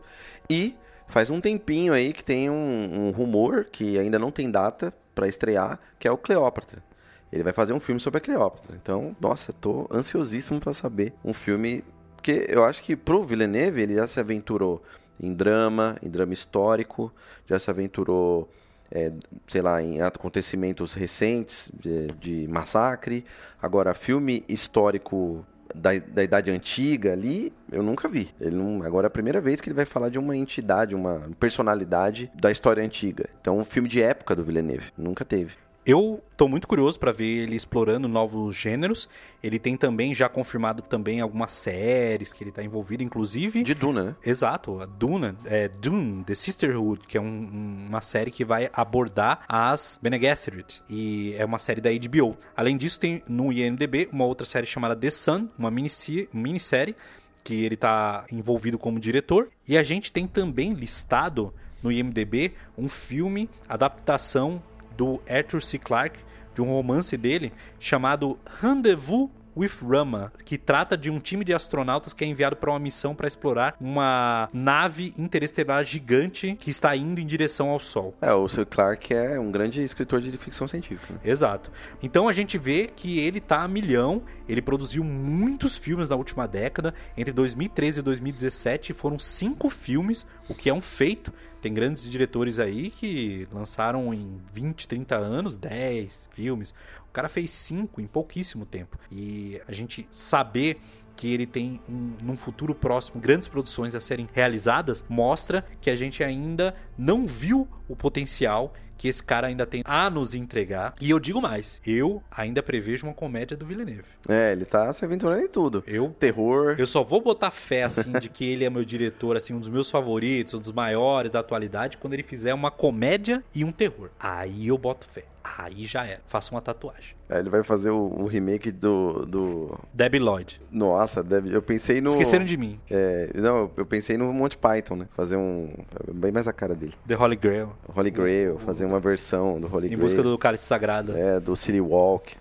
[0.50, 0.76] E
[1.08, 5.28] faz um tempinho aí que tem um, um rumor que ainda não tem data pra
[5.28, 6.84] estrear, que é o Cleópatra.
[7.32, 8.76] Ele vai fazer um filme sobre a Cleópatra.
[8.82, 11.84] Então, nossa, tô ansiosíssimo pra saber um filme
[12.20, 14.84] porque eu acho que pro Villeneuve ele já se aventurou
[15.20, 17.12] em drama, em drama histórico,
[17.46, 18.50] já se aventurou
[18.92, 19.12] é,
[19.48, 23.24] sei lá, em acontecimentos recentes de, de massacre.
[23.62, 28.30] Agora, filme histórico da, da Idade Antiga ali, eu nunca vi.
[28.40, 31.30] Ele não, agora é a primeira vez que ele vai falar de uma entidade, uma
[31.40, 33.30] personalidade da história antiga.
[33.40, 34.92] Então, um filme de época do Villeneuve.
[34.98, 35.54] Nunca teve.
[35.92, 39.10] Eu tô muito curioso para ver ele explorando novos gêneros.
[39.42, 43.64] Ele tem também já confirmado também algumas séries que ele tá envolvido, inclusive.
[43.64, 44.16] De Duna, né?
[44.24, 48.70] Exato, a Duna, é Dune, The Sisterhood, que é um- um- uma série que vai
[48.72, 52.38] abordar as Bene Gesserit e é uma série da HBO.
[52.56, 56.96] Além disso, tem no IMDb uma outra série chamada The Sun, uma minissi- minissérie
[57.44, 59.50] que ele tá envolvido como diretor.
[59.68, 61.52] E a gente tem também listado
[61.82, 64.62] no IMDb um filme, adaptação
[65.00, 65.80] do Arthur C.
[65.80, 66.20] Clarke,
[66.54, 72.14] de um romance dele chamado Rendezvous with Rama, que trata de um time de astronautas
[72.14, 77.20] que é enviado para uma missão para explorar uma nave interestelar gigante que está indo
[77.20, 78.16] em direção ao Sol.
[78.22, 81.14] É, o Sir Clark é um grande escritor de ficção científica.
[81.14, 81.20] né?
[81.24, 81.72] Exato.
[82.02, 86.48] Então a gente vê que ele tá a milhão, ele produziu muitos filmes na última
[86.48, 91.34] década, entre 2013 e 2017 foram cinco filmes, o que é um feito.
[91.62, 96.74] Tem grandes diretores aí que lançaram em 20, 30 anos 10 filmes.
[97.10, 98.98] O cara fez cinco em pouquíssimo tempo.
[99.12, 100.80] E a gente saber
[101.16, 105.96] que ele tem um, num futuro próximo grandes produções a serem realizadas mostra que a
[105.96, 110.94] gente ainda não viu o potencial que esse cara ainda tem a nos entregar.
[111.00, 114.04] E eu digo mais, eu ainda prevejo uma comédia do Villeneuve.
[114.28, 115.82] É, ele tá se aventurando em tudo.
[115.88, 116.76] Eu Terror.
[116.78, 119.70] eu só vou botar fé, assim, de que ele é meu diretor, assim, um dos
[119.70, 124.10] meus favoritos, um dos maiores da atualidade, quando ele fizer uma comédia e um terror.
[124.20, 125.24] Aí eu boto fé.
[125.58, 126.22] Aí já era.
[126.26, 127.16] Faço uma tatuagem.
[127.30, 129.80] É, ele vai fazer o, o remake do, do.
[129.94, 130.62] Debbie Lloyd.
[130.72, 131.54] Nossa, deve...
[131.54, 132.12] eu pensei no.
[132.12, 132.80] Esqueceram de mim.
[132.90, 135.08] É, não, eu pensei no Monty Python, né?
[135.16, 135.74] Fazer um.
[136.14, 136.94] Bem mais a cara dele.
[137.08, 137.72] The Holy Grail.
[137.96, 140.02] Holy Grail, fazer uma versão do Holy Em Grail.
[140.02, 141.18] busca do cálice sagrado.
[141.18, 142.36] É, do City Walk.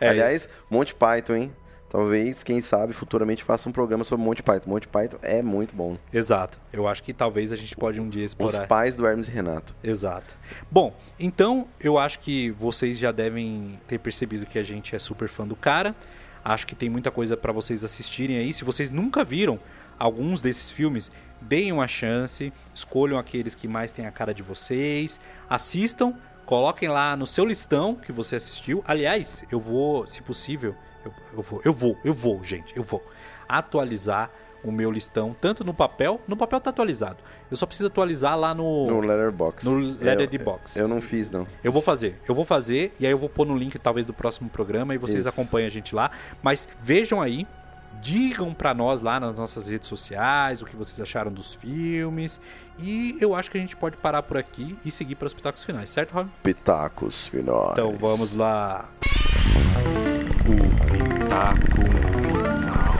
[0.00, 0.08] É.
[0.08, 1.52] Aliás, Monty Python, hein?
[1.94, 4.68] Talvez, quem sabe, futuramente faça um programa sobre Monty Python.
[4.68, 5.96] Monty Python é muito bom.
[6.12, 6.58] Exato.
[6.72, 8.66] Eu acho que talvez a gente pode um dia Os explorar.
[8.66, 9.76] pais do Hermes e Renato.
[9.80, 10.36] Exato.
[10.68, 15.28] Bom, então eu acho que vocês já devem ter percebido que a gente é super
[15.28, 15.94] fã do cara.
[16.44, 18.52] Acho que tem muita coisa pra vocês assistirem aí.
[18.52, 19.60] Se vocês nunca viram
[19.96, 25.20] alguns desses filmes, deem uma chance, escolham aqueles que mais têm a cara de vocês,
[25.48, 26.12] assistam,
[26.44, 28.82] coloquem lá no seu listão que você assistiu.
[28.84, 33.02] Aliás, eu vou, se possível, eu, eu vou, eu vou, eu vou, gente, eu vou
[33.48, 34.30] atualizar
[34.62, 37.18] o meu listão, tanto no papel, no papel tá atualizado.
[37.50, 39.68] Eu só preciso atualizar lá no No Letterboxd.
[39.68, 40.80] no É, Letterboxd.
[40.80, 41.46] Eu não fiz, não.
[41.62, 44.14] Eu vou fazer, eu vou fazer, e aí eu vou pôr no link talvez do
[44.14, 45.28] próximo programa e vocês Isso.
[45.28, 46.10] acompanham a gente lá.
[46.42, 47.46] Mas vejam aí,
[48.00, 52.40] digam pra nós lá nas nossas redes sociais o que vocês acharam dos filmes.
[52.78, 55.62] E eu acho que a gente pode parar por aqui e seguir para os pitacos
[55.62, 56.30] finais, certo, Rob?
[56.42, 57.72] Pitacos finais.
[57.72, 58.88] Então vamos lá.
[60.46, 60.56] O
[60.90, 61.82] pitaco
[62.20, 62.94] final.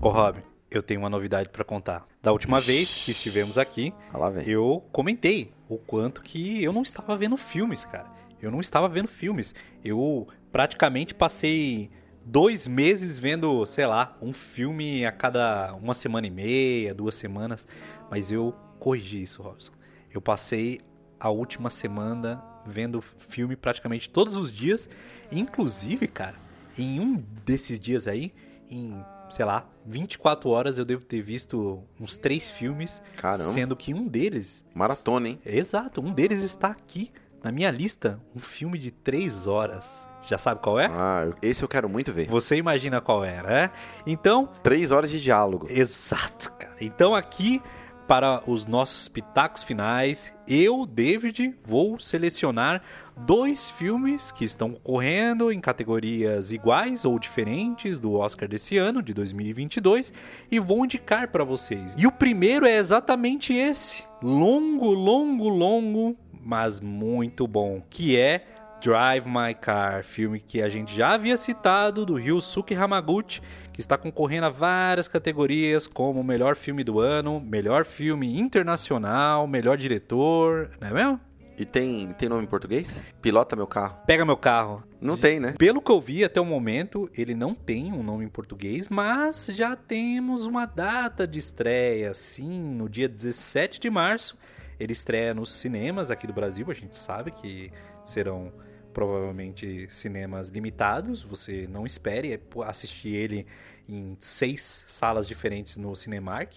[0.00, 0.38] Ô Rob,
[0.70, 2.06] eu tenho uma novidade pra contar.
[2.22, 7.16] Da última vez que estivemos aqui, Ah, eu comentei o quanto que eu não estava
[7.16, 8.06] vendo filmes, cara.
[8.40, 9.52] Eu não estava vendo filmes.
[9.84, 11.90] Eu praticamente passei
[12.24, 17.66] dois meses vendo, sei lá, um filme a cada uma semana e meia, duas semanas.
[18.08, 19.72] Mas eu corrigi isso, Robson.
[20.12, 20.80] Eu passei
[21.18, 24.88] a última semana vendo filme praticamente todos os dias.
[25.32, 26.36] Inclusive, cara,
[26.76, 28.32] em um desses dias aí,
[28.70, 33.02] em, sei lá, 24 horas eu devo ter visto uns três filmes.
[33.16, 33.50] Caramba.
[33.52, 35.40] Sendo que um deles Maratona, hein?
[35.44, 37.10] Exato, um deles está aqui
[37.42, 40.08] na minha lista, um filme de três horas.
[40.26, 40.86] Já sabe qual é?
[40.90, 42.26] Ah, esse eu quero muito ver.
[42.28, 43.70] Você imagina qual era, é?
[44.06, 45.66] Então, Três horas de diálogo.
[45.70, 46.76] exato, cara.
[46.80, 47.62] Então aqui
[48.08, 52.80] para os nossos pitacos finais, eu, David, vou selecionar
[53.14, 59.12] dois filmes que estão correndo em categorias iguais ou diferentes do Oscar desse ano, de
[59.12, 60.14] 2022,
[60.50, 61.94] e vou indicar para vocês.
[61.98, 68.42] E o primeiro é exatamente esse, longo, longo, longo, mas muito bom, que é
[68.80, 73.42] Drive My Car, filme que a gente já havia citado do Ryusuke Hamaguchi,
[73.72, 79.76] que está concorrendo a várias categorias como melhor filme do ano, melhor filme internacional, melhor
[79.76, 81.20] diretor, não é mesmo?
[81.58, 83.00] E tem, tem nome em português?
[83.20, 83.98] Pilota meu carro.
[84.06, 84.84] Pega meu carro.
[85.00, 85.56] Não tem, né?
[85.58, 89.46] Pelo que eu vi até o momento, ele não tem um nome em português, mas
[89.46, 94.38] já temos uma data de estreia, sim, no dia 17 de março.
[94.78, 97.72] Ele estreia nos cinemas aqui do Brasil, a gente sabe que
[98.04, 98.52] serão
[98.98, 101.22] provavelmente cinemas limitados.
[101.22, 103.46] Você não espere é, assistir ele
[103.88, 106.52] em seis salas diferentes no Cinemark.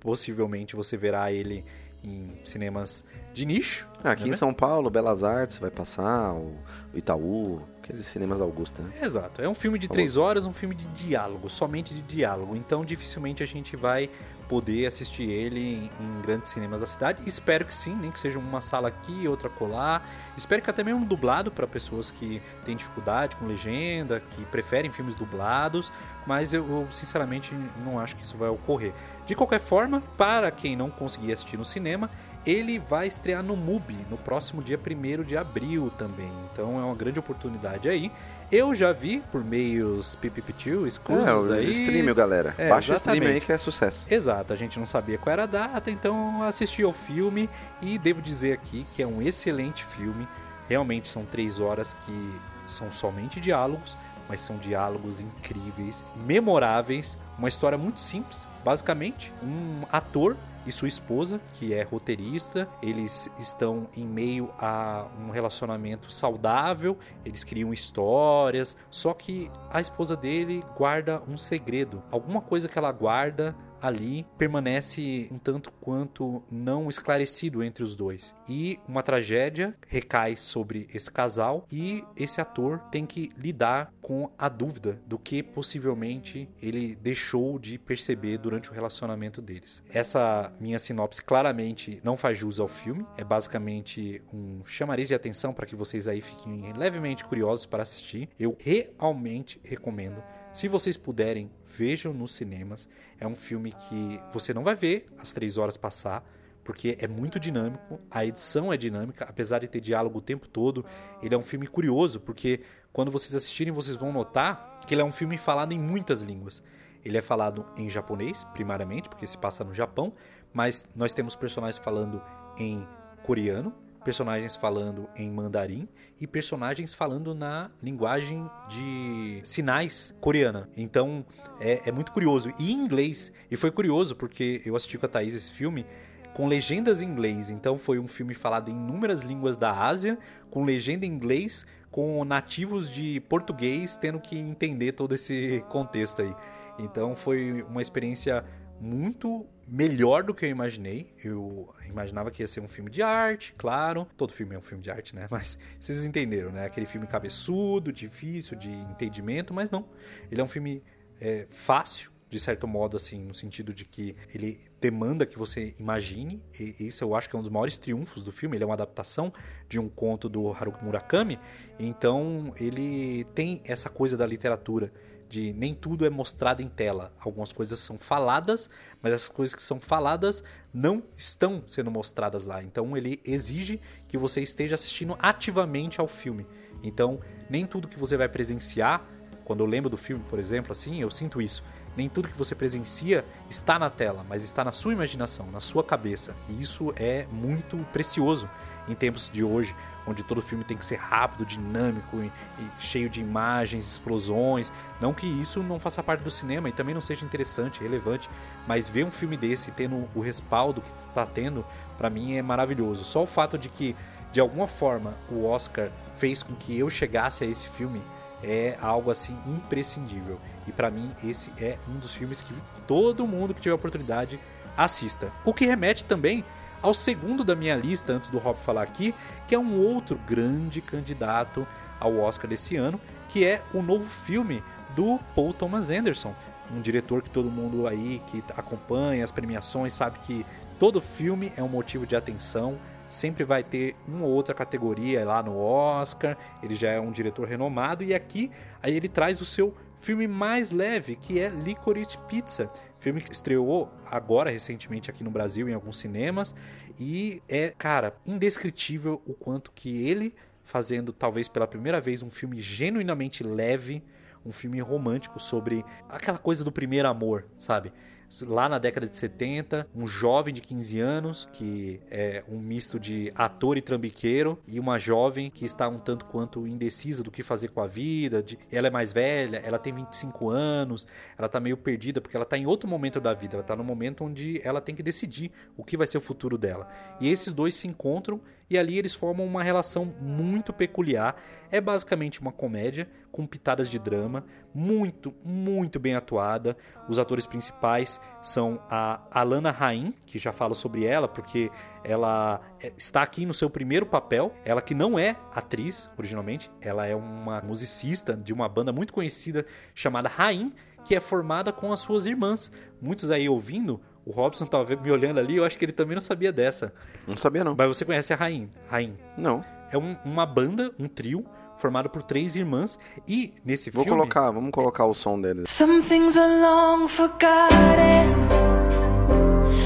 [0.00, 1.62] Possivelmente você verá ele
[2.02, 3.04] em cinemas
[3.34, 3.86] de nicho.
[4.02, 6.56] Aqui não é em São Paulo, Belas Artes vai passar, o
[6.94, 7.60] Itaú,
[7.92, 8.90] aqueles cinemas da Augusta, né?
[9.02, 9.42] Exato.
[9.42, 12.56] É um filme de três horas, um filme de diálogo, somente de diálogo.
[12.56, 14.08] Então, dificilmente a gente vai
[14.48, 17.22] poder assistir ele em, em grandes cinemas da cidade.
[17.26, 20.06] Espero que sim, nem que seja uma sala aqui, outra colar.
[20.36, 25.14] Espero que até mesmo dublado para pessoas que têm dificuldade com legenda, que preferem filmes
[25.14, 25.92] dublados.
[26.26, 27.54] Mas eu, eu, sinceramente
[27.84, 28.92] não acho que isso vai ocorrer.
[29.26, 32.08] De qualquer forma, para quem não conseguir assistir no cinema,
[32.46, 36.30] ele vai estrear no MUBI no próximo dia 1 de abril também.
[36.52, 38.10] Então é uma grande oportunidade aí.
[38.50, 41.70] Eu já vi por meios pipipitiu, É, escusos o aí.
[41.70, 42.54] stream, galera.
[42.58, 44.06] É, Baixa o stream aí que é sucesso.
[44.10, 47.48] Exato, a gente não sabia qual era a data, então assisti ao filme
[47.80, 50.28] e devo dizer aqui que é um excelente filme.
[50.68, 52.32] Realmente são três horas que
[52.66, 53.96] são somente diálogos,
[54.28, 58.46] mas são diálogos incríveis, memoráveis, uma história muito simples.
[58.64, 60.36] Basicamente, um ator
[60.66, 67.44] e sua esposa, que é roteirista, eles estão em meio a um relacionamento saudável, eles
[67.44, 73.54] criam histórias, só que a esposa dele guarda um segredo, alguma coisa que ela guarda
[73.82, 78.36] ali permanece um tanto quanto não esclarecido entre os dois.
[78.48, 84.48] E uma tragédia recai sobre esse casal e esse ator tem que lidar com a
[84.48, 89.82] dúvida do que possivelmente ele deixou de perceber durante o relacionamento deles.
[89.90, 95.52] Essa minha sinopse claramente não faz jus ao filme, é basicamente um chamariz de atenção
[95.52, 98.28] para que vocês aí fiquem levemente curiosos para assistir.
[98.38, 100.22] Eu realmente recomendo.
[100.52, 102.86] Se vocês puderem, vejam nos cinemas.
[103.18, 106.22] É um filme que você não vai ver as três horas passar,
[106.62, 110.84] porque é muito dinâmico, a edição é dinâmica, apesar de ter diálogo o tempo todo.
[111.22, 112.60] Ele é um filme curioso, porque
[112.92, 116.62] quando vocês assistirem, vocês vão notar que ele é um filme falado em muitas línguas.
[117.04, 120.12] Ele é falado em japonês, primariamente, porque se passa no Japão,
[120.52, 122.22] mas nós temos personagens falando
[122.58, 122.86] em
[123.22, 125.88] coreano, personagens falando em mandarim
[126.20, 130.68] e personagens falando na linguagem de sinais coreana.
[130.76, 131.24] Então
[131.60, 132.52] é, é, muito curioso.
[132.58, 133.32] E em inglês.
[133.50, 135.86] E foi curioso porque eu assisti com a Thaís esse filme
[136.34, 137.50] com legendas em inglês.
[137.50, 140.18] Então foi um filme falado em inúmeras línguas da Ásia,
[140.50, 146.34] com legenda em inglês, com nativos de português tendo que entender todo esse contexto aí.
[146.78, 148.44] Então foi uma experiência
[148.80, 151.12] muito melhor do que eu imaginei.
[151.22, 154.06] Eu imaginava que ia ser um filme de arte, claro.
[154.16, 155.26] Todo filme é um filme de arte, né?
[155.30, 156.66] Mas vocês entenderam, né?
[156.66, 159.88] Aquele filme cabeçudo, difícil de entendimento, mas não.
[160.30, 160.82] Ele é um filme
[161.20, 166.42] é, fácil, de certo modo, assim, no sentido de que ele demanda que você imagine.
[166.58, 168.56] E isso eu acho que é um dos maiores triunfos do filme.
[168.56, 169.30] Ele é uma adaptação
[169.68, 171.38] de um conto do Haruki Murakami.
[171.78, 174.90] Então ele tem essa coisa da literatura
[175.32, 177.10] de nem tudo é mostrado em tela.
[177.18, 178.68] Algumas coisas são faladas,
[179.00, 180.44] mas essas coisas que são faladas
[180.74, 182.62] não estão sendo mostradas lá.
[182.62, 186.46] Então ele exige que você esteja assistindo ativamente ao filme.
[186.82, 187.18] Então,
[187.48, 189.08] nem tudo que você vai presenciar,
[189.42, 191.64] quando eu lembro do filme, por exemplo, assim, eu sinto isso.
[191.96, 195.84] Nem tudo que você presencia está na tela, mas está na sua imaginação, na sua
[195.84, 196.34] cabeça.
[196.48, 198.48] E isso é muito precioso
[198.88, 199.74] em tempos de hoje,
[200.06, 202.32] onde todo filme tem que ser rápido, dinâmico e,
[202.78, 204.72] cheio de imagens, explosões.
[205.00, 208.28] Não que isso não faça parte do cinema e também não seja interessante, relevante,
[208.66, 211.64] mas ver um filme desse tendo o respaldo que está tendo,
[211.96, 213.04] para mim é maravilhoso.
[213.04, 213.94] Só o fato de que,
[214.32, 218.02] de alguma forma, o Oscar fez com que eu chegasse a esse filme
[218.42, 220.38] é algo assim imprescindível.
[220.66, 222.54] E para mim esse é um dos filmes que
[222.86, 224.38] todo mundo que tiver oportunidade
[224.76, 225.32] assista.
[225.44, 226.44] O que remete também
[226.80, 229.14] ao segundo da minha lista, antes do Rob falar aqui,
[229.46, 231.66] que é um outro grande candidato
[232.00, 234.62] ao Oscar desse ano, que é o novo filme
[234.96, 236.34] do Paul Thomas Anderson,
[236.70, 240.44] um diretor que todo mundo aí que acompanha as premiações sabe que
[240.78, 242.76] todo filme é um motivo de atenção,
[243.12, 247.46] sempre vai ter uma ou outra categoria lá no Oscar, ele já é um diretor
[247.46, 248.50] renomado e aqui
[248.82, 253.92] aí ele traz o seu filme mais leve, que é Licorice Pizza, filme que estreou
[254.06, 256.54] agora recentemente aqui no Brasil em alguns cinemas
[256.98, 260.34] e é, cara, indescritível o quanto que ele
[260.64, 264.02] fazendo talvez pela primeira vez um filme genuinamente leve,
[264.44, 267.92] um filme romântico sobre aquela coisa do primeiro amor, sabe?
[268.40, 273.30] Lá na década de 70, um jovem de 15 anos, que é um misto de
[273.34, 277.68] ator e trambiqueiro, e uma jovem que está um tanto quanto indecisa do que fazer
[277.68, 278.42] com a vida.
[278.42, 281.06] De, ela é mais velha, ela tem 25 anos,
[281.36, 283.84] ela está meio perdida porque ela está em outro momento da vida, ela está no
[283.84, 286.88] momento onde ela tem que decidir o que vai ser o futuro dela.
[287.20, 288.40] E esses dois se encontram
[288.72, 291.36] e ali eles formam uma relação muito peculiar.
[291.70, 294.44] É basicamente uma comédia com pitadas de drama,
[294.74, 296.74] muito, muito bem atuada.
[297.08, 301.70] Os atores principais são a Alana Rain, que já falo sobre ela porque
[302.02, 304.54] ela é, está aqui no seu primeiro papel.
[304.64, 309.66] Ela que não é atriz originalmente, ela é uma musicista de uma banda muito conhecida
[309.94, 310.72] chamada Rain,
[311.04, 312.72] que é formada com as suas irmãs.
[313.00, 316.22] Muitos aí ouvindo o Robson tava me olhando ali, eu acho que ele também não
[316.22, 316.92] sabia dessa.
[317.26, 317.74] Não sabia, não.
[317.76, 318.70] Mas você conhece a Rain?
[318.88, 319.16] Rain.
[319.36, 319.64] Não.
[319.90, 321.44] É um, uma banda, um trio,
[321.76, 322.98] formado por três irmãs.
[323.28, 324.18] E nesse Vou filme.
[324.18, 325.68] colocar, vamos colocar o som deles.
[325.68, 328.32] Some things are long forgotten.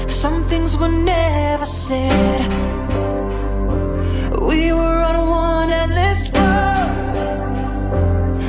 [0.07, 2.09] Some things were never said.
[4.41, 6.47] We were on one endless road.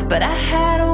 [0.08, 0.87] But I had a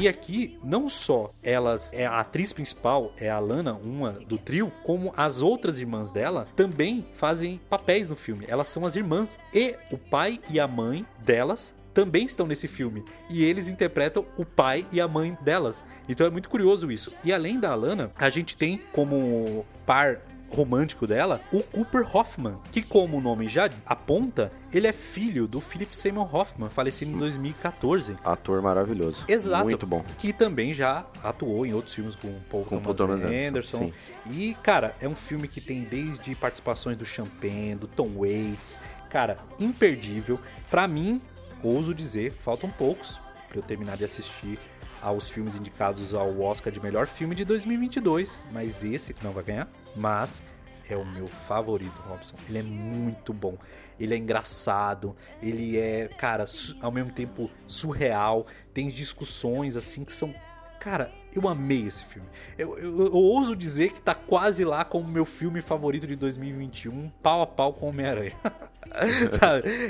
[0.00, 4.72] E aqui, não só elas, é a atriz principal, é a Lana, uma do trio,
[4.84, 8.44] como as outras irmãs dela também fazem papéis no filme.
[8.46, 9.36] Elas são as irmãs.
[9.52, 13.04] E o pai e a mãe delas também estão nesse filme.
[13.28, 15.82] E eles interpretam o pai e a mãe delas.
[16.08, 17.12] Então é muito curioso isso.
[17.24, 20.20] E além da Alana, a gente tem como par
[20.50, 25.60] romântico dela, o Cooper Hoffman, que como o nome já aponta, ele é filho do
[25.60, 28.16] Philip Seymour Hoffman, falecido em 2014.
[28.24, 29.24] Ator maravilhoso.
[29.28, 29.64] Exato.
[29.64, 30.04] Muito bom.
[30.16, 33.76] Que também já atuou em outros filmes com Paul Com Thomas, Thomas Anderson.
[33.76, 33.92] Anderson,
[34.26, 38.80] E, cara, é um filme que tem desde participações do Champagne, do Tom Waits.
[39.10, 40.38] Cara, imperdível.
[40.70, 41.20] Pra mim,
[41.62, 44.58] ouso dizer, faltam poucos pra eu terminar de assistir
[45.00, 49.68] aos filmes indicados ao Oscar de melhor filme de 2022, mas esse não vai ganhar,
[49.98, 50.42] mas
[50.88, 52.36] é o meu favorito, Robson.
[52.48, 53.58] Ele é muito bom.
[54.00, 56.44] Ele é engraçado, ele é, cara,
[56.80, 60.34] ao mesmo tempo surreal, tem discussões assim que são
[60.80, 62.28] Cara, eu amei esse filme.
[62.56, 67.10] Eu, eu- eu ouso dizer que tá quase lá como meu filme favorito de 2021,
[67.20, 68.32] pau a pau com Homem-Aranha.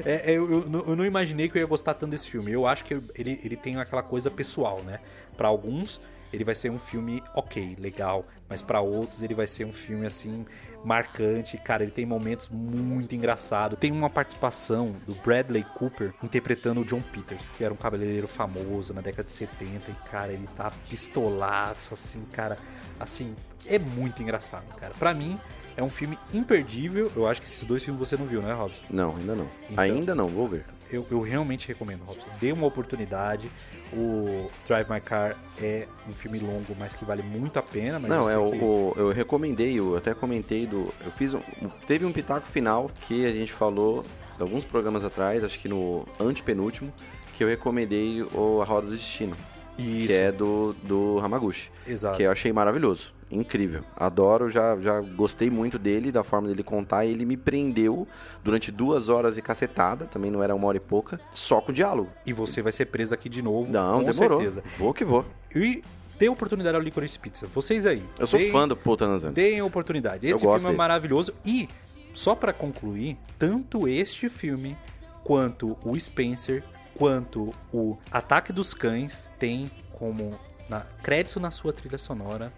[0.05, 0.51] É, é, eu,
[0.87, 2.51] eu não- imaginei que eu ia gostar tanto desse filme.
[2.53, 4.99] Eu acho que ele, ele tem aquela coisa pessoal, né?
[5.37, 6.01] Pra alguns,
[6.33, 8.25] ele vai ser um filme ok, legal.
[8.49, 10.45] Mas pra outros, ele vai ser um filme assim,
[10.85, 11.57] marcante.
[11.59, 13.79] Cara, ele tem momentos muito engraçados.
[13.79, 18.93] Tem uma participação do Bradley Cooper interpretando o John Peters, que era um cabeleireiro famoso
[18.95, 19.91] na década de 70.
[19.91, 22.59] E, cara, ele tá pistolado, assim, cara.
[23.01, 23.35] Assim,
[23.67, 24.93] é muito engraçado, cara.
[24.99, 25.39] Pra mim,
[25.77, 27.11] é um filme imperdível.
[27.15, 28.83] Eu acho que esses dois filmes você não viu, né, Robson?
[28.91, 29.49] Não, ainda não.
[29.71, 30.65] Então- Ainda não, vou ver.
[30.91, 32.27] Eu, eu realmente recomendo, Robson.
[32.41, 33.51] Dê uma oportunidade.
[33.93, 37.99] O Drive My Car é um filme longo, mas que vale muito a pena.
[37.99, 40.93] Mas Não, eu é que- o- eu recomendei, eu até comentei do.
[41.05, 41.41] Eu fiz um.
[41.87, 44.05] Teve um pitaco final que a gente falou
[44.39, 46.93] alguns programas atrás, acho que no antepenúltimo,
[47.37, 49.37] que eu recomendei o A Roda do Destino.
[49.79, 50.09] Isso.
[50.09, 51.71] Que é do, do Hamaguchi.
[51.87, 52.17] Exato.
[52.17, 53.13] Que eu achei maravilhoso.
[53.31, 53.83] Incrível.
[53.97, 57.05] Adoro, já, já gostei muito dele, da forma dele contar.
[57.05, 58.07] E ele me prendeu
[58.43, 62.11] durante duas horas e cacetada, também não era uma hora e pouca, só com diálogo.
[62.27, 64.39] E você vai ser preso aqui de novo, Não, com demorou.
[64.39, 64.63] certeza.
[64.79, 65.27] Vou que vou.
[65.55, 65.83] E
[66.19, 67.47] dê oportunidade ao Licorice Pizza.
[67.49, 68.03] Vocês aí.
[68.19, 69.33] Eu sou deem- fã do Paul Thomas Anderson.
[69.35, 70.27] Deem oportunidade.
[70.27, 70.77] Esse filme é dele.
[70.77, 71.35] maravilhoso.
[71.45, 71.69] E,
[72.15, 74.77] só pra concluir, tanto este filme
[75.23, 76.65] quanto o Spencer,
[76.95, 80.39] quanto o Ataque dos Cães tem como
[80.69, 82.53] na, crédito na sua trilha sonora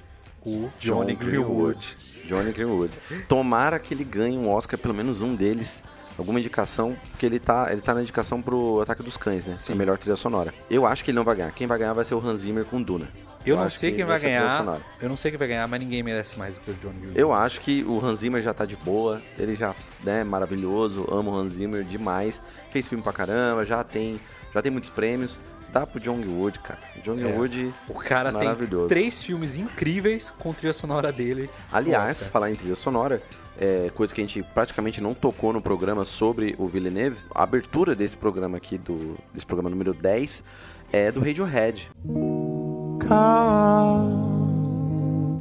[0.44, 1.96] o Johnny Greenwood.
[2.26, 2.96] Johnny Greenwood.
[3.28, 5.82] Tomara que ele ganhe um Oscar, pelo menos um deles.
[6.18, 9.54] Alguma indicação, porque ele tá, ele tá na indicação pro Ataque dos Cães, né?
[9.54, 9.72] Sim.
[9.72, 10.52] A melhor trilha sonora.
[10.68, 11.50] Eu acho que ele não vai ganhar.
[11.52, 13.08] Quem vai ganhar vai ser o Hans Zimmer com Duna.
[13.46, 14.80] Eu não acho sei que quem vai trilha ganhar.
[15.00, 17.18] Eu não sei quem vai ganhar, mas ninguém merece mais do que o Johnny Greenwood.
[17.18, 19.22] Eu acho que o Hans Zimmer já tá de boa.
[19.38, 21.06] Ele já, né, maravilhoso.
[21.10, 22.42] Amo o Hans Zimmer demais.
[22.70, 24.20] Fez filme pra caramba, já tem,
[24.52, 25.40] já tem muitos prêmios.
[25.72, 26.80] Dá pro John Wood, cara.
[27.02, 27.26] John É.
[27.36, 28.88] Wood, O cara tem maravilhoso.
[28.88, 31.48] três filmes incríveis com trilha sonora dele.
[31.70, 32.30] Aliás, Oscar.
[32.32, 33.22] falar em trilha sonora,
[33.58, 37.94] é, coisa que a gente praticamente não tocou no programa sobre o Villeneuve, a abertura
[37.94, 40.42] desse programa aqui, do, desse programa número 10,
[40.92, 41.90] é do Radiohead.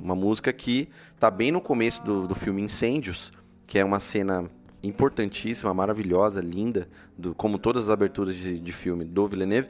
[0.03, 0.89] Uma música que
[1.19, 3.31] tá bem no começo do, do filme Incêndios,
[3.67, 4.45] que é uma cena
[4.81, 6.87] importantíssima, maravilhosa, linda,
[7.17, 9.67] do, como todas as aberturas de, de filme do Villeneuve,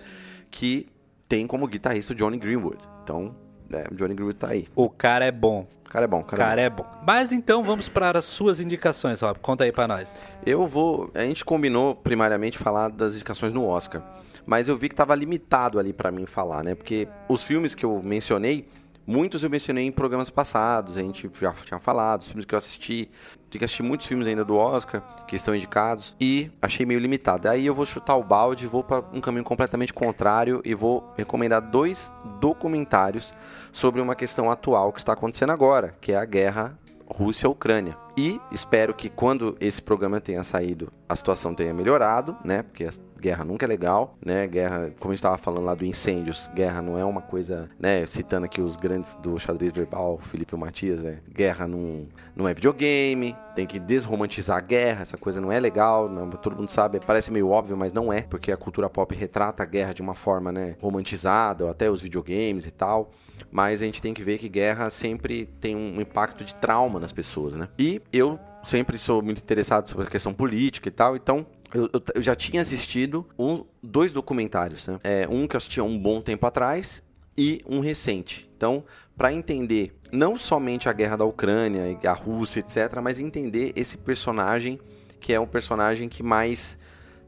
[0.50, 0.88] que
[1.28, 2.80] tem como guitarrista o Johnny Greenwood.
[3.04, 3.36] Então,
[3.72, 4.68] é, o Johnny Greenwood tá aí.
[4.76, 5.68] O cara é bom.
[5.86, 6.84] O cara é bom, o O cara, é bom.
[6.84, 7.04] cara é bom.
[7.06, 9.40] Mas então vamos para as suas indicações, Rob.
[9.40, 10.16] Conta aí pra nós.
[10.46, 11.10] Eu vou.
[11.16, 14.04] A gente combinou primariamente falar das indicações no Oscar.
[14.46, 16.74] Mas eu vi que tava limitado ali pra mim falar, né?
[16.76, 18.68] Porque os filmes que eu mencionei,
[19.10, 20.96] muitos eu mencionei em programas passados.
[20.96, 23.10] A gente já tinha falado, os filmes que eu assisti.
[23.50, 26.16] Tem que assistir muitos filmes ainda do Oscar que estão indicados.
[26.22, 27.50] E achei meio limitado.
[27.50, 31.62] Aí eu vou chutar o balde, vou para um caminho completamente contrário e vou recomendar
[31.62, 33.34] dois documentários
[33.72, 36.78] sobre uma questão atual que está acontecendo agora, que é a guerra
[37.08, 37.98] Rússia-Ucrânia.
[38.20, 42.64] E espero que quando esse programa tenha saído, a situação tenha melhorado, né?
[42.64, 44.46] Porque a guerra nunca é legal, né?
[44.46, 48.06] Guerra, como a gente estava falando lá do incêndios, guerra não é uma coisa, né?
[48.06, 51.20] Citando aqui os grandes do xadrez verbal, Felipe Matias, né?
[51.34, 56.10] Guerra não, não é videogame, tem que desromantizar a guerra, essa coisa não é legal,
[56.10, 59.64] não- todo mundo sabe, parece meio óbvio, mas não é, porque a cultura pop retrata
[59.64, 60.76] a guerra de uma forma, né?
[60.82, 63.12] Romantizada, ou até os videogames e tal.
[63.50, 67.12] Mas a gente tem que ver que guerra sempre tem um impacto de trauma nas
[67.14, 67.68] pessoas, né?
[67.80, 72.02] E eu sempre sou muito interessado sobre a questão política e tal, então eu, eu-
[72.16, 75.00] eu já tinha assistido um, dois documentários, né?
[75.04, 77.02] É, um que eu assisti há um bom tempo atrás
[77.38, 78.50] e um recente.
[78.58, 78.84] Então,
[79.16, 83.98] para entender não somente a guerra da Ucrânia e a Rússia, etc., mas entender esse
[83.98, 84.80] personagem
[85.20, 86.78] que é um personagem que mais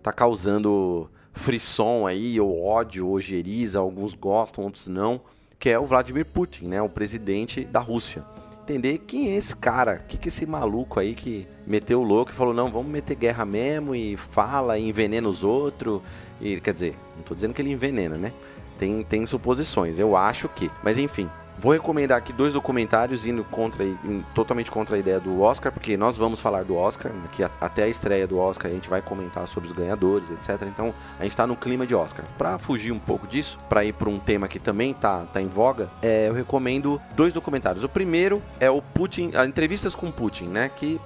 [0.01, 5.21] tá causando frisson aí, ou ódio, ou ojeriza, alguns gostam, outros não,
[5.59, 8.23] que é o Vladimir Putin, né, o presidente da Rússia.
[8.71, 12.33] Entender quem é esse cara, que, que esse maluco aí que meteu o louco e
[12.33, 16.01] falou, não, vamos meter guerra mesmo e fala e envenena os outros.
[16.39, 18.31] E, quer dizer, não tô dizendo que ele envenena, né?
[18.79, 20.71] Tem, tem suposições, eu acho que.
[20.81, 21.29] Mas enfim,
[21.59, 23.85] Vou recomendar aqui dois documentários indo contra,
[24.33, 27.87] totalmente contra a ideia do Oscar, porque nós vamos falar do Oscar, que até a
[27.87, 30.67] estreia do Oscar a gente vai comentar sobre os ganhadores, etc.
[30.67, 32.25] Então a gente está no clima de Oscar.
[32.37, 35.47] Para fugir um pouco disso, para ir para um tema que também tá, tá em
[35.47, 37.83] voga, é, eu recomendo dois documentários.
[37.83, 40.69] O primeiro é o Putin, as entrevistas com Putin, né?
[40.69, 40.99] Que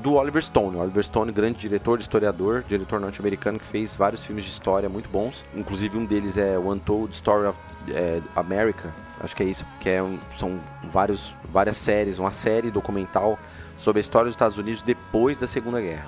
[0.00, 0.76] do Oliver Stone.
[0.76, 5.08] O Oliver Stone, grande diretor, historiador, diretor norte-americano que fez vários filmes de história muito
[5.08, 5.44] bons.
[5.54, 7.58] Inclusive um deles é o Untold Story of
[7.90, 10.58] é, America, Acho que é isso, que é um, são
[10.90, 13.38] vários, várias séries, uma série documental
[13.78, 16.06] sobre a história dos Estados Unidos depois da Segunda Guerra.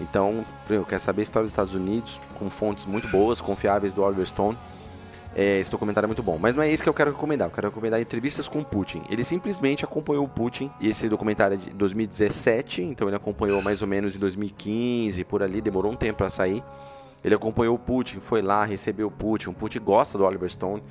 [0.00, 4.02] Então, eu quero saber a história dos Estados Unidos com fontes muito boas, confiáveis do
[4.02, 4.56] Oliver Stone.
[5.36, 6.38] É, esse documentário é muito bom.
[6.40, 7.48] Mas não é isso que eu quero recomendar.
[7.48, 9.02] Eu quero recomendar entrevistas com Putin.
[9.08, 10.70] Ele simplesmente acompanhou o Putin.
[10.80, 15.42] E esse documentário é de 2017, então ele acompanhou mais ou menos em 2015, por
[15.42, 16.62] ali, demorou um tempo para sair.
[17.24, 19.48] Ele acompanhou o Putin, foi lá, recebeu o Putin.
[19.48, 20.82] O Putin gosta do Oliver Stone,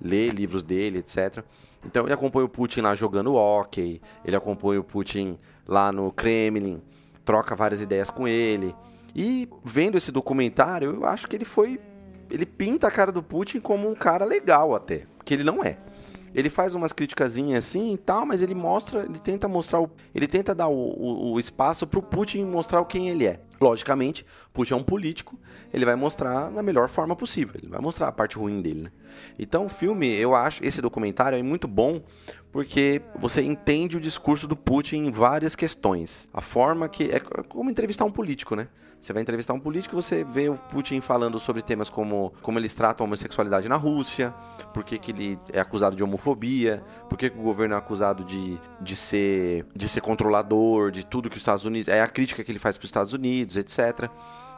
[0.00, 1.44] lê livros dele, etc.
[1.84, 5.38] Então ele acompanha o Putin lá jogando hockey, ele acompanha o Putin
[5.68, 6.80] lá no Kremlin,
[7.24, 8.74] troca várias ideias com ele.
[9.14, 11.78] E vendo esse documentário, eu acho que ele foi.
[12.30, 15.76] Ele pinta a cara do Putin como um cara legal até, que ele não é.
[16.34, 20.26] Ele faz umas criticazinhas assim e tal, mas ele mostra, ele tenta mostrar, o, ele
[20.26, 23.40] tenta dar o, o, o espaço pro Putin mostrar quem ele é.
[23.60, 25.38] Logicamente, Putin é um político,
[25.72, 28.92] ele vai mostrar na melhor forma possível, ele vai mostrar a parte ruim dele, né?
[29.38, 32.02] Então, o filme, eu acho, esse documentário é muito bom
[32.50, 36.28] porque você entende o discurso do Putin em várias questões.
[36.32, 37.04] A forma que.
[37.04, 38.68] É como entrevistar um político, né?
[39.02, 42.72] Você vai entrevistar um político você vê o Putin falando sobre temas como como eles
[42.72, 44.32] tratam a homossexualidade na Rússia,
[44.72, 48.94] por que, ele é acusado de homofobia, por que o governo é acusado de, de,
[48.94, 51.88] ser, de ser controlador de tudo que os Estados Unidos.
[51.88, 54.08] É a crítica que ele faz para os Estados Unidos, etc.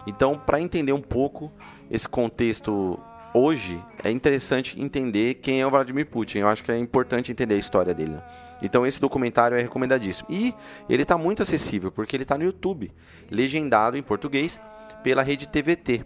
[0.07, 1.51] Então, para entender um pouco
[1.91, 3.01] esse contexto
[3.35, 6.39] hoje, é interessante entender quem é o Vladimir Putin.
[6.39, 8.16] Eu acho que é importante entender a história dele.
[8.62, 10.28] Então esse documentário é recomendadíssimo.
[10.31, 10.55] E
[10.89, 12.90] ele está muito acessível, porque ele está no YouTube,
[13.31, 14.61] legendado em português
[15.02, 16.05] pela rede TVT.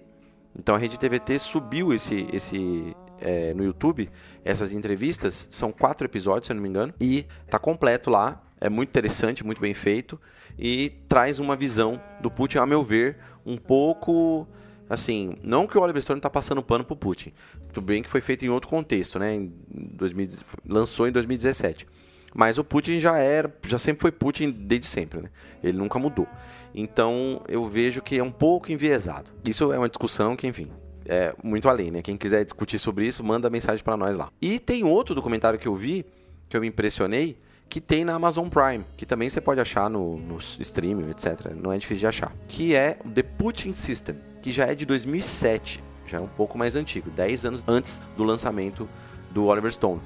[0.58, 4.10] Então a rede TVT subiu esse, esse é, no YouTube
[4.44, 5.46] essas entrevistas.
[5.50, 6.94] São quatro episódios, se eu não me engano.
[7.00, 8.42] E tá completo lá.
[8.60, 10.20] É muito interessante, muito bem feito.
[10.58, 14.48] E traz uma visão do Putin, a meu ver, um pouco
[14.88, 17.32] assim, não que o Oliver Stone tá passando pano pro Putin.
[17.72, 19.34] Tudo bem que foi feito em outro contexto, né?
[19.34, 20.30] Em 2000,
[20.66, 21.86] lançou em 2017.
[22.34, 25.30] Mas o Putin já era, já sempre foi Putin desde sempre, né?
[25.62, 26.26] Ele nunca mudou.
[26.74, 29.30] Então eu vejo que é um pouco enviesado.
[29.46, 30.70] Isso é uma discussão que, enfim,
[31.06, 32.02] é muito além, né?
[32.02, 34.30] Quem quiser discutir sobre isso, manda mensagem para nós lá.
[34.40, 36.04] E tem outro documentário que eu vi,
[36.48, 37.38] que eu me impressionei,
[37.68, 41.52] que tem na Amazon Prime, que também você pode achar no, no streaming, etc.
[41.54, 42.32] Não é difícil de achar.
[42.46, 46.76] Que é The Putin System que já é de 2007, já é um pouco mais
[46.76, 48.88] antigo, 10 anos antes do lançamento
[49.30, 50.00] do Oliver Stone,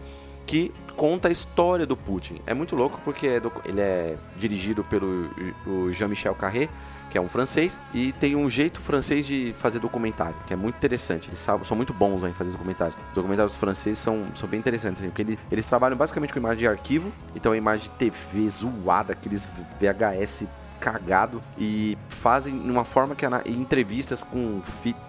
[0.46, 2.40] que conta a história do Putin.
[2.46, 6.68] É muito louco porque é ele é dirigido pelo Jean-Michel Carré,
[7.12, 10.76] que é um francês, e tem um jeito francês de fazer documentário, que é muito
[10.76, 11.28] interessante.
[11.28, 12.96] Eles são muito bons em fazer documentários.
[13.08, 16.60] Os documentários franceses são, são bem interessantes, assim, porque eles, eles trabalham basicamente com imagem
[16.60, 19.46] de arquivo, então é imagem de TV zoada, aqueles
[19.78, 20.46] VHS
[20.82, 24.60] cagado e fazem numa forma que é entrevistas com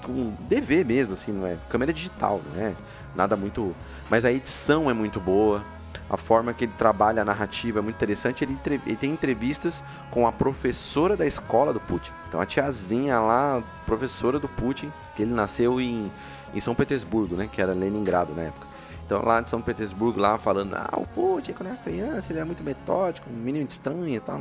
[0.03, 1.57] com DV mesmo, assim, não é?
[1.67, 2.75] Câmera digital, né?
[3.15, 3.75] Nada muito.
[4.07, 5.63] Mas a edição é muito boa.
[6.07, 8.43] A forma que ele trabalha a narrativa é muito interessante.
[8.43, 12.11] Ele, ele tem entrevistas com a professora da escola do Putin.
[12.27, 16.11] Então a tiazinha lá, professora do Putin, que ele nasceu em,
[16.53, 17.49] em São Petersburgo, né?
[17.51, 18.72] Que era Leningrado na época.
[19.05, 22.45] Então lá de São Petersburgo, lá falando, ah, o Putin, quando era criança, ele era
[22.45, 24.39] muito metódico, um menino estranho e tal,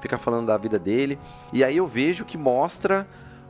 [0.00, 1.18] fica falando da vida dele.
[1.52, 3.06] E aí eu vejo que mostra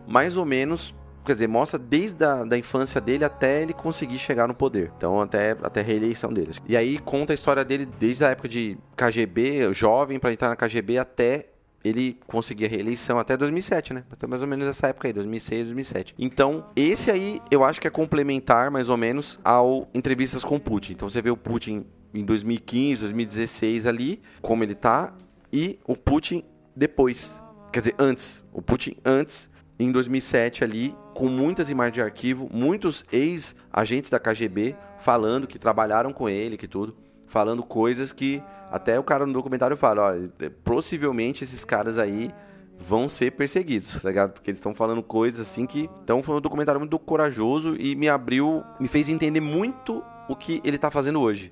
[0.07, 0.95] mais ou menos
[1.25, 4.91] quer dizer, mostra desde a da infância dele até ele conseguir chegar no poder.
[4.97, 6.53] Então, até, até a reeleição dele.
[6.69, 10.57] E aí conta a história dele desde a época de KGB, jovem, para entrar na
[10.57, 11.52] KGB, até
[11.85, 14.05] ele conseguia reeleição até 2007, né?
[14.11, 16.15] Até mais ou menos essa época aí, 2006, 2007.
[16.19, 20.93] Então, esse aí eu acho que é complementar mais ou menos ao entrevistas com Putin.
[20.93, 21.85] Então, você vê o Putin
[22.15, 25.15] em 2015, 2016 ali, como ele tá,
[25.53, 26.45] e o Putin
[26.75, 27.41] depois.
[27.73, 28.43] Quer dizer, antes.
[28.53, 34.77] O Putin antes, em 2007 ali, com muitas imagens de arquivo, muitos ex-agentes da KGB
[34.99, 36.97] falando que trabalharam com ele, que tudo
[37.33, 42.31] falando coisas que até o cara no documentário fala, ó, possivelmente esses caras aí
[42.77, 44.33] vão ser perseguidos, tá ligado?
[44.33, 45.89] Porque eles estão falando coisas assim que.
[46.05, 50.61] Então foi um documentário muito corajoso e me abriu, me fez entender muito o que
[50.63, 51.51] ele tá fazendo hoje.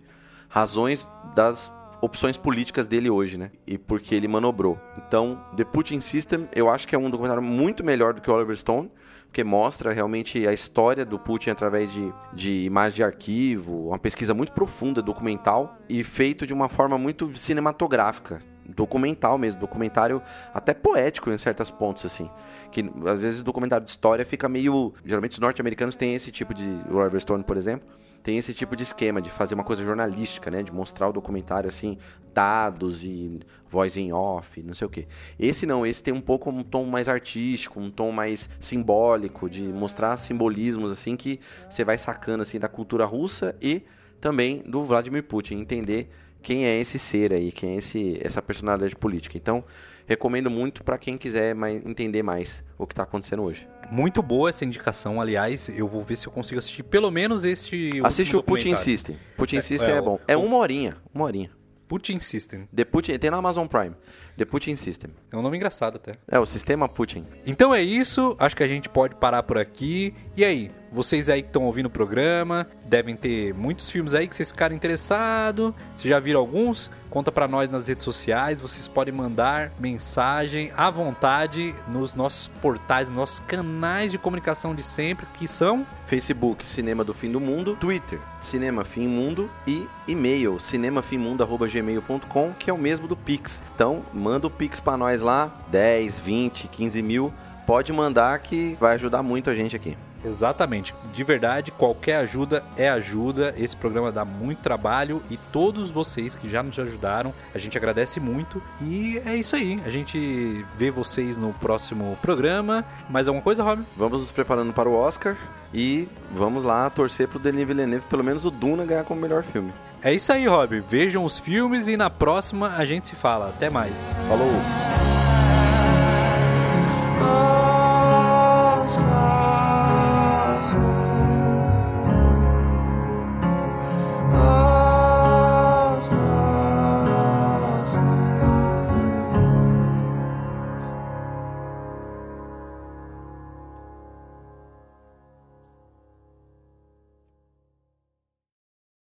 [0.50, 3.50] Razões das opções políticas dele hoje, né?
[3.66, 4.78] E porque ele manobrou.
[4.98, 8.56] Então, The Putin System, eu acho que é um documentário muito melhor do que Oliver
[8.56, 8.90] Stone,
[9.30, 14.34] porque mostra realmente a história do Putin através de, de imagens de arquivo, uma pesquisa
[14.34, 21.30] muito profunda, documental, e feito de uma forma muito cinematográfica documental mesmo, documentário até poético
[21.30, 22.28] em certos pontos, assim.
[22.72, 24.92] Que às vezes documentário de história fica meio.
[25.04, 26.64] Geralmente os norte-americanos têm esse tipo de.
[26.90, 27.88] O Oliver Stone, por exemplo,
[28.22, 30.62] tem esse tipo de esquema de fazer uma coisa jornalística, né?
[30.62, 31.96] De mostrar o documentário assim,
[32.34, 35.06] dados e voz em off, não sei o quê.
[35.38, 39.62] Esse não, esse tem um pouco um tom mais artístico, um tom mais simbólico, de
[39.62, 43.82] mostrar simbolismos assim que você vai sacando assim da cultura russa e
[44.20, 46.10] também do Vladimir Putin, entender
[46.42, 49.36] quem é esse ser aí, quem é esse, essa personalidade política.
[49.36, 49.64] Então,
[50.10, 53.68] recomendo muito para quem quiser mais, entender mais o que está acontecendo hoje.
[53.92, 58.00] Muito boa essa indicação, aliás, eu vou ver se eu consigo assistir pelo menos este
[58.02, 58.74] Assiste o Putin.
[58.74, 59.16] System.
[59.36, 60.14] Putin É, System é, é, bom.
[60.16, 61.52] o- É uma horinha, uma horinha.
[61.86, 62.68] Putin System.
[62.74, 63.94] The Putin, tem na Amazon Prime.
[64.36, 65.10] The Putin System.
[65.32, 66.14] É um nome engraçado até.
[66.28, 67.26] É o sistema Putin.
[67.46, 70.14] Então é isso, acho que a gente pode parar por aqui.
[70.36, 74.34] E aí, vocês aí que estão ouvindo o programa, devem ter muitos filmes aí que
[74.34, 75.72] vocês ficaram interessados.
[75.94, 76.90] Vocês já viram alguns?
[77.08, 83.08] Conta pra nós nas redes sociais, vocês podem mandar mensagem à vontade nos nossos portais,
[83.08, 87.76] nos nossos canais de comunicação de sempre, que são Facebook, Cinema do Fim do Mundo.
[87.80, 89.50] Twitter, Cinema Fim Mundo.
[89.66, 93.62] E e-mail, cinemafimmundo.gmail.com, que é o mesmo do Pix.
[93.74, 97.32] Então, manda o Pix pra nós lá, 10, 20, 15 mil.
[97.66, 99.96] Pode mandar que vai ajudar muito a gente aqui.
[100.24, 100.94] Exatamente.
[101.12, 103.54] De verdade, qualquer ajuda é ajuda.
[103.56, 108.20] Esse programa dá muito trabalho e todos vocês que já nos ajudaram, a gente agradece
[108.20, 108.62] muito.
[108.80, 109.80] E é isso aí.
[109.84, 112.84] A gente vê vocês no próximo programa.
[113.08, 113.82] Mais alguma coisa, Rob?
[113.96, 115.36] Vamos nos preparando para o Oscar
[115.72, 119.72] e vamos lá torcer pro Denis Villeneuve, pelo menos o Duna, ganhar como melhor filme.
[120.02, 120.80] É isso aí, Rob.
[120.80, 123.50] Vejam os filmes e na próxima a gente se fala.
[123.50, 123.98] Até mais.
[124.28, 125.19] Falou!